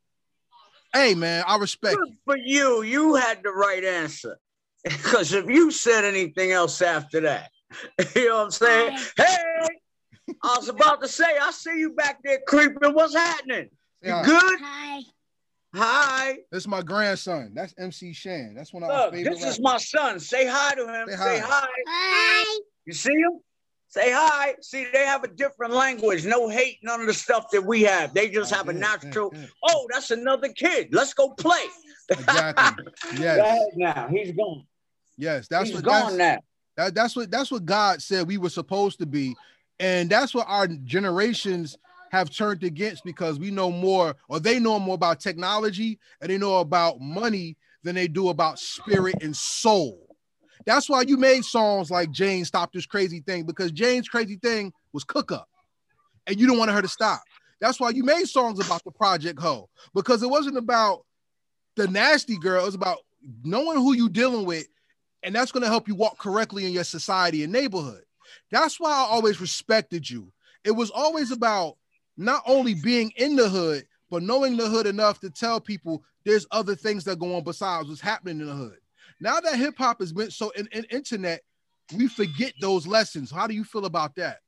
Hey 0.92 1.14
man, 1.14 1.44
I 1.46 1.56
respect 1.56 1.96
Good 1.96 2.08
you. 2.08 2.16
For 2.24 2.36
you, 2.36 2.82
you 2.82 3.14
had 3.16 3.42
the 3.42 3.50
right 3.50 3.84
answer. 3.84 4.38
Because 4.84 5.32
if 5.32 5.46
you 5.48 5.70
said 5.70 6.04
anything 6.04 6.52
else 6.52 6.82
after 6.82 7.20
that, 7.22 7.50
you 8.14 8.28
know 8.28 8.36
what 8.36 8.44
I'm 8.44 8.50
saying? 8.50 8.98
Hey, 9.16 9.36
I 10.42 10.56
was 10.58 10.68
about 10.68 11.00
to 11.02 11.08
say, 11.08 11.24
I 11.40 11.50
see 11.52 11.78
you 11.78 11.92
back 11.94 12.18
there 12.22 12.40
creeping. 12.46 12.92
What's 12.92 13.14
happening? 13.14 13.70
You 14.02 14.10
Yeah. 14.10 14.22
good? 14.24 14.58
Hi. 14.60 15.00
Hi. 15.74 16.32
This 16.52 16.64
is 16.64 16.68
my 16.68 16.82
grandson. 16.82 17.52
That's 17.54 17.74
MC 17.78 18.12
Shan. 18.12 18.54
That's 18.54 18.72
one 18.72 18.82
of 18.84 18.90
our 18.90 19.06
Look, 19.06 19.14
favorite. 19.14 19.30
this 19.32 19.38
is 19.40 19.58
rappers. 19.58 19.60
my 19.60 19.78
son. 19.78 20.20
Say 20.20 20.46
hi 20.46 20.74
to 20.74 20.86
him. 20.86 21.08
Say 21.08 21.16
Say, 21.16 21.38
hi. 21.40 21.46
hi. 21.48 21.68
Hi. 21.88 22.60
You 22.84 22.92
see 22.92 23.12
him? 23.14 23.40
Say 23.94 24.10
hi. 24.10 24.56
See, 24.60 24.88
they 24.92 25.06
have 25.06 25.22
a 25.22 25.28
different 25.28 25.72
language. 25.72 26.26
No 26.26 26.48
hate, 26.48 26.78
none 26.82 27.00
of 27.00 27.06
the 27.06 27.14
stuff 27.14 27.48
that 27.52 27.64
we 27.64 27.82
have. 27.82 28.12
They 28.12 28.28
just 28.28 28.52
have 28.52 28.68
a 28.68 28.72
natural. 28.72 29.32
Oh, 29.62 29.86
that's 29.88 30.10
another 30.10 30.48
kid. 30.48 30.88
Let's 30.90 31.14
go 31.14 31.28
play. 31.30 31.62
Exactly. 32.10 32.86
Yes. 33.16 33.62
now. 33.76 34.08
He's 34.10 34.32
gone. 34.32 34.66
Yes. 35.16 35.46
That's 35.46 35.68
He's 35.68 35.76
what 35.76 35.84
gone 35.84 36.16
that's, 36.16 36.16
now. 36.16 36.38
that, 36.76 36.94
that's 36.96 37.14
what 37.14 37.30
that's 37.30 37.52
what 37.52 37.64
God 37.64 38.02
said 38.02 38.26
we 38.26 38.36
were 38.36 38.50
supposed 38.50 38.98
to 38.98 39.06
be. 39.06 39.36
And 39.78 40.10
that's 40.10 40.34
what 40.34 40.48
our 40.48 40.66
generations 40.66 41.78
have 42.10 42.30
turned 42.30 42.64
against 42.64 43.04
because 43.04 43.38
we 43.38 43.52
know 43.52 43.70
more 43.70 44.16
or 44.28 44.40
they 44.40 44.58
know 44.58 44.80
more 44.80 44.96
about 44.96 45.20
technology 45.20 46.00
and 46.20 46.30
they 46.30 46.38
know 46.38 46.58
about 46.58 47.00
money 47.00 47.56
than 47.84 47.94
they 47.94 48.08
do 48.08 48.30
about 48.30 48.58
spirit 48.58 49.22
and 49.22 49.36
soul. 49.36 50.13
That's 50.66 50.88
why 50.88 51.02
you 51.02 51.16
made 51.16 51.44
songs 51.44 51.90
like 51.90 52.10
Jane 52.10 52.44
Stop 52.44 52.72
This 52.72 52.86
Crazy 52.86 53.20
Thing 53.20 53.44
because 53.44 53.70
Jane's 53.70 54.08
crazy 54.08 54.36
thing 54.36 54.72
was 54.92 55.04
cook 55.04 55.30
up 55.30 55.48
and 56.26 56.38
you 56.38 56.46
don't 56.46 56.58
want 56.58 56.70
her 56.70 56.82
to 56.82 56.88
stop. 56.88 57.22
That's 57.60 57.78
why 57.78 57.90
you 57.90 58.02
made 58.02 58.26
songs 58.26 58.64
about 58.64 58.84
the 58.84 58.90
Project 58.90 59.40
Ho 59.40 59.68
because 59.94 60.22
it 60.22 60.30
wasn't 60.30 60.56
about 60.56 61.04
the 61.76 61.88
nasty 61.88 62.38
girl, 62.38 62.62
it 62.62 62.66
was 62.66 62.74
about 62.74 62.98
knowing 63.42 63.78
who 63.78 63.94
you 63.94 64.08
dealing 64.08 64.46
with 64.46 64.66
and 65.22 65.34
that's 65.34 65.52
going 65.52 65.62
to 65.62 65.68
help 65.68 65.88
you 65.88 65.94
walk 65.94 66.18
correctly 66.18 66.66
in 66.66 66.72
your 66.72 66.84
society 66.84 67.42
and 67.42 67.52
neighborhood. 67.52 68.02
That's 68.50 68.78
why 68.78 68.90
I 68.90 69.06
always 69.10 69.40
respected 69.40 70.08
you. 70.08 70.30
It 70.64 70.72
was 70.72 70.90
always 70.90 71.30
about 71.30 71.76
not 72.16 72.42
only 72.46 72.74
being 72.74 73.12
in 73.16 73.36
the 73.36 73.48
hood, 73.48 73.86
but 74.10 74.22
knowing 74.22 74.56
the 74.56 74.68
hood 74.68 74.86
enough 74.86 75.20
to 75.20 75.30
tell 75.30 75.60
people 75.60 76.02
there's 76.24 76.46
other 76.50 76.74
things 76.74 77.04
that 77.04 77.18
go 77.18 77.34
on 77.36 77.42
besides 77.42 77.88
what's 77.88 78.00
happening 78.00 78.40
in 78.40 78.46
the 78.46 78.54
hood. 78.54 78.78
Now 79.20 79.40
that 79.40 79.56
hip 79.56 79.74
hop 79.78 80.00
has 80.00 80.12
been 80.12 80.30
so 80.30 80.50
in, 80.50 80.68
in 80.72 80.84
internet, 80.90 81.40
we 81.96 82.08
forget 82.08 82.52
those 82.60 82.86
lessons. 82.86 83.30
How 83.30 83.46
do 83.46 83.54
you 83.54 83.64
feel 83.64 83.84
about 83.84 84.14
that? 84.16 84.38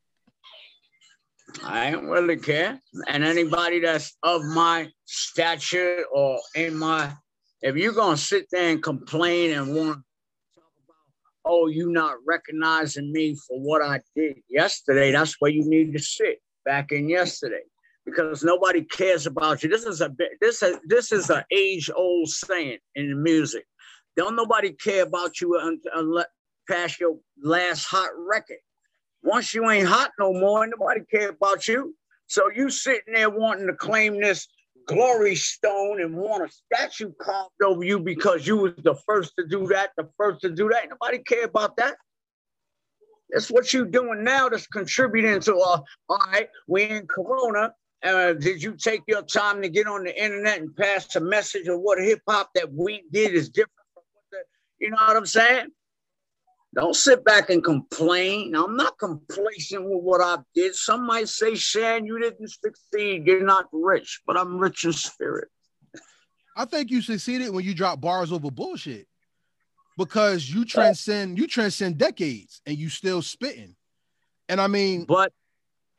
I 1.63 1.89
ain't 1.89 2.03
really 2.03 2.37
care. 2.37 2.81
And 3.09 3.23
anybody 3.25 3.81
that's 3.81 4.17
of 4.23 4.45
my 4.45 4.91
stature 5.05 6.05
or 6.13 6.39
in 6.55 6.77
my, 6.77 7.13
if 7.63 7.77
you're 7.77 7.93
gonna 7.93 8.17
sit 8.17 8.47
there 8.51 8.71
and 8.71 8.83
complain 8.83 9.53
and 9.53 9.75
want 9.75 9.99
to 9.99 10.61
talk 10.61 10.73
about, 10.85 10.97
oh, 11.45 11.69
you 11.69 11.91
not 11.91 12.17
recognizing 12.27 13.13
me 13.13 13.37
for 13.47 13.61
what 13.61 13.83
I 13.83 14.01
did 14.15 14.37
yesterday, 14.49 15.13
that's 15.13 15.37
where 15.39 15.51
you 15.51 15.69
need 15.69 15.93
to 15.93 15.99
sit 16.01 16.41
back 16.65 16.91
in 16.91 17.09
yesterday. 17.09 17.63
Because 18.05 18.45
nobody 18.45 18.83
cares 18.85 19.27
about 19.27 19.63
you. 19.63 19.69
This 19.69 19.85
is 19.85 20.01
a 20.01 20.15
this 20.41 20.63
is 20.63 20.79
this 20.87 21.11
is 21.11 21.29
an 21.31 21.43
age-old 21.51 22.29
saying 22.29 22.79
in 22.95 23.11
the 23.11 23.17
music. 23.17 23.65
Don't 24.17 24.37
nobody 24.37 24.73
care 24.73 25.03
about 25.03 25.41
you 25.41 25.61
unless 25.95 26.27
past 26.69 27.01
your 27.01 27.19
last 27.43 27.85
hot 27.85 28.11
record. 28.17 28.59
Once 29.23 29.55
you 29.55 29.69
ain't 29.71 29.89
hot 29.89 30.11
no 30.19 30.33
more, 30.33 30.67
nobody 30.67 31.01
care 31.11 31.31
about 31.31 31.69
you. 31.69 31.95
So 32.27 32.51
you 32.55 32.71
sitting 32.71 33.15
there 33.15 33.31
wanting 33.31 33.67
to 33.67 33.75
claim 33.75 34.21
this 34.21 34.49
glory 34.87 35.35
stone 35.35 36.01
and 36.01 36.17
want 36.17 36.49
a 36.49 36.53
statue 36.53 37.13
carved 37.21 37.51
over 37.65 37.85
you 37.85 38.01
because 38.01 38.47
you 38.47 38.57
was 38.57 38.73
the 38.85 38.95
first 39.07 39.33
to 39.39 39.47
do 39.47 39.67
that, 39.69 39.91
the 39.97 40.09
first 40.17 40.41
to 40.43 40.51
do 40.51 40.69
that. 40.69 40.89
Nobody 40.89 41.19
care 41.19 41.45
about 41.45 41.77
that. 41.77 41.97
That's 43.31 43.51
what 43.51 43.73
you 43.73 43.85
doing 43.85 44.23
now 44.23 44.49
that's 44.49 44.69
contributing 44.69 45.41
to 45.41 45.57
uh, 45.57 45.81
all 46.09 46.19
right, 46.33 46.49
we 46.69 46.85
in 46.85 47.07
Corona. 47.07 47.75
Uh, 48.05 48.35
did 48.35 48.63
you 48.63 48.77
take 48.77 49.03
your 49.09 49.23
time 49.23 49.61
to 49.63 49.69
get 49.69 49.87
on 49.89 50.05
the 50.05 50.23
internet 50.23 50.61
and 50.61 50.77
pass 50.77 51.17
a 51.17 51.21
message 51.21 51.67
of 51.67 51.81
what 51.81 51.99
hip 51.99 52.21
hop 52.29 52.51
that 52.55 52.73
we 52.73 53.03
did 53.11 53.35
is 53.35 53.49
different 53.49 53.76
you 54.79 54.91
know 54.91 54.97
what 54.97 55.17
I'm 55.17 55.27
saying? 55.27 55.69
Don't 56.75 56.95
sit 56.95 57.25
back 57.25 57.49
and 57.49 57.65
complain. 57.65 58.55
I'm 58.55 58.77
not 58.77 58.99
complacent 58.99 59.83
with 59.83 60.03
what 60.03 60.21
I 60.21 60.37
did. 60.55 60.75
Some 60.75 61.07
might 61.07 61.29
say, 61.29 61.55
Shan, 61.55 62.05
you 62.05 62.19
didn't 62.19 62.51
succeed. 62.51 63.27
You're 63.27 63.45
not 63.45 63.67
rich, 63.73 64.21
but 64.27 64.37
I'm 64.37 64.59
rich 64.59 64.85
in 64.85 64.93
spirit. 64.93 65.49
I 66.55 66.67
think 66.67 66.91
you 66.91 67.01
succeeded 67.01 67.51
when 67.51 67.65
you 67.65 67.75
drop 67.75 68.01
bars 68.01 68.31
over 68.31 68.51
bullshit 68.51 69.07
because 69.97 70.49
you 70.49 70.65
transcend 70.65 71.39
you 71.39 71.47
transcend 71.47 71.99
decades 71.99 72.61
and 72.67 72.77
you 72.77 72.89
still 72.89 73.23
spitting. 73.23 73.75
And 74.49 74.61
I 74.61 74.67
mean, 74.67 75.07
But 75.07 75.33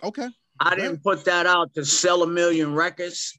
okay, 0.04 0.30
I 0.60 0.76
didn't 0.76 1.04
put 1.04 1.26
that 1.26 1.46
out 1.46 1.74
to 1.74 1.86
sell 1.86 2.24
a 2.24 2.28
million 2.28 2.74
records. 2.74 3.38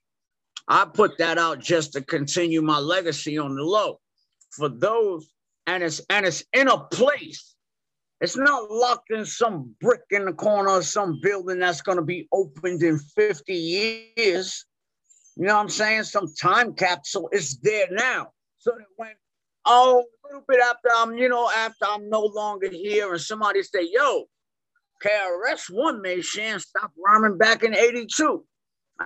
I 0.67 0.85
put 0.85 1.19
that 1.19 1.39
out 1.39 1.61
just 1.61 1.93
to 1.95 2.03
continue 2.03 2.63
my 2.63 2.79
legacy 2.79 3.39
on 3.39 3.55
the 3.55 3.63
low. 3.63 4.01
For 4.51 4.69
those, 4.69 5.31
and 5.67 5.83
it's 5.83 6.01
and 6.11 6.27
it's 6.27 6.45
in 6.53 6.69
a 6.69 6.79
place. 6.79 7.55
It's 8.21 8.37
not 8.37 8.71
locked 8.71 9.11
in 9.11 9.25
some 9.25 9.75
brick 9.81 10.03
in 10.11 10.25
the 10.25 10.33
corner 10.33 10.71
of 10.71 10.85
some 10.85 11.21
building 11.23 11.61
that's 11.61 11.83
gonna 11.83 12.03
be 12.03 12.29
opened 12.33 12.83
in 12.83 12.99
50 12.99 13.55
years. 13.55 14.65
You 15.37 15.47
know 15.47 15.55
what 15.55 15.61
I'm 15.61 15.69
saying? 15.69 16.03
Some 16.05 16.35
time 16.35 16.75
capsule 16.75 17.29
is 17.33 17.59
there 17.59 17.87
now. 17.91 18.33
So 18.59 18.73
that 18.77 18.87
when 18.97 19.13
oh 19.67 20.01
a 20.01 20.27
little 20.27 20.45
bit 20.49 20.61
after 20.61 20.89
I'm, 20.97 21.17
you 21.17 21.29
know, 21.29 21.49
after 21.49 21.85
I'm 21.87 22.09
no 22.09 22.23
longer 22.23 22.69
here, 22.69 23.13
and 23.13 23.21
somebody 23.21 23.63
say, 23.63 23.89
yo, 23.93 24.25
KRS 25.03 25.71
One 25.71 26.03
made 26.03 26.25
Shan 26.25 26.59
stop 26.59 26.91
rhyming 27.05 27.39
back 27.39 27.63
in 27.63 27.75
82. 27.75 28.45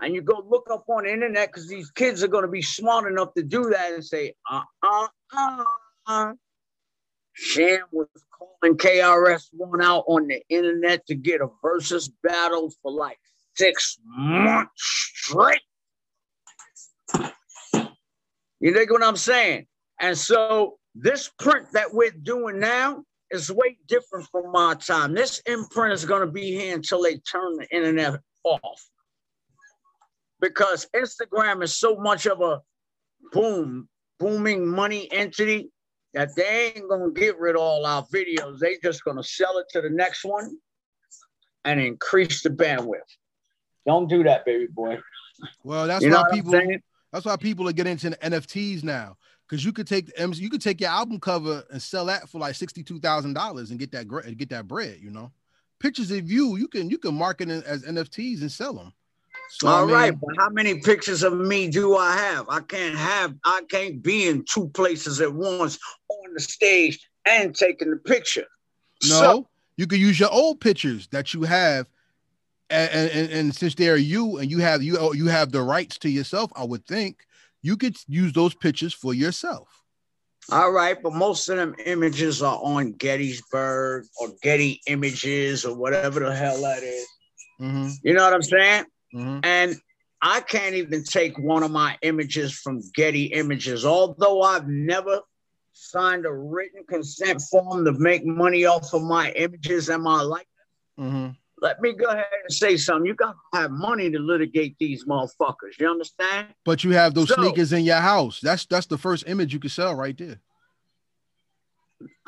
And 0.01 0.15
you 0.15 0.23
go 0.23 0.43
look 0.49 0.69
up 0.71 0.85
on 0.89 1.05
the 1.05 1.13
internet 1.13 1.49
because 1.49 1.69
these 1.69 1.91
kids 1.91 2.23
are 2.23 2.29
going 2.29 2.45
to 2.45 2.51
be 2.51 2.63
smart 2.63 3.11
enough 3.11 3.35
to 3.35 3.43
do 3.43 3.65
that 3.71 3.93
and 3.93 4.05
say, 4.05 4.35
uh 4.51 4.63
uh 4.83 5.07
uh 5.37 5.65
uh. 6.07 6.33
Shan 7.35 7.81
was 7.91 8.09
calling 8.31 8.77
KRS 8.77 9.49
One 9.53 9.83
out 9.83 10.05
on 10.07 10.29
the 10.29 10.43
internet 10.49 11.07
to 11.07 11.15
get 11.15 11.41
a 11.41 11.49
versus 11.63 12.11
battle 12.23 12.73
for 12.83 12.93
like 12.93 13.19
six 13.55 13.99
months 14.05 14.71
straight. 14.77 15.61
You 18.61 18.73
dig 18.73 18.91
what 18.91 19.03
I'm 19.03 19.17
saying? 19.17 19.67
And 20.01 20.17
so 20.17 20.79
this 20.95 21.31
print 21.39 21.67
that 21.73 21.93
we're 21.93 22.11
doing 22.11 22.61
now 22.61 23.05
is 23.31 23.51
way 23.51 23.79
different 23.89 24.29
from 24.31 24.53
my 24.53 24.75
time. 24.75 25.15
This 25.15 25.41
imprint 25.47 25.93
is 25.93 26.05
going 26.05 26.21
to 26.21 26.31
be 26.31 26.53
here 26.53 26.75
until 26.75 27.03
they 27.03 27.17
turn 27.17 27.57
the 27.57 27.67
internet 27.75 28.21
off. 28.45 28.85
Because 30.43 30.87
Instagram 30.95 31.63
is 31.63 31.75
so 31.75 31.97
much 31.97 32.27
of 32.27 32.43
a 32.43 32.61
boom, 33.33 33.89
booming 34.19 34.67
money 34.67 35.11
entity 35.11 35.71
that 36.13 36.35
they 36.37 36.75
ain't 36.77 36.91
gonna 36.91 37.13
get 37.13 37.39
rid 37.39 37.55
of 37.55 37.63
all 37.63 37.87
our 37.87 38.05
videos. 38.13 38.59
They 38.59 38.77
just 38.83 39.05
gonna 39.05 39.23
sell 39.23 39.57
it 39.59 39.67
to 39.71 39.81
the 39.81 39.89
next 39.89 40.25
one 40.25 40.59
and 41.65 41.81
increase 41.81 42.43
the 42.43 42.51
bandwidth. 42.51 43.01
Don't 43.87 44.09
do 44.09 44.25
that, 44.25 44.45
baby 44.45 44.67
boy. 44.67 44.99
well, 45.65 45.87
that's 45.87 46.05
you 46.05 46.11
why 46.11 46.25
people 46.31 46.53
that's 47.13 47.25
why 47.25 47.37
people 47.37 47.69
are 47.69 47.73
getting 47.73 47.93
into 47.93 48.11
the 48.11 48.17
NFTs 48.17 48.83
now. 48.83 49.17
Because 49.49 49.65
you 49.65 49.73
could 49.73 49.87
take 49.87 50.11
you 50.19 50.51
could 50.51 50.63
take 50.63 50.81
your 50.81 50.91
album 50.91 51.21
cover 51.21 51.63
and 51.71 51.81
sell 51.81 52.07
that 52.07 52.29
for 52.29 52.39
like 52.39 52.57
sixty-two 52.57 53.01
thousand 53.01 53.35
dollars 53.35 53.71
and 53.71 53.79
get 53.79 53.93
that 53.93 54.09
get 54.37 54.49
that 54.51 54.67
bread. 54.67 54.99
You 55.01 55.11
know, 55.11 55.31
pictures 55.79 56.11
of 56.11 56.31
you, 56.31 56.57
you 56.57 56.69
can 56.69 56.91
you 56.91 56.99
can 56.99 57.15
market 57.15 57.49
it 57.49 57.65
as 57.65 57.85
NFTs 57.85 58.41
and 58.41 58.51
sell 58.51 58.75
them. 58.75 58.93
So, 59.55 59.69
I 59.69 59.81
mean, 59.83 59.91
right, 59.91 60.19
but 60.19 60.35
how 60.39 60.49
many 60.49 60.81
pictures 60.81 61.23
of 61.23 61.35
me 61.37 61.69
do 61.69 61.97
I 61.97 62.17
have? 62.17 62.47
I 62.49 62.61
can't 62.61 62.97
have, 62.97 63.35
I 63.45 63.61
can't 63.69 64.03
be 64.03 64.27
in 64.27 64.45
two 64.51 64.69
places 64.69 65.21
at 65.21 65.33
once 65.33 65.79
on 66.09 66.35
the 66.35 66.41
stage 66.41 66.99
and 67.27 67.55
taking 67.55 67.91
the 67.91 67.99
picture. 67.99 68.47
No, 69.05 69.09
So, 69.09 69.49
you 69.77 69.87
can 69.87 70.01
use 70.01 70.19
your 70.19 70.33
old 70.33 70.61
pictures 70.61 71.07
that 71.13 71.35
you 71.35 71.43
have, 71.43 71.87
and, 72.71 73.11
and, 73.11 73.31
and 73.31 73.55
since 73.55 73.75
they're 73.75 73.99
you 73.99 74.39
and 74.39 74.51
you 74.51 74.59
have 74.59 74.83
you 74.83 75.13
you 75.15 75.27
have 75.27 75.53
the 75.53 75.61
rights 75.63 75.99
to 75.99 76.09
yourself, 76.09 76.51
I 76.57 76.65
would 76.65 76.87
think 76.87 77.19
you 77.61 77.77
could 77.77 77.97
use 78.09 78.33
those 78.33 78.55
pictures 78.55 78.95
for 78.95 79.13
yourself. 79.13 79.69
all 80.51 80.73
right, 80.73 80.97
but 81.03 81.13
most 81.13 81.49
of 81.51 81.57
them 81.57 81.75
images 81.85 82.43
are 82.43 82.59
on 82.63 82.93
Gettysburg 82.93 84.07
or 84.19 84.29
Getty 84.43 84.81
Images 84.87 85.65
or 85.67 85.77
whatever 85.77 86.21
the 86.21 86.35
hell 86.35 86.61
that 86.63 86.83
is. 86.83 87.07
Mm-hmm, 87.61 87.91
You 88.03 88.15
know 88.15 88.25
what 88.25 88.33
I'm 88.33 88.43
saying? 88.43 88.87
Mm-hmm. 89.15 89.41
And 89.43 89.77
I 90.21 90.41
can't 90.41 90.75
even 90.75 91.05
take 91.05 91.39
one 91.39 91.63
of 91.63 91.71
my 91.71 91.99
images 92.03 92.53
from 92.53 92.81
Getty 92.95 93.27
Images, 93.27 93.85
although 93.85 94.43
I've 94.43 94.69
never 94.69 95.21
signed 95.73 96.27
a 96.27 96.33
written 96.33 96.85
consent 96.89 97.43
form 97.51 97.85
to 97.85 97.93
make 97.93 98.25
money 98.25 98.65
off 98.65 98.93
of 98.95 99.03
my 99.03 99.33
images 99.33 99.89
and 99.89 100.03
my 100.03 100.23
life. 100.23 100.47
Mm-hmm. 100.99 101.31
Let 101.61 101.81
me 101.81 101.93
go 101.93 102.07
ahead 102.07 102.25
and 102.43 102.53
say 102.53 102.77
something. 102.77 103.07
You 103.07 103.15
got 103.15 103.37
to 103.53 103.61
have 103.61 103.71
money 103.71 104.11
to 104.11 104.19
litigate 104.19 104.77
these 104.79 105.05
motherfuckers. 105.05 105.79
You 105.79 105.89
understand? 105.89 106.49
But 106.65 106.83
you 106.83 106.91
have 106.91 107.15
those 107.15 107.29
So- 107.29 107.37
sneakers 107.37 107.73
in 107.73 107.85
your 107.85 108.01
house. 108.01 108.41
That's 108.41 108.67
that's 108.67 108.87
the 108.87 108.99
first 108.99 109.25
image 109.27 109.53
you 109.53 109.61
can 109.61 109.71
sell 109.71 109.95
right 109.95 110.17
there. 110.17 110.41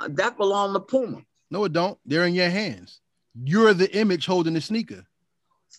That 0.08 0.36
belong 0.36 0.72
to 0.74 0.80
Puma. 0.80 1.22
No, 1.50 1.64
it 1.64 1.72
don't. 1.72 1.98
They're 2.06 2.26
in 2.26 2.34
your 2.34 2.50
hands. 2.50 3.00
You're 3.34 3.74
the 3.74 3.92
image 3.96 4.26
holding 4.26 4.54
the 4.54 4.60
sneaker. 4.60 5.04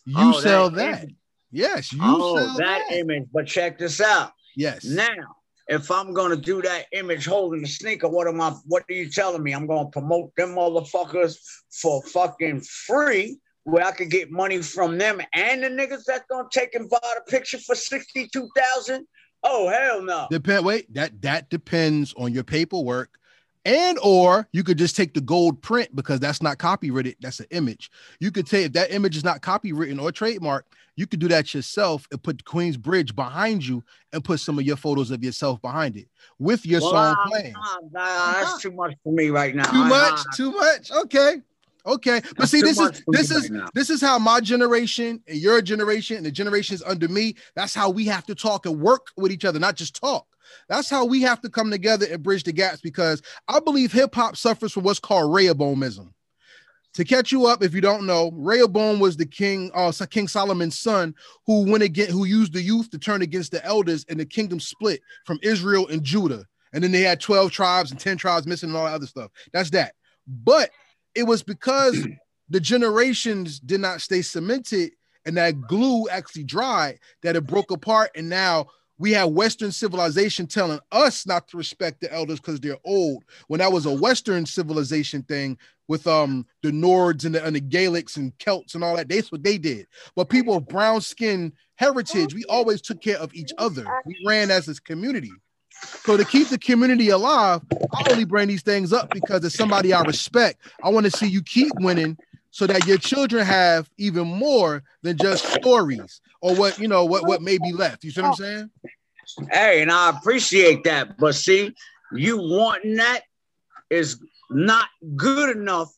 You 0.05 0.15
oh, 0.17 0.39
sell 0.39 0.69
that. 0.71 1.01
that. 1.01 1.09
Yes, 1.51 1.93
you 1.93 1.99
oh, 2.03 2.37
sell 2.37 2.57
that, 2.57 2.83
that 2.89 2.97
image. 2.97 3.27
But 3.31 3.47
check 3.47 3.77
this 3.77 4.01
out. 4.01 4.33
Yes. 4.55 4.83
Now, 4.83 5.37
if 5.67 5.89
I'm 5.89 6.13
gonna 6.13 6.35
do 6.35 6.61
that 6.61 6.85
image 6.91 7.25
holding 7.25 7.61
the 7.61 7.67
sneaker, 7.67 8.07
what 8.09 8.27
am 8.27 8.41
I? 8.41 8.51
What 8.65 8.83
are 8.89 8.93
you 8.93 9.09
telling 9.09 9.41
me? 9.41 9.53
I'm 9.53 9.67
gonna 9.67 9.89
promote 9.89 10.35
them 10.35 10.55
motherfuckers 10.55 11.37
for 11.71 12.03
fucking 12.03 12.61
free, 12.61 13.37
where 13.63 13.85
I 13.85 13.91
could 13.91 14.09
get 14.09 14.31
money 14.31 14.61
from 14.61 14.97
them 14.97 15.21
and 15.33 15.63
the 15.63 15.69
niggas 15.69 16.03
that's 16.05 16.25
gonna 16.29 16.47
take 16.51 16.75
and 16.75 16.89
buy 16.89 16.99
the 17.01 17.31
picture 17.31 17.57
for 17.59 17.75
sixty-two 17.75 18.49
thousand. 18.55 19.07
Oh 19.43 19.67
hell 19.69 20.01
no. 20.01 20.27
Depend. 20.29 20.65
Wait, 20.65 20.93
that 20.93 21.21
that 21.21 21.49
depends 21.49 22.13
on 22.17 22.33
your 22.33 22.43
paperwork 22.43 23.17
and 23.65 23.97
or 24.01 24.47
you 24.53 24.63
could 24.63 24.77
just 24.77 24.95
take 24.95 25.13
the 25.13 25.21
gold 25.21 25.61
print 25.61 25.93
because 25.95 26.19
that's 26.19 26.41
not 26.41 26.57
copyrighted 26.57 27.15
that's 27.19 27.39
an 27.39 27.47
image. 27.51 27.91
You 28.19 28.31
could 28.31 28.47
take 28.47 28.67
if 28.67 28.73
that 28.73 28.91
image 28.91 29.17
is 29.17 29.23
not 29.23 29.41
copywritten 29.41 30.01
or 30.01 30.11
trademark 30.11 30.65
you 30.95 31.05
could 31.05 31.19
do 31.19 31.27
that 31.27 31.53
yourself 31.53 32.07
and 32.11 32.21
put 32.23 32.45
queens 32.45 32.77
bridge 32.77 33.15
behind 33.15 33.65
you 33.65 33.83
and 34.13 34.23
put 34.23 34.39
some 34.39 34.57
of 34.57 34.65
your 34.65 34.77
photos 34.77 35.11
of 35.11 35.23
yourself 35.23 35.61
behind 35.61 35.97
it 35.97 36.07
with 36.39 36.65
your 36.65 36.81
well, 36.81 36.91
song 36.91 37.15
playing 37.27 37.53
nah, 37.91 38.33
that's 38.33 38.61
too 38.61 38.71
much 38.71 38.93
for 39.03 39.11
me 39.11 39.29
right 39.29 39.55
now. 39.55 39.69
Too 39.71 39.83
much? 39.83 40.19
too 40.35 40.51
much? 40.51 40.91
Okay. 40.91 41.41
Okay, 41.87 42.19
but 42.19 42.37
that's 42.39 42.51
see, 42.51 42.61
this 42.61 42.79
is 42.79 43.03
this 43.09 43.29
is 43.29 43.47
right 43.51 43.69
this 43.75 43.91
is 43.91 44.01
how 44.01 44.17
my 44.17 44.39
generation 44.39 45.21
and 45.27 45.37
your 45.37 45.61
generation 45.61 46.17
and 46.17 46.25
the 46.25 46.31
generations 46.31 46.81
under 46.81 47.07
me. 47.07 47.35
That's 47.53 47.75
how 47.75 47.91
we 47.91 48.05
have 48.05 48.25
to 48.25 48.33
talk 48.33 48.65
and 48.65 48.81
work 48.81 49.09
with 49.17 49.31
each 49.31 49.45
other, 49.45 49.59
not 49.59 49.75
just 49.75 49.95
talk. 49.95 50.25
That's 50.69 50.89
how 50.89 51.05
we 51.05 51.21
have 51.21 51.41
to 51.41 51.49
come 51.49 51.71
together 51.71 52.05
and 52.11 52.23
bridge 52.23 52.43
the 52.43 52.53
gaps 52.53 52.81
because 52.81 53.21
I 53.47 53.59
believe 53.59 53.91
hip 53.91 54.15
hop 54.15 54.37
suffers 54.37 54.71
from 54.71 54.83
what's 54.83 54.99
called 54.99 55.33
Rehoboamism. 55.33 56.11
To 56.95 57.03
catch 57.03 57.31
you 57.31 57.45
up, 57.45 57.61
if 57.61 57.73
you 57.73 57.81
don't 57.81 58.05
know, 58.05 58.31
Rehoboam 58.33 58.99
was 58.99 59.17
the 59.17 59.25
king, 59.25 59.69
uh, 59.75 59.91
King 60.09 60.29
Solomon's 60.29 60.79
son, 60.79 61.13
who 61.45 61.69
went 61.69 61.83
again, 61.83 62.09
who 62.09 62.23
used 62.23 62.53
the 62.53 62.61
youth 62.61 62.89
to 62.91 62.97
turn 62.97 63.21
against 63.21 63.51
the 63.51 63.63
elders, 63.65 64.05
and 64.07 64.17
the 64.17 64.25
kingdom 64.25 64.61
split 64.61 65.01
from 65.25 65.37
Israel 65.41 65.87
and 65.89 66.03
Judah. 66.03 66.45
And 66.71 66.81
then 66.81 66.93
they 66.93 67.01
had 67.01 67.19
12 67.19 67.51
tribes 67.51 67.91
and 67.91 67.99
10 67.99 68.15
tribes 68.15 68.47
missing 68.47 68.69
and 68.69 68.77
all 68.77 68.85
that 68.85 68.93
other 68.93 69.07
stuff. 69.07 69.29
That's 69.51 69.71
that. 69.71 69.93
But 70.25 70.69
it 71.15 71.23
was 71.23 71.43
because 71.43 72.07
the 72.49 72.59
generations 72.61 73.59
did 73.59 73.81
not 73.81 74.01
stay 74.01 74.21
cemented 74.21 74.91
and 75.25 75.37
that 75.37 75.59
glue 75.61 76.07
actually 76.09 76.43
dried 76.43 76.99
that 77.23 77.35
it 77.35 77.47
broke 77.47 77.71
apart. 77.71 78.11
And 78.15 78.29
now 78.29 78.67
we 78.97 79.11
have 79.11 79.29
Western 79.29 79.71
civilization 79.71 80.47
telling 80.47 80.79
us 80.91 81.27
not 81.27 81.47
to 81.49 81.57
respect 81.57 82.01
the 82.01 82.11
elders 82.13 82.39
because 82.39 82.59
they're 82.59 82.77
old. 82.85 83.23
When 83.47 83.59
that 83.59 83.71
was 83.71 83.85
a 83.85 83.93
Western 83.93 84.45
civilization 84.45 85.23
thing 85.23 85.57
with 85.87 86.07
um 86.07 86.45
the 86.63 86.71
Nords 86.71 87.25
and 87.25 87.35
the, 87.35 87.45
and 87.45 87.55
the 87.55 87.61
Gaelics 87.61 88.17
and 88.17 88.37
Celts 88.39 88.75
and 88.75 88.83
all 88.83 88.95
that, 88.95 89.09
that's 89.09 89.31
what 89.31 89.43
they 89.43 89.57
did. 89.57 89.87
But 90.15 90.29
people 90.29 90.55
of 90.55 90.67
brown 90.67 91.01
skin 91.01 91.53
heritage, 91.75 92.33
we 92.33 92.45
always 92.45 92.81
took 92.81 93.01
care 93.01 93.17
of 93.17 93.33
each 93.33 93.51
other. 93.57 93.85
We 94.05 94.17
ran 94.25 94.49
as 94.51 94.67
a 94.67 94.75
community. 94.81 95.31
So 96.05 96.15
to 96.17 96.23
keep 96.23 96.47
the 96.47 96.57
community 96.57 97.09
alive, 97.09 97.61
I 97.93 98.11
only 98.11 98.25
bring 98.25 98.47
these 98.47 98.61
things 98.61 98.93
up 98.93 99.09
because 99.11 99.43
as 99.43 99.53
somebody 99.53 99.93
I 99.93 100.01
respect, 100.03 100.61
I 100.83 100.89
want 100.89 101.05
to 101.05 101.11
see 101.11 101.27
you 101.27 101.43
keep 101.43 101.73
winning 101.79 102.17
so 102.51 102.65
that 102.65 102.87
your 102.87 102.97
children 102.97 103.45
have 103.45 103.89
even 103.97 104.25
more 104.25 104.81
than 105.01 105.17
just 105.17 105.45
stories 105.45 106.21
or 106.45 106.53
what 106.55 106.77
you 106.77 106.87
know 106.87 107.05
what 107.05 107.25
what 107.25 107.41
may 107.41 107.57
be 107.57 107.73
oh. 107.73 107.77
left. 107.77 108.03
You 108.03 108.11
see 108.11 108.21
what 108.21 108.29
I'm 108.29 108.35
saying? 108.35 108.69
Hey, 109.51 109.81
and 109.81 109.91
I 109.91 110.11
appreciate 110.11 110.83
that, 110.83 111.17
but 111.17 111.33
see, 111.33 111.73
you 112.13 112.37
wanting 112.37 112.95
that 112.97 113.21
is 113.89 114.19
not 114.51 114.87
good 115.15 115.57
enough 115.57 115.91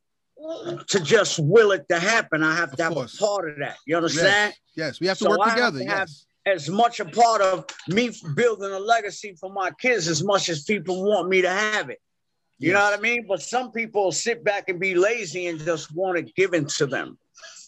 to 0.87 1.01
just 1.01 1.37
will 1.37 1.73
it 1.73 1.85
to 1.89 1.99
happen. 1.99 2.43
I 2.43 2.55
have 2.55 2.73
to 2.77 2.83
have 2.83 2.93
a 2.93 3.07
part 3.19 3.49
of 3.49 3.59
that. 3.59 3.75
You 3.85 3.97
understand? 3.97 4.53
Yes, 4.75 4.85
yes. 4.87 4.99
we 5.01 5.07
have 5.07 5.17
to 5.17 5.25
so 5.25 5.31
work 5.31 5.39
I 5.43 5.55
together. 5.55 5.79
To 5.79 5.85
yes. 5.85 6.25
As 6.45 6.69
much 6.69 7.01
a 7.01 7.05
part 7.05 7.41
of 7.41 7.65
me 7.89 8.11
building 8.33 8.71
a 8.71 8.79
legacy 8.79 9.35
for 9.37 9.51
my 9.51 9.71
kids 9.81 10.07
as 10.07 10.23
much 10.23 10.47
as 10.47 10.63
people 10.63 11.03
want 11.03 11.27
me 11.27 11.41
to 11.41 11.49
have 11.49 11.89
it. 11.89 11.99
You 12.59 12.69
yes. 12.69 12.75
know 12.75 12.83
what 12.89 12.97
I 12.97 13.01
mean? 13.01 13.25
But 13.27 13.41
some 13.41 13.73
people 13.73 14.13
sit 14.13 14.45
back 14.45 14.69
and 14.69 14.79
be 14.79 14.95
lazy 14.95 15.47
and 15.47 15.59
just 15.59 15.93
want 15.93 16.17
it 16.17 16.33
given 16.35 16.65
to 16.77 16.85
them. 16.85 17.17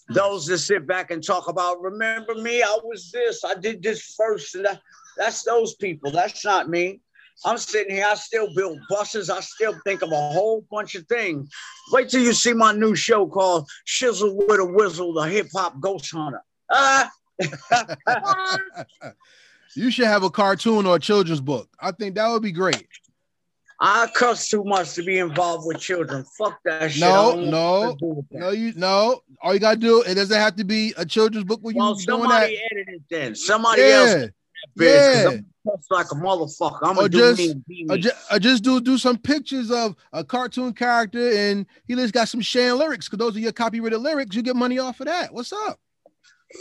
Those 0.10 0.46
that 0.48 0.58
sit 0.60 0.88
back 0.88 1.12
and 1.12 1.24
talk 1.24 1.48
about, 1.48 1.82
remember 1.82 2.36
me, 2.36 2.64
I 2.64 2.78
was 2.84 3.12
this, 3.12 3.44
I 3.46 3.56
did 3.56 3.84
this 3.84 4.16
first. 4.18 4.56
And 4.56 4.66
that, 4.66 4.82
that's 5.18 5.44
those 5.44 5.76
people. 5.76 6.12
That's 6.12 6.44
not 6.44 6.70
me. 6.70 7.02
I'm 7.46 7.58
sitting 7.58 7.96
here, 7.96 8.08
I 8.08 8.16
still 8.16 8.54
build 8.54 8.80
buses, 8.90 9.30
I 9.30 9.40
still 9.40 9.74
think 9.86 10.02
of 10.02 10.12
a 10.12 10.16
whole 10.16 10.66
bunch 10.70 10.96
of 10.96 11.08
things. 11.08 11.50
Wait 11.92 12.10
till 12.10 12.22
you 12.22 12.34
see 12.34 12.54
my 12.54 12.74
new 12.74 12.96
show 12.96 13.26
called 13.28 13.70
Shizzle 13.88 14.36
with 14.36 14.60
a 14.60 14.66
Whizzle, 14.66 15.14
the 15.14 15.22
hip 15.22 15.48
hop 15.54 15.80
ghost 15.80 16.12
hunter. 16.12 16.42
Ah. 16.70 17.10
you 19.76 19.90
should 19.90 20.08
have 20.08 20.24
a 20.24 20.30
cartoon 20.30 20.86
or 20.86 20.98
a 20.98 21.00
children's 21.00 21.40
book. 21.40 21.70
I 21.80 21.92
think 21.92 22.16
that 22.16 22.28
would 22.28 22.44
be 22.44 22.52
great. 22.52 22.88
I 23.82 24.08
cuss 24.14 24.50
too 24.50 24.64
much 24.66 24.94
to 24.96 25.04
be 25.04 25.20
involved 25.20 25.66
with 25.66 25.80
children. 25.80 26.26
Fuck 26.38 26.60
that 26.66 26.92
shit. 26.92 27.02
No, 27.02 27.36
no, 27.36 27.98
no, 28.30 28.50
you 28.52 28.74
no. 28.76 29.22
All 29.42 29.54
you 29.54 29.60
gotta 29.60 29.78
do 29.78 30.02
it 30.02 30.16
doesn't 30.16 30.38
have 30.38 30.58
to 30.58 30.66
be 30.66 30.94
a 30.98 31.06
children's 31.06 31.46
book 31.46 31.60
when 31.62 31.76
well, 31.76 31.94
you 31.94 32.02
somebody 32.02 32.48
doing 32.48 32.60
that. 32.60 32.78
edit 32.78 32.88
it 32.90 33.02
then. 33.10 33.36
Somebody 33.36 33.82
yeah. 33.82 33.88
else. 33.88 34.30
Yeah. 34.76 35.38
like 35.90 36.12
a 36.12 36.16
motherfucker. 36.16 36.80
I'm 36.82 36.96
gonna 36.96 37.08
do 37.08 37.18
just, 37.18 37.40
me 37.40 37.86
me. 37.86 37.98
Just, 38.00 38.16
I 38.30 38.38
just 38.38 38.64
do 38.64 38.82
do 38.82 38.98
some 38.98 39.18
pictures 39.18 39.72
of 39.72 39.96
a 40.12 40.26
cartoon 40.26 40.74
character, 40.74 41.32
and 41.32 41.66
he 41.88 41.96
just 41.96 42.14
got 42.14 42.28
some 42.28 42.42
Shan 42.42 42.78
lyrics. 42.78 43.08
Because 43.08 43.20
those 43.20 43.38
are 43.38 43.40
your 43.40 43.54
copyrighted 43.54 44.02
lyrics. 44.02 44.36
You 44.36 44.42
get 44.42 44.58
money 44.58 44.80
off 44.80 45.00
of 45.00 45.06
that. 45.08 45.34
What's 45.34 45.54
up? 45.54 45.80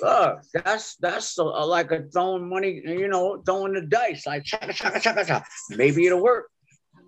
Look, 0.00 0.42
that's 0.52 0.96
that's 0.96 1.36
a, 1.38 1.42
a, 1.42 1.66
like 1.66 1.90
a 1.90 2.04
throwing 2.12 2.48
money, 2.48 2.80
you 2.84 3.08
know, 3.08 3.42
throwing 3.44 3.72
the 3.72 3.80
dice. 3.80 4.24
Like 4.24 4.44
chaka 4.44 4.72
chaka 4.72 5.00
chaka 5.00 5.24
chaka. 5.24 5.46
Maybe 5.70 6.06
it'll 6.06 6.22
work. 6.22 6.46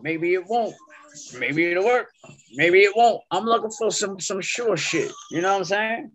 Maybe 0.02 0.34
it 0.34 0.46
won't. 0.46 0.74
Maybe 1.38 1.70
it'll 1.70 1.84
work. 1.84 2.08
Maybe 2.52 2.80
it 2.82 2.96
won't. 2.96 3.22
I'm 3.30 3.44
looking 3.44 3.70
for 3.70 3.90
some 3.90 4.20
some 4.20 4.40
sure 4.40 4.76
shit. 4.76 5.12
You 5.30 5.40
know 5.42 5.52
what 5.52 5.58
I'm 5.58 5.64
saying? 5.64 6.10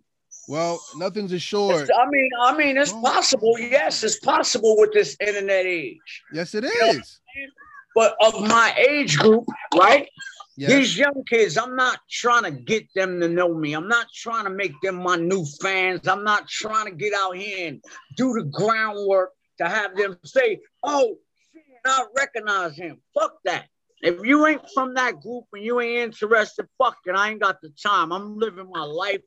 Well, 0.48 0.80
nothing's 0.96 1.32
assured. 1.32 1.90
I 1.90 2.06
mean, 2.08 2.30
I 2.40 2.56
mean, 2.56 2.76
it's 2.76 2.92
possible. 2.92 3.58
Yes, 3.58 4.04
it's 4.04 4.20
possible 4.20 4.76
with 4.78 4.92
this 4.92 5.16
internet 5.20 5.66
age. 5.66 6.22
Yes, 6.32 6.54
it 6.54 6.64
is. 6.64 6.72
You 7.34 7.46
know 7.46 7.52
but 7.96 8.14
of 8.20 8.46
my 8.46 8.74
age 8.76 9.16
group, 9.18 9.46
right? 9.74 10.06
Yes. 10.58 10.70
These 10.70 10.98
young 10.98 11.24
kids, 11.28 11.56
I'm 11.56 11.74
not 11.74 11.98
trying 12.10 12.44
to 12.44 12.50
get 12.50 12.86
them 12.94 13.20
to 13.20 13.28
know 13.28 13.54
me. 13.54 13.72
I'm 13.72 13.88
not 13.88 14.06
trying 14.14 14.44
to 14.44 14.50
make 14.50 14.78
them 14.82 14.96
my 14.96 15.16
new 15.16 15.44
fans. 15.62 16.06
I'm 16.06 16.22
not 16.22 16.46
trying 16.46 16.86
to 16.86 16.92
get 16.92 17.14
out 17.14 17.36
here 17.36 17.68
and 17.68 17.82
do 18.16 18.34
the 18.34 18.44
groundwork 18.44 19.30
to 19.58 19.68
have 19.68 19.96
them 19.96 20.18
say, 20.24 20.60
"Oh, 20.82 21.16
I 21.86 22.04
recognize 22.14 22.76
him." 22.76 23.00
Fuck 23.14 23.38
that. 23.44 23.66
If 24.06 24.24
you 24.24 24.46
ain't 24.46 24.62
from 24.72 24.94
that 24.94 25.20
group 25.20 25.46
and 25.52 25.64
you 25.64 25.80
ain't 25.80 25.98
interested, 25.98 26.64
fuck 26.78 26.96
it. 27.06 27.16
I 27.16 27.30
ain't 27.30 27.40
got 27.40 27.60
the 27.60 27.70
time. 27.70 28.12
I'm 28.12 28.38
living 28.38 28.70
my 28.72 28.84
life 28.84 29.20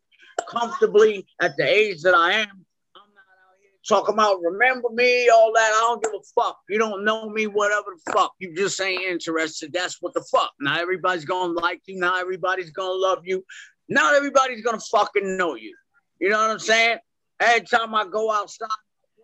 comfortably 0.47 1.27
at 1.41 1.57
the 1.57 1.67
age 1.67 2.01
that 2.03 2.15
I 2.15 2.31
am. 2.31 2.65
I'm 2.95 3.09
not 3.13 3.27
out 3.43 3.57
here 3.61 3.71
talking 3.85 4.13
about 4.13 4.39
remember 4.41 4.87
me, 4.93 5.27
all 5.27 5.51
that. 5.53 5.69
I 5.75 5.79
don't 5.81 6.01
give 6.01 6.13
a 6.13 6.23
fuck. 6.33 6.59
You 6.69 6.79
don't 6.79 7.03
know 7.03 7.29
me, 7.29 7.45
whatever 7.45 7.87
the 7.93 8.13
fuck. 8.13 8.31
You 8.39 8.55
just 8.55 8.79
ain't 8.79 9.03
interested. 9.03 9.73
That's 9.73 9.97
what 9.99 10.13
the 10.13 10.23
fuck. 10.31 10.53
Not 10.61 10.79
everybody's 10.79 11.25
gonna 11.25 11.51
like 11.59 11.81
you. 11.85 11.99
Not 11.99 12.21
everybody's 12.21 12.71
gonna 12.71 12.93
love 12.93 13.23
you. 13.25 13.43
Not 13.89 14.15
everybody's 14.15 14.63
gonna 14.63 14.79
fucking 14.79 15.35
know 15.35 15.55
you. 15.55 15.75
You 16.21 16.29
know 16.29 16.37
what 16.37 16.51
I'm 16.51 16.59
saying? 16.59 16.99
Every 17.41 17.67
time 17.67 17.93
I 17.93 18.05
go 18.05 18.31
outside, 18.31 18.69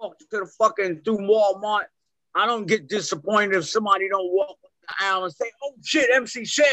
walk 0.01 0.19
to 0.19 0.25
the 0.31 0.51
fucking 0.59 1.03
through 1.05 1.19
Walmart, 1.19 1.85
I 2.35 2.45
don't 2.45 2.67
get 2.67 2.89
disappointed 2.89 3.55
if 3.55 3.69
somebody 3.69 4.09
don't 4.09 4.33
walk 4.33 4.57
aisle 4.99 5.25
and 5.25 5.33
say, 5.33 5.49
oh 5.63 5.73
shit, 5.83 6.09
MC 6.13 6.45
Shan. 6.45 6.65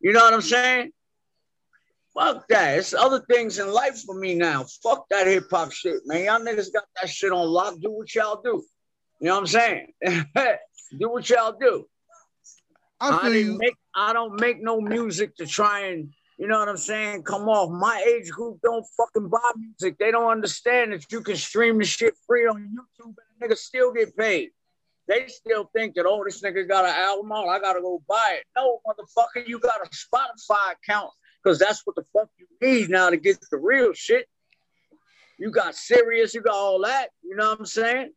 You 0.00 0.12
know 0.12 0.20
what 0.20 0.34
I'm 0.34 0.42
saying? 0.42 0.92
Fuck 2.14 2.46
that. 2.48 2.78
It's 2.78 2.94
other 2.94 3.20
things 3.28 3.58
in 3.58 3.72
life 3.72 4.02
for 4.02 4.14
me 4.14 4.34
now. 4.34 4.64
Fuck 4.82 5.06
that 5.10 5.26
hip 5.26 5.44
hop 5.50 5.72
shit, 5.72 6.00
man. 6.06 6.24
Y'all 6.24 6.40
niggas 6.40 6.72
got 6.72 6.84
that 7.00 7.10
shit 7.10 7.32
on 7.32 7.48
lock. 7.48 7.74
Do 7.80 7.90
what 7.90 8.14
y'all 8.14 8.40
do. 8.42 8.62
You 9.20 9.28
know 9.28 9.34
what 9.34 9.40
I'm 9.40 9.46
saying? 9.46 9.92
do 10.98 11.10
what 11.10 11.28
y'all 11.28 11.56
do. 11.58 11.86
I, 13.00 13.26
I 13.26 13.28
didn't 13.30 13.58
make 13.58 13.74
I 13.94 14.12
don't 14.12 14.40
make 14.40 14.62
no 14.62 14.80
music 14.80 15.36
to 15.36 15.46
try 15.46 15.86
and 15.86 16.10
you 16.38 16.48
know 16.48 16.58
what 16.58 16.68
I'm 16.68 16.76
saying? 16.76 17.22
Come 17.22 17.48
off. 17.48 17.70
My 17.70 18.04
age 18.06 18.30
group 18.30 18.58
don't 18.62 18.84
fucking 18.96 19.28
buy 19.28 19.52
music. 19.56 19.98
They 19.98 20.10
don't 20.10 20.30
understand 20.30 20.92
that 20.92 21.10
you 21.10 21.20
can 21.20 21.36
stream 21.36 21.78
the 21.78 21.84
shit 21.84 22.14
free 22.26 22.46
on 22.46 22.56
YouTube 22.56 23.14
and 23.40 23.50
niggas 23.50 23.58
still 23.58 23.92
get 23.92 24.16
paid 24.16 24.50
they 25.06 25.26
still 25.28 25.70
think 25.74 25.94
that, 25.94 26.06
oh, 26.06 26.24
this 26.24 26.42
nigga 26.42 26.66
got 26.68 26.84
an 26.84 26.94
album 26.94 27.32
out, 27.32 27.48
I 27.48 27.58
gotta 27.60 27.80
go 27.80 28.02
buy 28.08 28.38
it. 28.38 28.44
No, 28.56 28.80
motherfucker, 28.86 29.46
you 29.46 29.58
got 29.58 29.80
a 29.84 29.88
Spotify 29.90 30.72
account 30.72 31.10
because 31.42 31.58
that's 31.58 31.82
what 31.84 31.96
the 31.96 32.04
fuck 32.12 32.28
you 32.38 32.46
need 32.60 32.88
now 32.88 33.10
to 33.10 33.16
get 33.16 33.38
the 33.50 33.58
real 33.58 33.92
shit. 33.92 34.26
You 35.38 35.50
got 35.50 35.74
Sirius, 35.74 36.34
you 36.34 36.40
got 36.40 36.54
all 36.54 36.80
that. 36.82 37.08
You 37.22 37.36
know 37.36 37.50
what 37.50 37.60
I'm 37.60 37.66
saying? 37.66 38.12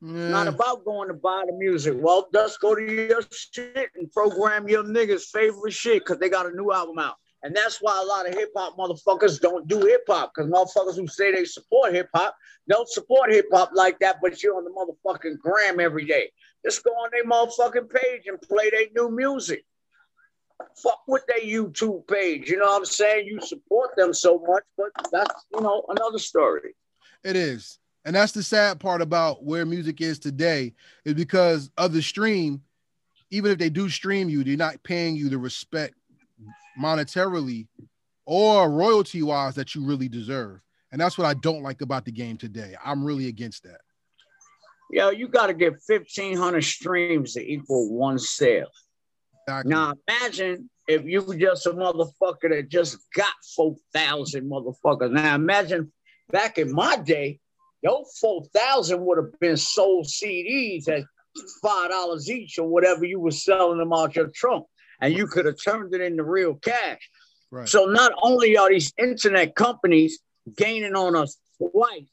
Yeah. 0.00 0.28
Not 0.28 0.48
about 0.48 0.84
going 0.84 1.08
to 1.08 1.14
buy 1.14 1.44
the 1.46 1.52
music. 1.52 1.94
Well, 1.96 2.28
just 2.32 2.60
go 2.60 2.74
to 2.74 2.82
your 2.82 3.22
shit 3.32 3.90
and 3.96 4.10
program 4.12 4.68
your 4.68 4.84
niggas' 4.84 5.22
favorite 5.22 5.72
shit 5.72 6.04
because 6.04 6.18
they 6.18 6.28
got 6.28 6.46
a 6.46 6.50
new 6.50 6.72
album 6.72 6.98
out. 6.98 7.16
And 7.42 7.54
that's 7.54 7.78
why 7.80 8.00
a 8.00 8.04
lot 8.04 8.28
of 8.28 8.34
hip 8.34 8.50
hop 8.56 8.76
motherfuckers 8.76 9.40
don't 9.40 9.68
do 9.68 9.80
hip 9.80 10.02
hop 10.08 10.32
because 10.34 10.50
motherfuckers 10.50 10.96
who 10.96 11.06
say 11.06 11.32
they 11.32 11.44
support 11.44 11.94
hip 11.94 12.08
hop 12.12 12.36
don't 12.68 12.88
support 12.88 13.32
hip 13.32 13.46
hop 13.52 13.70
like 13.74 13.98
that, 14.00 14.16
but 14.20 14.42
you're 14.42 14.56
on 14.56 14.64
the 14.64 14.70
motherfucking 14.70 15.38
gram 15.38 15.78
every 15.78 16.04
day. 16.04 16.30
Just 16.64 16.82
go 16.82 16.90
on 16.90 17.10
their 17.12 17.24
motherfucking 17.24 17.90
page 17.90 18.22
and 18.26 18.40
play 18.42 18.70
their 18.70 18.86
new 18.94 19.14
music. 19.14 19.64
Fuck 20.82 21.02
with 21.06 21.24
their 21.28 21.40
YouTube 21.40 22.08
page. 22.08 22.50
You 22.50 22.58
know 22.58 22.66
what 22.66 22.78
I'm 22.78 22.84
saying? 22.84 23.26
You 23.26 23.40
support 23.40 23.90
them 23.96 24.12
so 24.12 24.44
much, 24.44 24.64
but 24.76 24.90
that's, 25.12 25.44
you 25.54 25.60
know, 25.60 25.84
another 25.88 26.18
story. 26.18 26.74
It 27.22 27.36
is. 27.36 27.78
And 28.04 28.16
that's 28.16 28.32
the 28.32 28.42
sad 28.42 28.80
part 28.80 29.00
about 29.00 29.44
where 29.44 29.64
music 29.64 30.00
is 30.00 30.18
today, 30.18 30.74
is 31.04 31.14
because 31.14 31.70
of 31.78 31.92
the 31.92 32.02
stream, 32.02 32.62
even 33.30 33.52
if 33.52 33.58
they 33.58 33.70
do 33.70 33.88
stream 33.88 34.28
you, 34.28 34.42
they're 34.42 34.56
not 34.56 34.82
paying 34.82 35.14
you 35.14 35.28
the 35.28 35.38
respect 35.38 35.94
monetarily 36.78 37.66
or 38.26 38.70
royalty 38.70 39.22
wise 39.22 39.54
that 39.54 39.74
you 39.74 39.84
really 39.84 40.08
deserve. 40.08 40.60
And 40.92 41.00
that's 41.00 41.18
what 41.18 41.26
I 41.26 41.34
don't 41.34 41.62
like 41.62 41.80
about 41.80 42.04
the 42.04 42.12
game 42.12 42.36
today. 42.36 42.74
I'm 42.84 43.04
really 43.04 43.28
against 43.28 43.62
that. 43.64 43.80
Yo, 44.90 45.10
you 45.10 45.28
got 45.28 45.48
to 45.48 45.54
get 45.54 45.74
1,500 45.86 46.62
streams 46.62 47.34
to 47.34 47.40
equal 47.40 47.94
one 47.94 48.18
sale. 48.18 48.68
Exactly. 49.46 49.70
Now, 49.70 49.94
imagine 50.08 50.70
if 50.86 51.04
you 51.04 51.22
were 51.22 51.36
just 51.36 51.66
a 51.66 51.70
motherfucker 51.70 52.50
that 52.50 52.68
just 52.70 52.98
got 53.14 53.32
4,000 53.54 54.50
motherfuckers. 54.50 55.10
Now, 55.12 55.34
imagine 55.34 55.92
back 56.30 56.56
in 56.58 56.72
my 56.72 56.96
day, 56.96 57.40
those 57.82 58.16
4,000 58.20 59.04
would 59.04 59.18
have 59.18 59.38
been 59.40 59.56
sold 59.56 60.06
CDs 60.06 60.88
at 60.88 61.04
$5 61.62 62.28
each 62.28 62.58
or 62.58 62.66
whatever 62.66 63.04
you 63.04 63.20
were 63.20 63.30
selling 63.30 63.78
them 63.78 63.92
out 63.92 64.16
your 64.16 64.30
trunk 64.34 64.66
and 65.00 65.14
you 65.14 65.26
could 65.26 65.46
have 65.46 65.56
turned 65.62 65.94
it 65.94 66.00
into 66.00 66.24
real 66.24 66.54
cash. 66.54 67.08
Right. 67.50 67.68
So 67.68 67.86
not 67.86 68.12
only 68.22 68.56
are 68.56 68.68
these 68.68 68.92
internet 68.98 69.54
companies 69.54 70.18
gaining 70.56 70.94
on 70.94 71.16
us 71.16 71.38
twice, 71.58 72.10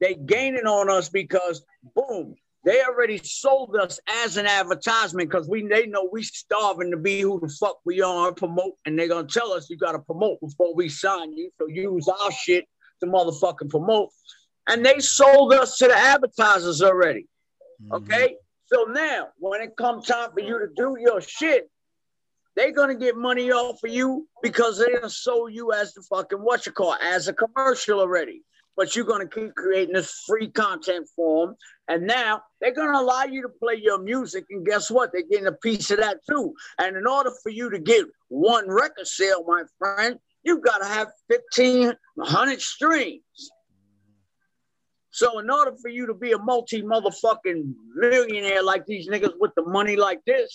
they 0.00 0.14
gaining 0.14 0.66
on 0.66 0.88
us 0.90 1.08
because 1.08 1.62
boom, 1.94 2.34
they 2.64 2.82
already 2.82 3.18
sold 3.18 3.76
us 3.76 4.00
as 4.24 4.36
an 4.36 4.46
advertisement 4.46 5.30
because 5.30 5.48
we 5.48 5.66
they 5.66 5.86
know 5.86 6.08
we 6.10 6.22
starving 6.22 6.90
to 6.90 6.96
be 6.96 7.20
who 7.20 7.40
the 7.40 7.48
fuck 7.48 7.80
we 7.84 8.00
are 8.02 8.28
and 8.28 8.36
promote, 8.36 8.74
and 8.84 8.98
they're 8.98 9.08
gonna 9.08 9.28
tell 9.28 9.52
us 9.52 9.68
you 9.68 9.76
gotta 9.76 9.98
promote 9.98 10.40
before 10.40 10.74
we 10.74 10.88
sign 10.88 11.32
you. 11.32 11.50
So 11.58 11.66
use 11.68 12.08
our 12.08 12.32
shit 12.32 12.66
to 13.00 13.06
motherfucking 13.06 13.70
promote. 13.70 14.10
And 14.66 14.84
they 14.84 15.00
sold 15.00 15.52
us 15.52 15.78
to 15.78 15.88
the 15.88 15.96
advertisers 15.96 16.82
already. 16.82 17.26
Mm-hmm. 17.82 17.94
Okay. 17.94 18.36
So 18.66 18.84
now 18.84 19.28
when 19.38 19.62
it 19.62 19.76
comes 19.76 20.06
time 20.06 20.30
for 20.32 20.40
you 20.40 20.58
to 20.58 20.68
do 20.76 20.96
your 21.00 21.20
shit, 21.20 21.68
they're 22.60 22.72
gonna 22.72 22.94
get 22.94 23.16
money 23.16 23.50
off 23.50 23.82
of 23.82 23.90
you 23.90 24.28
because 24.42 24.78
they 24.78 24.92
gonna 24.92 25.08
sold 25.08 25.54
you 25.54 25.72
as 25.72 25.94
the 25.94 26.02
fucking 26.02 26.38
what 26.38 26.66
you 26.66 26.72
call 26.72 26.94
as 26.94 27.26
a 27.26 27.32
commercial 27.32 28.00
already. 28.00 28.42
But 28.76 28.94
you're 28.94 29.06
gonna 29.06 29.28
keep 29.28 29.54
creating 29.54 29.94
this 29.94 30.24
free 30.26 30.50
content 30.50 31.08
for 31.16 31.46
them, 31.46 31.56
and 31.88 32.06
now 32.06 32.42
they're 32.60 32.74
gonna 32.74 33.00
allow 33.00 33.24
you 33.24 33.40
to 33.42 33.48
play 33.48 33.76
your 33.82 33.98
music. 33.98 34.44
And 34.50 34.66
guess 34.66 34.90
what? 34.90 35.10
They're 35.10 35.22
getting 35.22 35.46
a 35.46 35.52
piece 35.52 35.90
of 35.90 36.00
that 36.00 36.18
too. 36.28 36.54
And 36.78 36.98
in 36.98 37.06
order 37.06 37.30
for 37.42 37.48
you 37.48 37.70
to 37.70 37.78
get 37.78 38.04
one 38.28 38.68
record 38.68 39.06
sale, 39.06 39.42
my 39.46 39.62
friend, 39.78 40.18
you've 40.42 40.62
gotta 40.62 40.84
have 40.84 41.08
fifteen 41.30 41.94
hundred 42.20 42.60
streams. 42.60 43.50
So 45.12 45.38
in 45.38 45.48
order 45.48 45.72
for 45.80 45.88
you 45.88 46.06
to 46.08 46.14
be 46.14 46.32
a 46.32 46.38
multi 46.38 46.82
motherfucking 46.82 47.72
millionaire 47.94 48.62
like 48.62 48.84
these 48.84 49.08
niggas 49.08 49.32
with 49.40 49.52
the 49.56 49.64
money 49.64 49.96
like 49.96 50.20
this, 50.26 50.54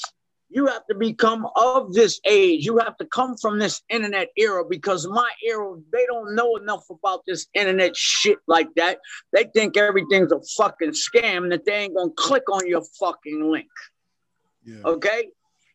you 0.49 0.67
have 0.67 0.85
to 0.87 0.95
become 0.95 1.47
of 1.55 1.93
this 1.93 2.19
age. 2.25 2.65
You 2.65 2.77
have 2.77 2.97
to 2.97 3.05
come 3.05 3.35
from 3.37 3.59
this 3.59 3.81
internet 3.89 4.29
era 4.37 4.63
because 4.67 5.07
my 5.07 5.29
era, 5.45 5.75
they 5.91 6.05
don't 6.05 6.35
know 6.35 6.55
enough 6.55 6.85
about 6.89 7.23
this 7.25 7.47
internet 7.53 7.95
shit 7.95 8.37
like 8.47 8.67
that. 8.75 8.99
They 9.33 9.45
think 9.53 9.75
everything's 9.75 10.31
a 10.31 10.39
fucking 10.57 10.91
scam 10.91 11.49
that 11.49 11.65
they 11.65 11.73
ain't 11.73 11.95
gonna 11.95 12.11
click 12.15 12.49
on 12.49 12.67
your 12.67 12.83
fucking 12.99 13.51
link. 13.51 13.67
Yeah. 14.63 14.81
Okay? 14.85 15.29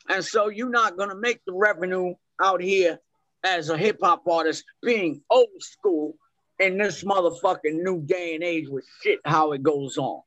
And 0.09 0.25
so 0.25 0.49
you're 0.49 0.71
not 0.71 0.97
gonna 0.97 1.17
make 1.17 1.41
the 1.47 1.53
revenue 1.53 2.15
out 2.41 2.63
here 2.63 2.99
as 3.43 3.71
a 3.71 3.77
hip 3.77 3.99
hop 4.03 4.27
artist 4.29 4.65
being 4.83 5.23
old 5.31 5.49
school 5.61 6.15
in 6.59 6.79
this 6.79 7.03
motherfucking 7.05 7.83
new 7.83 8.03
day 8.03 8.35
and 8.35 8.45
age 8.45 8.69
with 8.69 8.85
shit 9.03 9.19
how 9.25 9.53
it 9.53 9.63
goes 9.63 9.99
on 9.99 10.21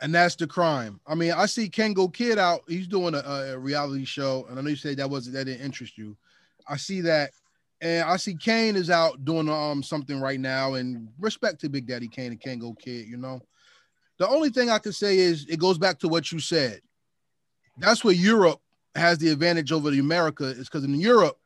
and 0.00 0.14
that's 0.14 0.36
the 0.36 0.46
crime. 0.46 1.00
I 1.06 1.14
mean, 1.14 1.32
I 1.32 1.46
see 1.46 1.68
Kangol 1.68 2.12
Kid 2.12 2.38
out. 2.38 2.62
He's 2.68 2.86
doing 2.86 3.14
a, 3.14 3.18
a, 3.18 3.58
reality 3.58 4.04
show, 4.04 4.46
and 4.48 4.58
I 4.58 4.62
know 4.62 4.70
you 4.70 4.76
said 4.76 4.98
that 4.98 5.10
wasn't 5.10 5.36
that 5.36 5.44
didn't 5.44 5.64
interest 5.64 5.96
you. 5.96 6.16
I 6.68 6.76
see 6.76 7.00
that, 7.02 7.30
and 7.80 8.04
I 8.04 8.16
see 8.16 8.34
Kane 8.34 8.76
is 8.76 8.90
out 8.90 9.24
doing 9.24 9.48
um 9.48 9.82
something 9.82 10.20
right 10.20 10.40
now. 10.40 10.74
And 10.74 11.08
respect 11.18 11.60
to 11.60 11.68
Big 11.68 11.86
Daddy 11.86 12.08
Kane 12.08 12.32
and 12.32 12.40
Kangol 12.40 12.78
Kid. 12.78 13.06
You 13.06 13.16
know, 13.16 13.40
the 14.18 14.28
only 14.28 14.50
thing 14.50 14.70
I 14.70 14.78
can 14.78 14.92
say 14.92 15.18
is 15.18 15.46
it 15.48 15.58
goes 15.58 15.78
back 15.78 15.98
to 16.00 16.08
what 16.08 16.30
you 16.30 16.40
said. 16.40 16.80
That's 17.78 18.04
where 18.04 18.14
Europe 18.14 18.60
has 18.94 19.18
the 19.18 19.28
advantage 19.30 19.72
over 19.72 19.90
the 19.90 19.98
America 19.98 20.44
is 20.44 20.68
because 20.68 20.84
in 20.84 20.94
Europe 20.94 21.38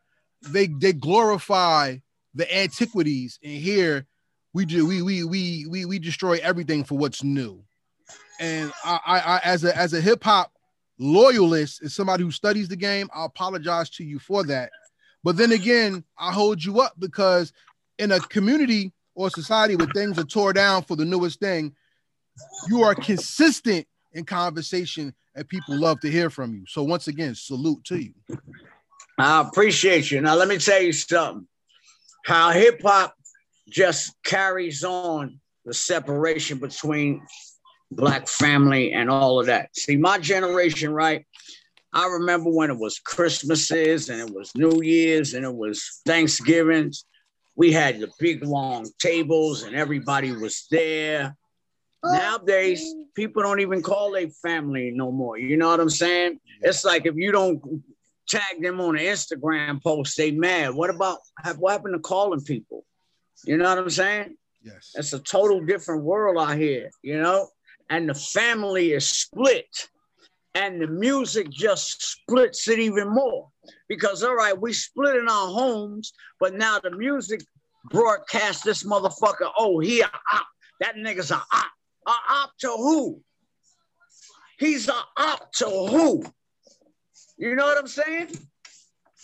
they 0.42 0.66
they 0.66 0.92
glorify 0.92 1.96
the 2.34 2.57
antiquities, 2.57 3.38
and 3.44 3.53
here 3.53 4.07
we 4.53 4.64
do 4.64 4.86
we 4.86 5.03
we 5.03 5.22
we 5.22 5.66
we 5.68 5.84
we 5.84 5.98
destroy 6.01 6.40
everything 6.42 6.82
for 6.82 6.98
what's 6.98 7.22
new 7.22 7.62
and 8.41 8.72
I, 8.84 8.99
I, 9.07 9.18
I 9.18 9.41
as 9.45 9.64
a 9.64 9.76
as 9.76 9.93
a 9.93 10.01
hip 10.01 10.24
hop 10.24 10.53
loyalist, 10.99 11.82
as 11.82 11.95
somebody 11.95 12.24
who 12.24 12.30
studies 12.30 12.68
the 12.68 12.76
game, 12.76 13.09
I 13.14 13.24
apologize 13.26 13.91
to 13.91 14.05
you 14.05 14.18
for 14.18 14.43
that. 14.45 14.70
But 15.22 15.36
then 15.36 15.53
again, 15.53 16.03
I 16.18 16.32
hold 16.32 16.64
you 16.64 16.80
up 16.80 16.95
because 16.99 17.53
in 17.99 18.11
a 18.12 18.20
community 18.20 18.93
or 19.14 19.30
society 19.30 19.76
where 19.76 19.88
things 19.95 20.18
are 20.18 20.24
tore 20.24 20.53
down 20.53 20.82
for 20.82 20.97
the 20.97 21.05
newest 21.05 21.41
thing, 21.41 21.74
you 22.68 22.82
are 22.82 22.95
consistent 22.95 23.86
in 24.12 24.24
conversation 24.24 25.14
and 25.34 25.49
people 25.49 25.76
love 25.76 26.01
to 26.01 26.11
hear 26.11 26.30
from 26.30 26.55
you. 26.55 26.64
So 26.66 26.82
once 26.82 27.07
again, 27.07 27.34
salute 27.34 27.84
to 27.84 27.97
you. 27.99 28.14
I 29.18 29.43
appreciate 29.43 30.11
you. 30.11 30.20
Now 30.22 30.34
let 30.34 30.49
me 30.49 30.59
tell 30.59 30.82
you 30.82 30.93
something. 30.93 31.47
How 32.24 32.51
hip 32.51 32.80
hop 32.82 33.14
just 33.68 34.14
carries 34.24 34.82
on 34.82 35.38
the 35.64 35.74
separation 35.74 36.59
between 36.59 37.22
black 37.91 38.28
family 38.28 38.93
and 38.93 39.11
all 39.11 39.41
of 39.41 39.47
that. 39.47 39.76
See, 39.76 39.97
my 39.97 40.18
generation, 40.18 40.93
right? 40.93 41.26
I 41.93 42.07
remember 42.07 42.51
when 42.51 42.70
it 42.70 42.78
was 42.78 43.01
Christmases 43.01 44.09
and 44.11 44.20
it 44.20 44.32
was 44.32 44.55
New 44.55 44.80
Year's 44.82 45.34
and 45.34 45.45
it 45.45 45.55
was 45.55 46.01
Thanksgivings. 46.07 47.05
We 47.57 47.72
had 47.72 47.99
the 47.99 48.09
big 48.20 48.45
long 48.45 48.88
tables 49.01 49.64
and 49.64 49.74
everybody 49.74 50.32
was 50.32 50.66
there. 50.70 51.36
Nowadays, 52.05 52.95
people 53.14 53.43
don't 53.43 53.61
even 53.61 53.82
call 53.82 54.12
their 54.12 54.30
family 54.30 54.93
no 54.95 55.11
more. 55.11 55.36
You 55.36 55.57
know 55.57 55.68
what 55.68 55.80
I'm 55.80 55.91
saying? 55.91 56.38
It's 56.62 56.84
like 56.84 57.07
if 57.07 57.16
you 57.16 57.32
don't 57.32 57.61
tag 58.28 58.62
them 58.62 58.80
on 58.80 58.97
an 58.97 59.05
Instagram 59.05 59.82
post, 59.82 60.16
they 60.16 60.30
mad. 60.30 60.74
What 60.74 60.91
about 60.91 61.18
what 61.59 61.72
happened 61.72 61.95
to 61.95 62.01
calling 62.01 62.41
people? 62.41 62.84
You 63.45 63.57
know 63.57 63.68
what 63.68 63.78
I'm 63.78 63.91
saying? 63.91 64.36
Yes. 64.62 64.93
It's 64.95 65.12
a 65.12 65.18
total 65.18 65.64
different 65.64 66.05
world 66.05 66.38
out 66.38 66.57
here, 66.57 66.91
you 67.03 67.20
know? 67.20 67.49
And 67.91 68.09
the 68.09 68.14
family 68.14 68.93
is 68.93 69.11
split 69.11 69.88
and 70.55 70.80
the 70.80 70.86
music 70.86 71.51
just 71.51 72.03
splits 72.03 72.68
it 72.68 72.78
even 72.78 73.09
more. 73.12 73.49
Because 73.88 74.22
all 74.22 74.34
right 74.34 74.59
we 74.59 74.72
split 74.72 75.16
in 75.16 75.28
our 75.28 75.49
homes 75.49 76.12
but 76.38 76.55
now 76.55 76.78
the 76.78 76.91
music 76.93 77.43
broadcast 77.91 78.64
this 78.64 78.84
motherfucker 78.84 79.51
oh 79.59 79.80
he 79.80 80.01
a 80.01 80.07
op. 80.07 80.47
That 80.80 80.95
nigga's 80.95 81.30
a 81.30 81.36
op. 81.36 81.70
A 82.07 82.11
op 82.11 82.51
to 82.61 82.68
who? 82.68 83.20
He's 84.59 84.88
a 84.88 85.03
op 85.16 85.53
to 85.55 85.66
who? 85.66 86.24
You 87.36 87.55
know 87.55 87.66
what 87.66 87.78
i'm 87.78 87.88
saying? 87.88 88.28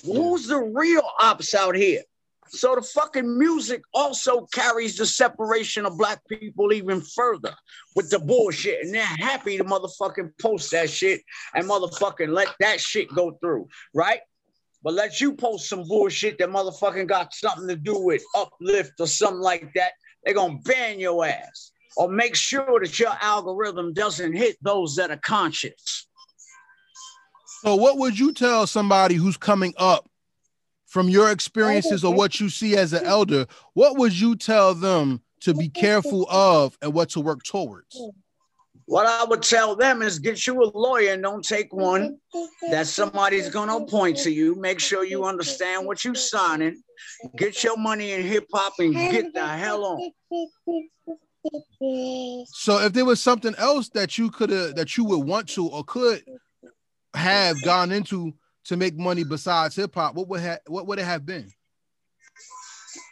Who's 0.05 0.47
the 0.47 0.59
real 0.59 1.09
ops 1.21 1.55
out 1.55 1.75
here 1.75 2.03
so 2.49 2.75
the 2.75 2.83
fucking 2.83 3.39
music 3.39 3.83
also 3.93 4.47
carries 4.53 4.97
the 4.97 5.07
separation 5.07 5.87
of 5.87 5.99
black 5.99 6.21
people 6.29 6.73
even 6.73 7.01
further 7.01 7.55
with 7.95 8.11
the 8.11 8.19
bullshit. 8.19 8.85
And 8.85 8.95
they're 8.95 9.05
happy 9.05 9.57
to 9.57 9.65
motherfucking 9.65 10.33
post 10.41 10.71
that 10.71 10.91
shit 10.91 11.23
and 11.55 11.69
motherfucking 11.69 12.29
let 12.29 12.49
that 12.61 12.81
shit 12.81 13.09
go 13.15 13.33
through, 13.41 13.69
right? 13.95 14.21
But 14.83 14.95
let 14.95 15.21
you 15.21 15.35
post 15.35 15.69
some 15.69 15.87
bullshit 15.87 16.39
that 16.39 16.49
motherfucking 16.49 17.09
got 17.09 17.35
something 17.35 17.69
to 17.69 17.77
do 17.77 17.99
with 17.99 18.23
uplift 18.37 18.93
or 19.01 19.07
something 19.07 19.41
like 19.41 19.73
that, 19.75 19.93
they're 20.25 20.35
gonna 20.35 20.59
ban 20.65 21.01
your 21.01 21.27
ass. 21.27 21.73
Or 21.97 22.09
make 22.11 22.35
sure 22.35 22.81
that 22.81 22.99
your 22.99 23.17
algorithm 23.23 23.95
doesn't 23.95 24.35
hit 24.35 24.57
those 24.61 24.97
that 24.97 25.11
are 25.11 25.17
conscious. 25.17 26.07
So, 27.63 27.75
what 27.75 27.97
would 27.97 28.19
you 28.19 28.33
tell 28.33 28.67
somebody 28.67 29.15
who's 29.15 29.39
coming 29.39 29.73
up 29.79 30.11
from 30.97 31.11
your 31.11 31.31
experiences 31.31 32.05
or 32.05 32.15
what 32.15 32.41
you 32.41 32.49
see 32.49 32.75
as 32.75 32.95
an 32.95 33.05
elder, 33.05 33.47
what 33.75 33.99
would 33.99 34.19
you 34.19 34.35
tell 34.35 34.73
them 34.73 35.21
to 35.43 35.53
be 35.53 35.69
careful 35.69 36.27
of 36.31 36.75
and 36.81 36.95
what 36.95 37.11
to 37.11 37.21
work 37.21 37.43
towards? 37.43 38.01
What 38.87 39.05
I 39.05 39.25
would 39.25 39.43
tell 39.43 39.77
them 39.77 40.01
is 40.01 40.19
get 40.19 40.47
you 40.47 40.63
a 40.63 40.65
lawyer 40.75 41.13
and 41.13 41.23
don't 41.23 41.47
take 41.47 41.71
one 41.71 42.17
that 42.71 42.87
somebody's 42.87 43.51
going 43.51 43.69
to 43.69 43.77
appoint 43.77 44.17
to 44.21 44.31
you. 44.31 44.55
Make 44.55 44.81
sure 44.81 45.05
you 45.05 45.27
understand 45.27 45.87
what 45.87 46.03
you're 46.03 46.15
signing. 46.15 46.81
Get 47.37 47.63
your 47.63 47.77
money 47.77 48.13
in 48.13 48.23
hip 48.23 48.47
hop 48.51 48.73
and 48.79 48.95
get 48.95 49.35
the 49.35 49.47
hell 49.47 49.85
on. 49.85 50.11
So 52.55 52.79
if 52.79 52.95
there 52.95 53.05
was 53.05 53.21
something 53.21 53.55
else 53.59 53.91
that 53.91 54.17
you 54.17 54.31
could 54.31 54.49
have 54.49 54.77
that 54.77 54.97
you 54.97 55.05
would 55.05 55.27
want 55.27 55.51
to 55.51 55.69
or 55.69 55.85
could 55.85 56.23
have 57.13 57.63
gone 57.63 57.93
into 57.93 58.33
to 58.67 58.77
make 58.77 58.97
money 58.97 59.25
besides 59.25 59.77
hip 59.77 59.95
hop, 59.95 60.15
what 60.15 60.29
would 60.29 60.41
have 60.41 60.61
what 60.67 60.87
would 60.87 60.99
it 60.99 61.05
have 61.05 61.25
been? 61.25 61.51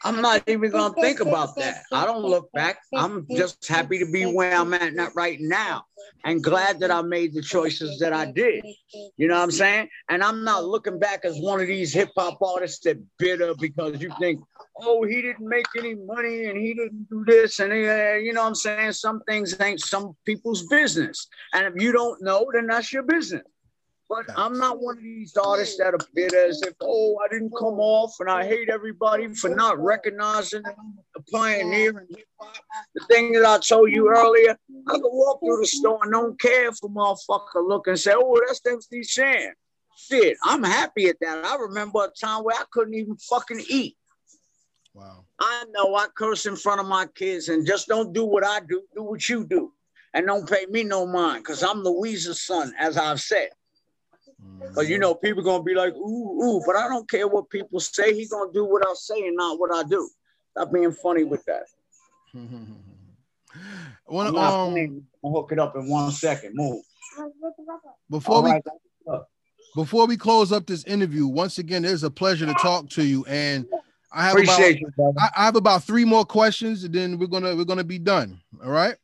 I'm 0.02 0.20
not 0.20 0.48
even 0.48 0.70
gonna 0.70 0.94
think 0.94 1.20
about 1.20 1.56
that. 1.56 1.84
I 1.92 2.06
don't 2.06 2.22
look 2.22 2.50
back. 2.52 2.78
I'm 2.94 3.26
just 3.34 3.66
happy 3.66 3.98
to 3.98 4.10
be 4.10 4.24
where 4.26 4.54
I'm 4.54 4.72
at 4.74 4.94
not 4.94 5.14
right 5.14 5.38
now 5.40 5.84
and 6.24 6.42
glad 6.42 6.80
that 6.80 6.90
I 6.90 7.02
made 7.02 7.34
the 7.34 7.42
choices 7.42 7.98
that 7.98 8.12
I 8.12 8.30
did. 8.30 8.64
You 9.16 9.28
know 9.28 9.34
what 9.34 9.42
I'm 9.42 9.50
saying? 9.50 9.88
And 10.08 10.22
I'm 10.22 10.42
not 10.44 10.64
looking 10.64 10.98
back 10.98 11.24
as 11.24 11.38
one 11.38 11.60
of 11.60 11.66
these 11.66 11.92
hip 11.92 12.10
hop 12.16 12.40
artists 12.42 12.80
that 12.84 12.98
bitter 13.18 13.54
because 13.54 14.00
you 14.00 14.10
think, 14.18 14.40
oh, 14.80 15.04
he 15.04 15.22
didn't 15.22 15.46
make 15.46 15.66
any 15.78 15.94
money 15.94 16.46
and 16.46 16.58
he 16.58 16.74
didn't 16.74 17.08
do 17.10 17.24
this. 17.26 17.60
And 17.60 17.72
uh, 17.72 18.14
you 18.16 18.32
know 18.32 18.42
what 18.42 18.48
I'm 18.48 18.54
saying? 18.54 18.92
Some 18.92 19.20
things 19.28 19.58
ain't 19.60 19.80
some 19.80 20.16
people's 20.24 20.66
business. 20.66 21.28
And 21.52 21.66
if 21.66 21.82
you 21.82 21.92
don't 21.92 22.22
know, 22.22 22.46
then 22.52 22.66
that's 22.66 22.92
your 22.92 23.02
business. 23.02 23.42
But 24.14 24.26
I'm 24.38 24.56
not 24.58 24.80
one 24.80 24.98
of 24.98 25.02
these 25.02 25.36
artists 25.36 25.76
that 25.78 25.92
are 25.92 25.98
bitter 26.14 26.46
as 26.46 26.62
if, 26.62 26.74
oh, 26.80 27.18
I 27.24 27.26
didn't 27.32 27.50
come 27.58 27.80
off 27.80 28.14
and 28.20 28.30
I 28.30 28.46
hate 28.46 28.68
everybody 28.68 29.34
for 29.34 29.50
not 29.50 29.76
recognizing 29.82 30.62
the 30.62 31.22
pioneer 31.32 31.90
in 31.90 32.06
hip 32.16 32.26
hop. 32.38 32.62
The 32.94 33.04
thing 33.06 33.32
that 33.32 33.44
I 33.44 33.58
told 33.58 33.90
you 33.90 34.08
earlier, 34.08 34.56
I 34.86 34.92
could 34.92 35.02
walk 35.02 35.40
through 35.40 35.58
the 35.60 35.66
store 35.66 35.98
and 36.04 36.12
don't 36.12 36.40
care 36.40 36.68
if 36.68 36.76
a 36.84 36.88
motherfucker 36.88 37.66
look 37.66 37.88
and 37.88 37.98
say, 37.98 38.12
oh, 38.14 38.40
that's 38.46 38.60
MC 38.64 39.02
Shan. 39.02 39.52
Shit, 39.96 40.36
I'm 40.44 40.62
happy 40.62 41.08
at 41.08 41.16
that. 41.20 41.44
I 41.44 41.56
remember 41.56 42.04
a 42.04 42.08
time 42.08 42.44
where 42.44 42.56
I 42.56 42.64
couldn't 42.70 42.94
even 42.94 43.16
fucking 43.16 43.64
eat. 43.68 43.96
Wow. 44.92 45.24
I 45.40 45.64
know 45.72 45.96
I 45.96 46.06
curse 46.16 46.46
in 46.46 46.54
front 46.54 46.80
of 46.80 46.86
my 46.86 47.06
kids 47.16 47.48
and 47.48 47.66
just 47.66 47.88
don't 47.88 48.12
do 48.12 48.24
what 48.24 48.46
I 48.46 48.60
do, 48.60 48.82
do 48.94 49.02
what 49.02 49.28
you 49.28 49.44
do. 49.44 49.72
And 50.12 50.24
don't 50.28 50.48
pay 50.48 50.66
me 50.66 50.84
no 50.84 51.04
mind 51.04 51.42
because 51.42 51.64
I'm 51.64 51.82
Louisa's 51.82 52.42
son, 52.42 52.72
as 52.78 52.96
I've 52.96 53.20
said. 53.20 53.48
Because 54.60 54.88
you 54.88 54.98
know, 54.98 55.14
people 55.14 55.42
gonna 55.42 55.62
be 55.62 55.74
like, 55.74 55.94
ooh, 55.94 56.42
ooh, 56.42 56.62
but 56.66 56.76
I 56.76 56.88
don't 56.88 57.08
care 57.08 57.28
what 57.28 57.48
people 57.50 57.78
say. 57.80 58.14
He 58.14 58.26
gonna 58.26 58.52
do 58.52 58.64
what 58.64 58.86
I 58.86 58.92
say 58.94 59.26
and 59.26 59.36
not 59.36 59.58
what 59.58 59.74
I 59.74 59.82
do. 59.88 60.08
Stop 60.50 60.72
being 60.72 60.92
funny 60.92 61.24
with 61.24 61.44
that. 61.44 61.64
One, 64.06 64.26
um, 64.36 65.06
I'll 65.24 65.32
hook 65.32 65.50
it 65.52 65.58
up 65.58 65.76
in 65.76 65.88
one 65.88 66.10
second. 66.10 66.54
Move. 66.54 66.82
Before 68.10 68.36
All 68.36 68.42
we 68.42 68.50
right. 68.50 68.62
before 69.76 70.06
we 70.06 70.16
close 70.16 70.52
up 70.52 70.66
this 70.66 70.84
interview, 70.84 71.26
once 71.26 71.58
again, 71.58 71.84
it's 71.84 72.02
a 72.02 72.10
pleasure 72.10 72.46
to 72.46 72.54
talk 72.54 72.88
to 72.90 73.04
you. 73.04 73.24
And 73.26 73.66
I 74.12 74.24
have 74.24 74.32
Appreciate 74.32 74.82
about 74.82 74.94
you, 74.98 75.14
I, 75.18 75.28
I 75.36 75.44
have 75.44 75.56
about 75.56 75.84
three 75.84 76.04
more 76.04 76.24
questions, 76.24 76.84
and 76.84 76.94
then 76.94 77.18
we're 77.18 77.26
gonna 77.26 77.54
we're 77.56 77.64
gonna 77.64 77.84
be 77.84 77.98
done. 77.98 78.40
All 78.62 78.70
right. 78.70 78.96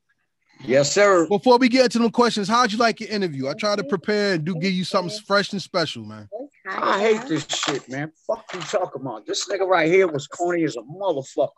Yes, 0.64 0.92
sir. 0.92 1.26
Before 1.26 1.58
we 1.58 1.68
get 1.68 1.84
into 1.84 1.98
the 1.98 2.10
questions, 2.10 2.48
how'd 2.48 2.70
you 2.70 2.78
like 2.78 3.00
your 3.00 3.08
interview? 3.08 3.48
I 3.48 3.54
try 3.54 3.76
to 3.76 3.84
prepare 3.84 4.34
and 4.34 4.44
do 4.44 4.54
give 4.54 4.72
you 4.72 4.84
something 4.84 5.16
fresh 5.26 5.52
and 5.52 5.60
special, 5.60 6.04
man. 6.04 6.28
I 6.68 7.00
hate 7.00 7.26
this 7.26 7.46
shit, 7.48 7.88
man. 7.88 8.12
Fuck 8.26 8.44
you 8.54 8.60
talking 8.60 9.00
about. 9.00 9.26
This 9.26 9.48
nigga 9.48 9.66
right 9.66 9.90
here 9.90 10.06
was 10.06 10.26
corny 10.26 10.64
as 10.64 10.76
a 10.76 10.80
motherfucker. 10.80 11.48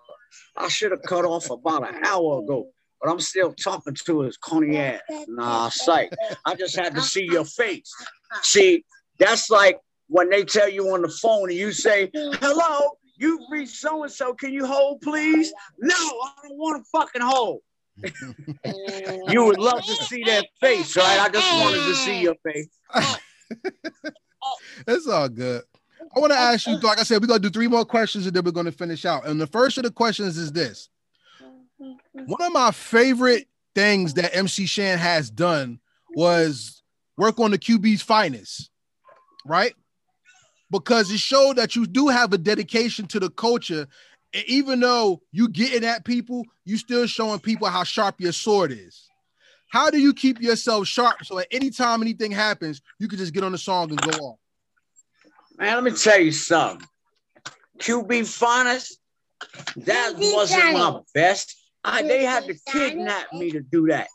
I 0.57 0.69
should 0.69 0.93
have 0.93 1.03
cut 1.03 1.25
off 1.25 1.51
about 1.51 1.87
an 1.89 2.05
hour 2.07 2.39
ago, 2.41 2.69
but 3.01 3.11
I'm 3.11 3.21
still 3.21 3.53
talking 3.53 3.95
to 4.07 4.21
his 4.21 4.37
corny 4.37 4.79
ass. 4.79 5.01
Nah, 5.29 5.69
sight. 5.69 6.13
I 6.47 6.55
just 6.55 6.77
had 6.77 6.95
to 6.95 7.03
see 7.03 7.25
your 7.25 7.45
face. 7.45 7.93
See, 8.43 8.85
that's 9.19 9.51
like 9.51 9.79
when 10.07 10.31
they 10.31 10.45
tell 10.45 10.69
you 10.69 10.89
on 10.95 11.03
the 11.03 11.09
phone 11.09 11.51
and 11.51 11.59
you 11.59 11.73
say, 11.73 12.11
hello, 12.15 12.93
you've 13.17 13.43
reached 13.51 13.77
so-and-so. 13.77 14.35
Can 14.35 14.53
you 14.53 14.65
hold, 14.65 15.01
please? 15.03 15.53
No, 15.79 15.95
I 15.95 16.33
don't 16.45 16.57
want 16.57 16.83
to 16.83 16.91
fucking 16.91 17.23
hold 17.23 17.61
you 19.29 19.45
would 19.45 19.59
love 19.59 19.85
to 19.85 19.95
see 20.05 20.23
that 20.25 20.47
face, 20.61 20.97
right? 20.97 21.21
I 21.21 21.29
just 21.29 21.53
wanted 21.53 21.79
to 21.79 21.95
see 21.95 22.21
your 22.23 22.35
face. 22.45 22.69
it's 24.87 25.07
all 25.07 25.29
good. 25.29 25.63
I 26.15 26.21
want 26.21 26.33
to 26.33 26.39
ask 26.39 26.67
you, 26.67 26.79
like 26.79 26.99
I 26.99 27.05
said, 27.05 27.21
we're 27.21 27.29
gonna 27.29 27.41
do 27.41 27.51
three 27.51 27.69
more 27.69 27.85
questions 27.85 28.27
and 28.27 28.35
then 28.35 28.45
we're 28.45 28.51
gonna 28.51 28.73
finish 28.73 29.05
out. 29.05 29.27
And 29.27 29.41
the 29.41 29.47
first 29.47 29.79
of 29.79 29.85
the 29.85 29.91
questions 29.91 30.37
is 30.37 30.53
this: 30.53 30.89
one 31.79 32.43
of 32.43 32.53
my 32.53 32.71
favorite 32.71 33.49
things 33.75 34.15
that 34.15 34.37
MC 34.37 34.67
Shan 34.67 34.99
has 34.99 35.31
done 35.31 35.81
was 36.15 36.83
work 37.17 37.39
on 37.41 37.51
the 37.51 37.59
QB's 37.59 38.03
finest, 38.03 38.71
right? 39.47 39.75
Because 40.71 41.11
it 41.11 41.19
showed 41.19 41.57
that 41.57 41.77
you 41.77 41.87
do 41.87 42.09
have 42.09 42.33
a 42.33 42.39
dedication 42.39 43.07
to 43.09 43.21
the 43.21 43.31
culture 43.31 43.87
even 44.47 44.81
though 44.81 45.21
you 45.31 45.49
getting 45.49 45.85
at 45.85 46.05
people, 46.05 46.45
you 46.65 46.77
still 46.77 47.07
showing 47.07 47.41
people 47.41 47.69
how 47.69 47.85
sharp 47.85 48.21
your 48.21 48.33
sword 48.33 48.73
is. 48.73 49.09
How 49.69 49.91
do 49.91 49.99
you 49.99 50.13
keep 50.13 50.41
yourself 50.41 50.87
sharp 50.87 51.25
so 51.25 51.39
at 51.39 51.47
any 51.51 51.71
time 51.71 52.03
anything 52.03 52.31
happens, 52.31 52.83
you 52.99 53.09
can 53.09 53.19
just 53.19 53.33
get 53.33 53.43
on 53.43 53.53
the 53.53 53.59
song 53.59 53.91
and 53.91 54.01
go 54.01 54.11
off? 54.19 54.39
Man, 55.59 55.75
let 55.75 55.85
me 55.85 55.91
tell 55.93 56.21
you 56.21 56.33
something. 56.33 56.87
QB 57.79 58.27
Finest, 58.27 58.99
that 59.77 60.15
wasn't 60.17 60.75
my 60.75 61.01
best. 61.15 61.57
I, 61.85 62.03
they 62.03 62.25
had 62.25 62.45
to 62.45 62.55
kidnap 62.71 63.33
me 63.33 63.51
to 63.51 63.61
do 63.61 63.87
that. 63.89 64.09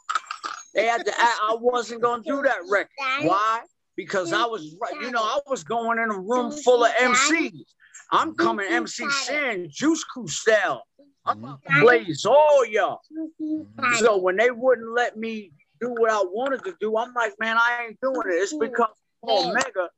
They 0.74 0.86
had 0.86 1.06
to. 1.06 1.12
I, 1.18 1.50
I 1.52 1.58
wasn't 1.60 2.02
gonna 2.02 2.24
do 2.24 2.44
that 2.44 2.60
record. 2.70 2.90
Why? 3.22 3.62
Because 3.98 4.32
I 4.32 4.46
was, 4.46 4.78
you 5.02 5.12
know, 5.12 5.22
I 5.22 5.40
was 5.48 5.64
going 5.66 6.00
in 6.00 6.10
a 6.10 6.20
room 6.20 6.52
full 6.52 6.86
of 6.86 6.92
MCs. 6.92 7.66
I'm 8.12 8.36
coming 8.36 8.68
MC 8.72 9.06
Shan, 9.10 9.68
Juice 9.70 10.04
Crew 10.06 10.28
style. 10.28 10.84
I'm 11.26 11.38
mm-hmm. 11.38 11.46
about 11.46 11.62
to 11.64 11.82
blaze 11.82 12.26
all 12.26 12.66
y'all. 12.66 13.02
Mm-hmm. 13.42 13.96
So 13.96 14.18
when 14.18 14.38
they 14.38 14.52
wouldn't 14.52 14.94
let 14.94 15.18
me 15.18 15.52
do 15.82 15.90
what 15.90 16.12
I 16.12 16.22
wanted 16.24 16.64
to 16.64 16.76
do, 16.80 16.96
I'm 16.98 17.14
like, 17.14 17.34
man, 17.40 17.58
I 17.58 17.88
ain't 17.88 18.00
doing 18.02 18.22
it. 18.28 18.36
It's 18.36 18.56
because 18.56 18.88
Omega 19.28 19.90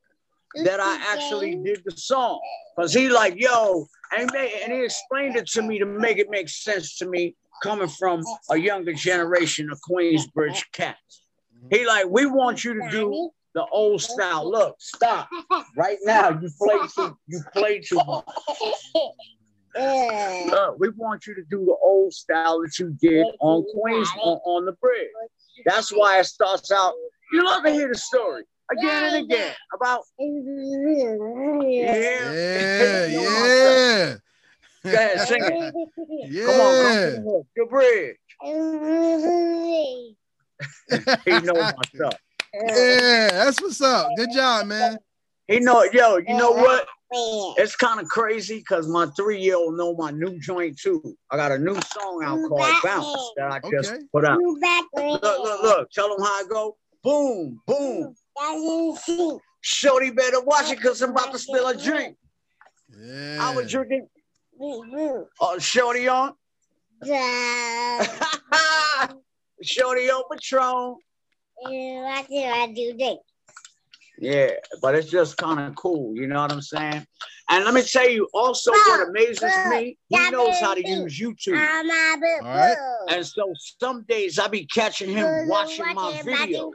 that 0.63 0.79
I 0.79 0.97
actually 1.13 1.55
did 1.57 1.81
the 1.85 1.91
song. 1.91 2.39
Cause 2.75 2.93
he 2.93 3.09
like, 3.09 3.35
yo, 3.37 3.85
and, 4.17 4.31
and 4.33 4.73
he 4.73 4.83
explained 4.83 5.35
it 5.35 5.47
to 5.47 5.61
me 5.61 5.77
to 5.77 5.85
make 5.85 6.17
it 6.17 6.29
make 6.29 6.49
sense 6.49 6.97
to 6.97 7.07
me 7.07 7.35
coming 7.61 7.87
from 7.87 8.23
a 8.49 8.57
younger 8.57 8.93
generation 8.93 9.69
of 9.69 9.79
Queensbridge 9.87 10.63
cats. 10.71 11.23
He 11.71 11.85
like, 11.85 12.07
we 12.09 12.25
want 12.25 12.63
you 12.63 12.73
to 12.73 12.89
do 12.89 13.29
the 13.53 13.65
old 13.71 14.01
style. 14.01 14.49
Look, 14.49 14.75
stop 14.79 15.29
right 15.75 15.97
now. 16.03 16.29
You 16.29 16.49
play 16.57 16.77
too. 16.95 17.17
You 17.27 17.41
play 17.53 17.79
too 17.79 17.97
much. 18.05 18.25
Look, 19.75 20.79
we 20.79 20.89
want 20.89 21.27
you 21.27 21.35
to 21.35 21.43
do 21.49 21.65
the 21.65 21.75
old 21.81 22.13
style 22.13 22.61
that 22.61 22.77
you 22.79 22.95
did 22.99 23.25
on 23.39 23.65
Queens 23.73 24.09
on, 24.21 24.39
on 24.45 24.65
the 24.65 24.73
bridge. 24.73 25.09
That's 25.65 25.91
why 25.91 26.19
it 26.19 26.25
starts 26.25 26.71
out. 26.71 26.93
You 27.31 27.45
love 27.45 27.63
to 27.63 27.71
hear 27.71 27.87
the 27.87 27.97
story 27.97 28.43
again 28.71 29.15
and 29.15 29.25
again 29.25 29.53
about 29.73 30.03
yeah, 30.19 31.15
yeah, 31.63 33.05
yeah. 33.07 34.15
Go 34.81 34.91
ahead, 34.93 35.19
sing 35.27 35.43
it. 35.43 35.73
Yeah. 36.29 36.45
Come 36.45 36.61
on, 36.61 36.75
come 37.15 37.27
on, 37.27 37.43
the 37.55 37.65
bridge. 37.65 38.17
he 41.25 41.31
knows 41.45 41.57
my 41.57 41.83
stuff. 41.93 42.17
Yeah, 42.53 43.29
that's 43.31 43.61
what's 43.61 43.81
up. 43.81 44.09
Good 44.17 44.31
job, 44.33 44.67
man. 44.67 44.97
He 45.47 45.59
know, 45.59 45.83
yo, 45.83 46.17
you 46.17 46.35
know 46.35 46.51
what? 46.51 46.87
It's 47.57 47.75
kind 47.75 47.99
of 47.99 48.07
crazy 48.07 48.59
because 48.59 48.87
my 48.87 49.07
three-year-old 49.17 49.75
know 49.75 49.95
my 49.95 50.11
new 50.11 50.39
joint 50.39 50.77
too. 50.79 51.17
I 51.31 51.37
got 51.37 51.51
a 51.51 51.57
new 51.57 51.73
song 51.73 52.21
out 52.23 52.39
called 52.47 52.83
Bounce 52.83 53.31
that 53.37 53.51
I 53.51 53.59
just 53.71 53.91
okay. 53.93 54.03
put 54.13 54.25
out. 54.25 54.39
Look, 54.39 55.23
look, 55.23 55.63
look. 55.63 55.91
Tell 55.91 56.09
them 56.09 56.19
how 56.23 56.33
I 56.33 56.43
go. 56.47 56.77
Boom, 57.03 57.59
boom. 57.65 58.13
Shorty 59.61 60.11
better 60.11 60.41
watch 60.41 60.71
it 60.71 60.77
because 60.77 61.01
I'm 61.01 61.11
about 61.11 61.31
to 61.31 61.39
spill 61.39 61.67
a 61.67 61.75
drink. 61.75 62.15
Yeah. 62.97 63.37
I 63.41 63.55
was 63.55 63.71
drinking. 63.71 64.07
Oh, 64.61 65.57
Shorty 65.57 66.07
on. 66.07 66.33
Yeah. 67.03 68.05
Shorty 69.63 70.09
on 70.09 70.23
Patron. 70.31 70.97
What 71.61 72.27
do 72.27 72.37
I 72.37 72.71
do 72.73 72.93
next? 72.95 73.23
Yeah, 74.21 74.49
but 74.81 74.95
it's 74.95 75.09
just 75.09 75.37
kind 75.37 75.59
of 75.61 75.75
cool, 75.75 76.13
you 76.13 76.27
know 76.27 76.41
what 76.41 76.51
I'm 76.51 76.61
saying? 76.61 77.05
And 77.49 77.63
let 77.63 77.73
me 77.73 77.81
tell 77.81 78.07
you 78.09 78.27
also 78.33 78.71
what 78.71 79.07
amazes 79.07 79.43
me, 79.69 79.97
he 80.09 80.29
knows 80.29 80.59
how 80.59 80.73
to 80.73 80.85
use 80.85 81.19
YouTube. 81.19 81.57
All 82.41 82.43
right. 82.43 82.75
And 83.09 83.25
so 83.25 83.53
some 83.81 84.03
days 84.09 84.37
I 84.37 84.49
be 84.49 84.65
catching 84.65 85.09
him 85.09 85.47
watching 85.47 85.85
my 85.95 86.21
videos. 86.23 86.71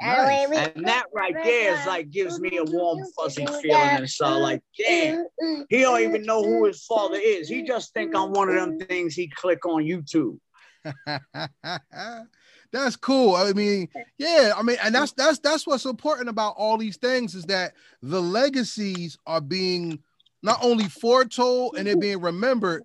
Nice. 0.00 0.50
And 0.74 0.86
that 0.86 1.06
right 1.12 1.34
there 1.34 1.74
is 1.74 1.86
like 1.86 2.10
gives 2.10 2.40
me 2.40 2.58
a 2.58 2.64
warm, 2.64 3.00
fuzzy 3.16 3.46
feeling 3.46 3.98
inside. 3.98 4.36
Like, 4.38 4.62
damn, 4.78 5.26
he 5.68 5.80
don't 5.80 6.00
even 6.00 6.22
know 6.22 6.42
who 6.44 6.64
his 6.66 6.84
father 6.84 7.18
is. 7.20 7.48
He 7.48 7.62
just 7.64 7.92
think 7.92 8.14
I'm 8.14 8.32
one 8.32 8.48
of 8.48 8.54
them 8.54 8.78
things 8.78 9.14
he 9.14 9.28
click 9.28 9.66
on 9.66 9.82
YouTube. 9.82 10.38
That's 12.74 12.96
cool. 12.96 13.36
I 13.36 13.52
mean, 13.52 13.88
yeah, 14.18 14.52
I 14.56 14.62
mean, 14.62 14.76
and 14.82 14.92
that's 14.92 15.12
that's 15.12 15.38
that's 15.38 15.64
what's 15.64 15.84
important 15.84 16.28
about 16.28 16.56
all 16.58 16.76
these 16.76 16.96
things 16.96 17.36
is 17.36 17.44
that 17.44 17.74
the 18.02 18.20
legacies 18.20 19.16
are 19.28 19.40
being 19.40 20.00
not 20.42 20.58
only 20.60 20.88
foretold 20.88 21.76
and 21.76 21.86
they're 21.86 21.96
being 21.96 22.20
remembered. 22.20 22.82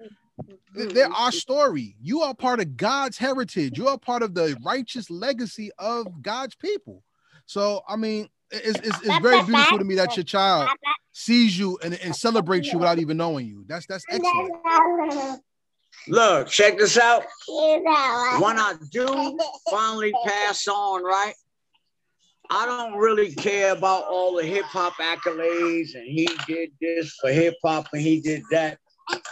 They're 0.75 1.11
our 1.11 1.31
story. 1.31 1.95
You 1.99 2.21
are 2.21 2.35
part 2.35 2.59
of 2.59 2.77
God's 2.77 3.17
heritage. 3.17 3.79
You 3.79 3.87
are 3.87 3.97
part 3.97 4.21
of 4.21 4.35
the 4.35 4.55
righteous 4.63 5.09
legacy 5.09 5.71
of 5.79 6.21
God's 6.21 6.53
people. 6.53 7.03
So, 7.47 7.81
I 7.89 7.95
mean, 7.95 8.29
it's, 8.51 8.79
it's, 8.81 9.01
it's 9.01 9.19
very 9.23 9.43
beautiful 9.43 9.79
to 9.79 9.83
me 9.83 9.95
that 9.95 10.15
your 10.15 10.23
child 10.23 10.69
sees 11.13 11.57
you 11.57 11.79
and, 11.83 11.95
and 11.95 12.15
celebrates 12.15 12.71
you 12.71 12.77
without 12.77 12.99
even 12.99 13.17
knowing 13.17 13.47
you. 13.47 13.65
That's 13.67 13.87
that's 13.87 14.05
excellent. 14.07 15.41
Look, 16.09 16.47
check 16.47 16.77
this 16.77 16.97
out. 16.97 17.23
When 17.47 18.59
I 18.59 18.73
do 18.91 19.37
finally 19.69 20.11
pass 20.25 20.67
on, 20.67 21.03
right? 21.03 21.33
I 22.49 22.65
don't 22.65 22.97
really 22.97 23.33
care 23.35 23.73
about 23.73 24.05
all 24.05 24.35
the 24.35 24.43
hip 24.43 24.65
hop 24.65 24.93
accolades 24.93 25.93
and 25.93 26.05
he 26.05 26.27
did 26.47 26.71
this 26.81 27.15
for 27.21 27.31
hip 27.31 27.55
hop 27.63 27.87
and 27.93 28.01
he 28.01 28.19
did 28.21 28.41
that. 28.49 28.79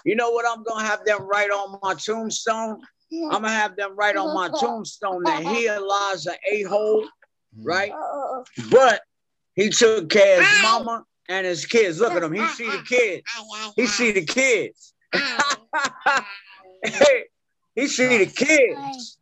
You 0.06 0.16
know 0.16 0.30
what 0.30 0.46
I'm 0.48 0.64
gonna 0.64 0.86
have 0.86 1.04
them 1.04 1.24
write 1.24 1.50
on 1.50 1.80
my 1.82 1.96
tombstone? 1.96 2.80
I'm 3.12 3.42
gonna 3.42 3.50
have 3.50 3.76
them 3.76 3.96
write 3.96 4.18
on 4.18 4.36
my 4.36 4.50
tombstone 4.60 5.24
that 5.24 5.44
here 5.44 5.80
lies 5.80 6.28
an 6.28 6.36
a-hole, 6.52 7.04
mm-hmm. 7.06 7.64
right? 7.64 7.92
But 8.70 9.02
he 9.56 9.70
took 9.70 10.10
care 10.10 10.40
of 10.40 10.48
his 10.48 10.62
mama 10.62 11.04
and 11.28 11.46
his 11.48 11.66
kids. 11.66 12.00
Look 12.00 12.14
at 12.14 12.22
him. 12.22 12.34
He 12.34 12.46
see 12.50 12.70
the 12.70 12.84
kids. 12.84 13.24
He 13.76 13.88
see 13.88 14.12
the 14.12 14.26
kids. 14.26 14.94
Hey, 16.84 17.26
he 17.76 17.88
see 17.88 18.18
the 18.18 18.26
kids. 18.26 19.18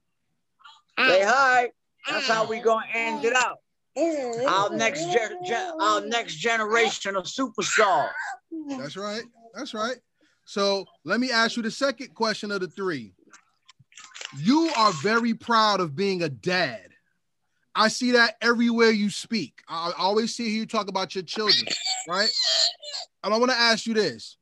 Say 0.99 1.23
hi. 1.23 1.71
That's 2.09 2.27
how 2.27 2.45
we 2.47 2.59
gonna 2.59 2.85
end 2.93 3.25
it 3.25 3.35
out. 3.35 3.59
Our 4.47 4.75
next 4.75 5.11
gen, 5.11 5.37
gen, 5.43 5.71
our 5.79 6.01
next 6.01 6.35
generation 6.35 7.15
of 7.15 7.25
superstars. 7.25 8.11
That's 8.77 8.97
right. 8.97 9.23
That's 9.53 9.73
right. 9.73 9.97
So 10.45 10.85
let 11.03 11.19
me 11.19 11.31
ask 11.31 11.57
you 11.57 11.63
the 11.63 11.71
second 11.71 12.13
question 12.13 12.51
of 12.51 12.61
the 12.61 12.67
three. 12.67 13.13
You 14.37 14.69
are 14.75 14.91
very 15.01 15.33
proud 15.33 15.79
of 15.79 15.95
being 15.95 16.23
a 16.23 16.29
dad. 16.29 16.89
I 17.73 17.87
see 17.87 18.11
that 18.11 18.35
everywhere 18.41 18.91
you 18.91 19.09
speak. 19.09 19.61
I 19.67 19.91
always 19.97 20.35
see 20.35 20.49
you 20.49 20.65
talk 20.65 20.87
about 20.87 21.15
your 21.15 21.23
children, 21.23 21.67
right? 22.07 22.29
And 23.23 23.33
I 23.33 23.37
want 23.37 23.51
to 23.51 23.57
ask 23.57 23.85
you 23.85 23.93
this: 23.93 24.37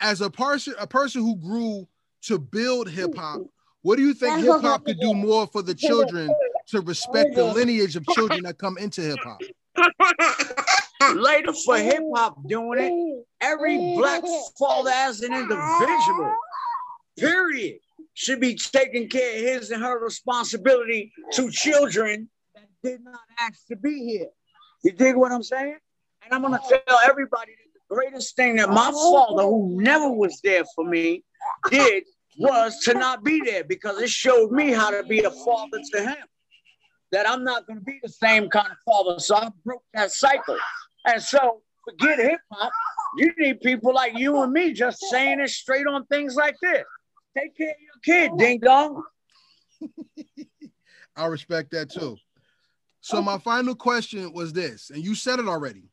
as 0.00 0.20
a 0.20 0.30
person, 0.30 0.74
a 0.78 0.86
person 0.86 1.22
who 1.22 1.36
grew 1.36 1.86
to 2.22 2.38
build 2.38 2.88
hip 2.88 3.16
hop, 3.16 3.42
what 3.82 3.96
do 3.96 4.02
you 4.02 4.14
think 4.14 4.38
hip 4.40 4.60
hop 4.60 4.84
could 4.84 5.00
do 5.00 5.14
more 5.14 5.46
for 5.46 5.62
the 5.62 5.74
children 5.74 6.34
to 6.68 6.80
respect 6.80 7.34
the 7.34 7.44
lineage 7.44 7.96
of 7.96 8.06
children 8.06 8.42
that 8.42 8.58
come 8.58 8.78
into 8.78 9.00
hip 9.00 9.20
hop? 9.22 9.40
Later 11.14 11.52
for 11.64 11.78
hip 11.78 12.02
hop 12.14 12.46
doing 12.46 12.78
it, 12.78 13.24
every 13.40 13.94
black 13.96 14.22
father 14.58 14.90
as 14.92 15.22
an 15.22 15.32
individual, 15.32 16.34
period, 17.18 17.78
should 18.14 18.40
be 18.40 18.54
taking 18.54 19.08
care 19.08 19.36
of 19.36 19.40
his 19.40 19.70
and 19.70 19.82
her 19.82 19.98
responsibility 19.98 21.12
to 21.32 21.50
children 21.50 22.28
that 22.54 22.68
did 22.82 23.02
not 23.02 23.20
ask 23.38 23.66
to 23.68 23.76
be 23.76 24.04
here. 24.04 24.28
You 24.84 24.92
dig 24.92 25.16
what 25.16 25.32
I'm 25.32 25.42
saying? 25.42 25.78
And 26.22 26.34
I'm 26.34 26.42
gonna 26.42 26.60
tell 26.68 26.98
everybody 27.04 27.52
that 27.52 27.80
the 27.88 27.94
greatest 27.94 28.36
thing 28.36 28.56
that 28.56 28.68
my 28.68 28.90
father, 28.90 29.42
who 29.42 29.80
never 29.80 30.12
was 30.12 30.40
there 30.42 30.64
for 30.74 30.84
me, 30.84 31.24
did 31.70 32.04
was 32.38 32.78
to 32.80 32.94
not 32.94 33.24
be 33.24 33.40
there 33.44 33.64
because 33.64 34.00
it 34.00 34.10
showed 34.10 34.50
me 34.50 34.72
how 34.72 34.90
to 34.90 35.02
be 35.02 35.20
a 35.20 35.30
father 35.30 35.80
to 35.92 36.02
him. 36.02 36.26
That 37.12 37.28
I'm 37.28 37.42
not 37.42 37.66
going 37.66 37.80
to 37.80 37.84
be 37.84 37.98
the 38.02 38.08
same 38.08 38.48
kind 38.48 38.68
of 38.68 38.76
father. 38.86 39.18
So 39.18 39.36
I 39.36 39.48
broke 39.64 39.82
that 39.94 40.12
cycle. 40.12 40.56
And 41.06 41.20
so 41.20 41.62
forget 41.84 42.18
hip 42.18 42.40
hop. 42.52 42.72
You 43.16 43.32
need 43.36 43.60
people 43.60 43.92
like 43.92 44.16
you 44.16 44.40
and 44.42 44.52
me 44.52 44.72
just 44.72 45.00
saying 45.10 45.40
it 45.40 45.50
straight 45.50 45.86
on 45.86 46.06
things 46.06 46.36
like 46.36 46.54
this. 46.62 46.84
Take 47.36 47.56
care 47.56 47.70
of 47.70 47.76
your 47.80 48.28
kid, 48.28 48.38
ding 48.38 48.60
dong. 48.60 49.02
I 51.16 51.26
respect 51.26 51.72
that 51.72 51.90
too. 51.90 52.16
So 53.00 53.20
my 53.22 53.38
final 53.38 53.74
question 53.74 54.32
was 54.32 54.52
this, 54.52 54.90
and 54.90 55.02
you 55.02 55.14
said 55.14 55.38
it 55.38 55.48
already. 55.48 55.90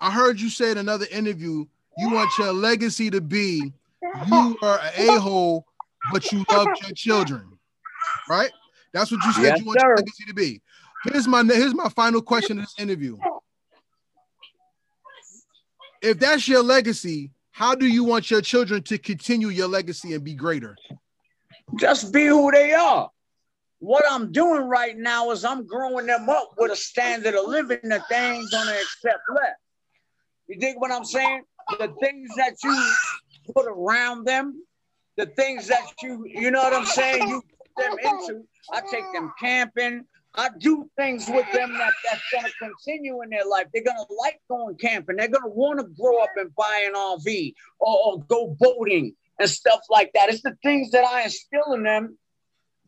I 0.00 0.10
heard 0.10 0.40
you 0.40 0.48
say 0.48 0.70
in 0.70 0.78
another 0.78 1.06
interview 1.10 1.64
you 1.98 2.10
want 2.10 2.30
your 2.38 2.52
legacy 2.52 3.10
to 3.10 3.20
be 3.20 3.72
you 4.04 4.20
oh. 4.32 4.56
are 4.62 4.80
an 4.80 5.08
a-hole, 5.08 5.66
but 6.12 6.30
you 6.32 6.44
love 6.50 6.68
your 6.82 6.92
children, 6.94 7.58
right? 8.28 8.50
That's 8.92 9.10
what 9.10 9.24
you 9.24 9.32
said 9.32 9.42
yes, 9.42 9.60
you 9.60 9.66
want 9.66 9.80
sir. 9.80 9.88
your 9.88 9.96
legacy 9.96 10.24
to 10.26 10.34
be. 10.34 10.62
Here's 11.04 11.26
my 11.26 11.42
here's 11.44 11.74
my 11.74 11.88
final 11.88 12.22
question 12.22 12.58
in 12.58 12.62
this 12.62 12.74
interview. 12.78 13.18
If 16.00 16.18
that's 16.18 16.46
your 16.46 16.62
legacy, 16.62 17.30
how 17.50 17.74
do 17.74 17.86
you 17.86 18.04
want 18.04 18.30
your 18.30 18.40
children 18.40 18.82
to 18.84 18.98
continue 18.98 19.48
your 19.48 19.68
legacy 19.68 20.14
and 20.14 20.22
be 20.22 20.34
greater? 20.34 20.76
Just 21.76 22.12
be 22.12 22.26
who 22.26 22.50
they 22.50 22.72
are. 22.72 23.10
What 23.78 24.04
I'm 24.10 24.32
doing 24.32 24.62
right 24.62 24.96
now 24.96 25.30
is 25.30 25.44
I'm 25.44 25.66
growing 25.66 26.06
them 26.06 26.28
up 26.28 26.52
with 26.56 26.72
a 26.72 26.76
standard 26.76 27.34
of 27.34 27.46
living 27.46 27.80
that 27.84 28.02
they 28.08 28.16
ain't 28.16 28.50
gonna 28.50 28.72
accept 28.72 29.22
less. 29.34 29.56
You 30.46 30.58
dig 30.58 30.76
what 30.78 30.90
I'm 30.90 31.04
saying? 31.04 31.42
The 31.78 31.92
things 32.00 32.30
that 32.36 32.54
you 32.62 32.92
put 33.52 33.66
around 33.66 34.24
them, 34.24 34.62
the 35.16 35.26
things 35.26 35.68
that 35.68 35.82
you, 36.02 36.24
you 36.26 36.50
know 36.50 36.62
what 36.62 36.74
I'm 36.74 36.86
saying, 36.86 37.28
you 37.28 37.42
put 37.76 37.84
them 37.84 37.98
into. 37.98 38.44
I 38.72 38.80
take 38.90 39.04
them 39.12 39.32
camping. 39.38 40.04
I 40.36 40.48
do 40.58 40.90
things 40.96 41.28
with 41.28 41.46
them 41.52 41.72
that 41.78 41.92
that's 42.10 42.22
going 42.32 42.44
to 42.44 42.52
continue 42.58 43.22
in 43.22 43.30
their 43.30 43.44
life. 43.44 43.66
They're 43.72 43.84
going 43.84 43.96
to 43.96 44.14
like 44.14 44.40
going 44.48 44.76
camping. 44.76 45.16
They're 45.16 45.28
going 45.28 45.44
to 45.44 45.48
want 45.48 45.78
to 45.78 45.86
grow 46.00 46.20
up 46.22 46.30
and 46.36 46.52
buy 46.56 46.84
an 46.86 46.94
RV 46.94 47.54
or, 47.78 47.98
or 48.06 48.24
go 48.24 48.56
boating 48.58 49.14
and 49.38 49.48
stuff 49.48 49.80
like 49.90 50.10
that. 50.14 50.30
It's 50.30 50.42
the 50.42 50.56
things 50.62 50.90
that 50.90 51.04
I 51.04 51.22
instill 51.22 51.74
in 51.74 51.84
them 51.84 52.18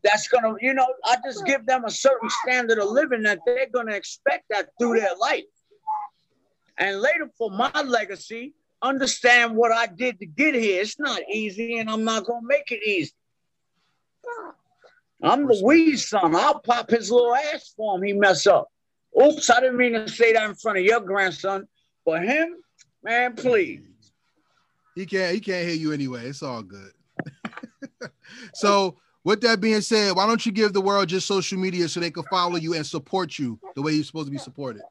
that's 0.03 0.27
going 0.27 0.43
to, 0.43 0.65
you 0.65 0.73
know, 0.73 0.87
I 1.05 1.17
just 1.25 1.45
give 1.45 1.65
them 1.65 1.85
a 1.85 1.91
certain 1.91 2.29
standard 2.43 2.79
of 2.79 2.89
living 2.89 3.23
that 3.23 3.39
they're 3.45 3.69
going 3.71 3.87
to 3.87 3.95
expect 3.95 4.45
that 4.49 4.69
through 4.79 4.99
their 4.99 5.15
life. 5.19 5.43
And 6.77 7.01
later 7.01 7.29
for 7.37 7.49
my 7.49 7.71
legacy, 7.81 8.53
understand 8.81 9.55
what 9.55 9.71
I 9.71 9.87
did 9.87 10.19
to 10.19 10.25
get 10.25 10.55
here. 10.55 10.81
It's 10.81 10.99
not 10.99 11.21
easy, 11.31 11.79
and 11.79 11.89
I'm 11.89 12.03
not 12.03 12.25
gonna 12.25 12.45
make 12.45 12.71
it 12.71 12.87
easy. 12.87 13.13
I'm 15.23 15.47
the 15.47 15.61
weed 15.63 15.97
son. 15.97 16.35
I'll 16.35 16.59
pop 16.59 16.89
his 16.89 17.09
little 17.09 17.33
ass 17.35 17.73
for 17.75 17.97
him. 17.97 18.03
He 18.03 18.13
mess 18.13 18.45
up. 18.45 18.69
Oops, 19.19 19.49
I 19.49 19.59
didn't 19.59 19.77
mean 19.77 19.93
to 19.93 20.07
say 20.07 20.33
that 20.33 20.47
in 20.47 20.55
front 20.55 20.77
of 20.77 20.83
your 20.83 20.99
grandson. 20.99 21.67
But 22.05 22.23
him, 22.23 22.57
man, 23.03 23.35
please. 23.35 23.83
He 24.95 25.05
can't. 25.05 25.33
He 25.33 25.39
can't 25.39 25.67
hear 25.67 25.75
you 25.75 25.91
anyway. 25.91 26.27
It's 26.27 26.43
all 26.43 26.61
good. 26.61 26.91
so, 28.53 28.97
with 29.23 29.41
that 29.41 29.59
being 29.59 29.81
said, 29.81 30.15
why 30.15 30.27
don't 30.27 30.45
you 30.45 30.51
give 30.51 30.73
the 30.73 30.81
world 30.81 31.09
just 31.09 31.27
social 31.27 31.57
media 31.57 31.87
so 31.87 31.99
they 31.99 32.11
can 32.11 32.23
follow 32.23 32.55
you 32.55 32.75
and 32.75 32.85
support 32.85 33.37
you 33.37 33.59
the 33.75 33.81
way 33.81 33.93
you're 33.93 34.03
supposed 34.03 34.27
to 34.27 34.31
be 34.31 34.37
supported? 34.37 34.83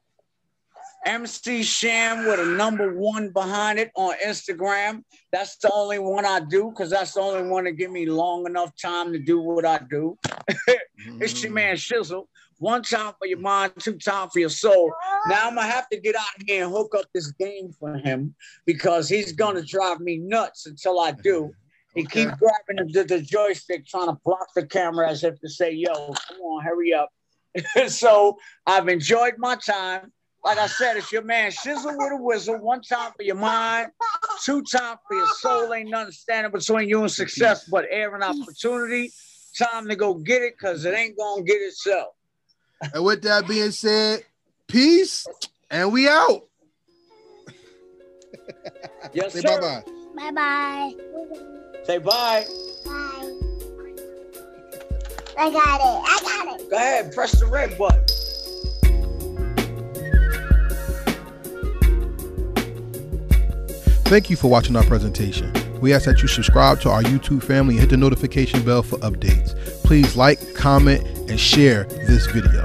MC 1.07 1.63
Shan 1.63 2.25
with 2.27 2.39
a 2.39 2.45
number 2.45 2.93
one 2.93 3.29
behind 3.29 3.79
it 3.79 3.91
on 3.95 4.13
Instagram. 4.25 5.03
That's 5.31 5.55
the 5.57 5.71
only 5.73 5.99
one 5.99 6.25
I 6.25 6.41
do 6.41 6.69
because 6.69 6.89
that's 6.89 7.13
the 7.13 7.21
only 7.21 7.49
one 7.49 7.63
to 7.63 7.71
give 7.71 7.91
me 7.91 8.05
long 8.05 8.45
enough 8.45 8.73
time 8.75 9.13
to 9.13 9.19
do 9.19 9.39
what 9.39 9.65
I 9.65 9.79
do. 9.89 10.17
it's 11.21 11.41
your 11.41 11.53
man 11.53 11.77
Shizzle. 11.77 12.25
One 12.59 12.81
time 12.81 13.13
for 13.17 13.25
your 13.25 13.39
mind, 13.39 13.73
two 13.79 13.97
time 13.97 14.29
for 14.29 14.39
your 14.39 14.49
soul. 14.49 14.91
Now 15.27 15.47
I'm 15.47 15.55
gonna 15.55 15.67
have 15.67 15.87
to 15.89 15.99
get 15.99 16.15
out 16.15 16.25
here 16.45 16.65
and 16.65 16.73
hook 16.73 16.93
up 16.97 17.05
this 17.13 17.31
game 17.31 17.71
for 17.79 17.93
him 17.93 18.35
because 18.65 19.07
he's 19.07 19.31
gonna 19.31 19.61
drive 19.61 20.01
me 20.01 20.17
nuts 20.17 20.65
until 20.65 20.99
I 20.99 21.11
do. 21.11 21.51
He 21.95 22.03
okay. 22.03 22.25
keeps 22.25 22.35
grabbing 22.37 22.91
the, 22.91 23.03
the 23.03 23.21
joystick, 23.21 23.85
trying 23.85 24.07
to 24.07 24.17
block 24.25 24.47
the 24.55 24.65
camera 24.65 25.09
as 25.09 25.23
if 25.23 25.39
to 25.39 25.49
say, 25.49 25.71
"Yo, 25.71 25.93
come 25.93 26.37
on, 26.41 26.63
hurry 26.65 26.93
up." 26.93 27.09
so 27.87 28.37
I've 28.65 28.89
enjoyed 28.89 29.35
my 29.37 29.55
time. 29.55 30.11
Like 30.43 30.57
I 30.59 30.67
said, 30.67 30.95
it's 30.97 31.11
your 31.11 31.23
man 31.23 31.51
Shizzle 31.51 31.97
with 31.97 32.11
a 32.13 32.17
whistle. 32.21 32.57
One 32.59 32.81
time 32.81 33.11
for 33.15 33.23
your 33.23 33.35
mind, 33.35 33.91
two 34.45 34.61
times 34.63 34.99
for 35.07 35.17
your 35.17 35.27
soul. 35.39 35.73
Ain't 35.73 35.89
nothing 35.89 36.11
standing 36.11 36.51
between 36.51 36.87
you 36.87 37.01
and 37.01 37.11
success 37.11 37.67
but 37.69 37.85
air 37.89 38.13
and 38.15 38.23
opportunity. 38.23 39.11
Time 39.57 39.87
to 39.89 39.95
go 39.95 40.13
get 40.13 40.41
it 40.43 40.53
because 40.57 40.85
it 40.85 40.93
ain't 40.93 41.17
gonna 41.17 41.43
get 41.43 41.55
itself. 41.57 42.09
And 42.93 43.03
with 43.03 43.23
that 43.23 43.47
being 43.47 43.71
said, 43.71 44.23
peace 44.67 45.25
and 45.69 45.91
we 45.91 46.07
out. 46.07 46.43
yes, 49.13 49.33
Say 49.33 49.41
sir. 49.41 49.59
bye 49.59 49.81
bye. 49.81 49.83
Bye 50.15 50.31
bye. 50.31 50.95
Say 51.83 51.97
bye. 51.97 52.45
Bye. 52.85 53.33
I 55.39 55.51
got 55.51 55.79
it. 55.81 56.03
I 56.05 56.19
got 56.23 56.59
it. 56.61 56.69
Go 56.69 56.75
ahead, 56.77 57.13
press 57.13 57.39
the 57.39 57.47
red 57.47 57.77
button. 57.77 58.05
Thank 64.07 64.29
you 64.29 64.37
for 64.37 64.49
watching 64.49 64.77
our 64.77 64.85
presentation. 64.85 65.51
We 65.81 65.93
ask 65.93 66.05
that 66.05 66.21
you 66.21 66.29
subscribe 66.29 66.79
to 66.79 66.89
our 66.89 67.03
YouTube 67.03 67.43
family 67.43 67.73
and 67.73 67.81
hit 67.81 67.89
the 67.89 67.97
notification 67.97 68.63
bell 68.63 68.81
for 68.81 68.97
updates. 68.99 69.53
Please 69.83 70.15
like, 70.15 70.39
comment, 70.55 71.05
and 71.29 71.37
share 71.37 71.83
this 71.83 72.25
video. 72.27 72.63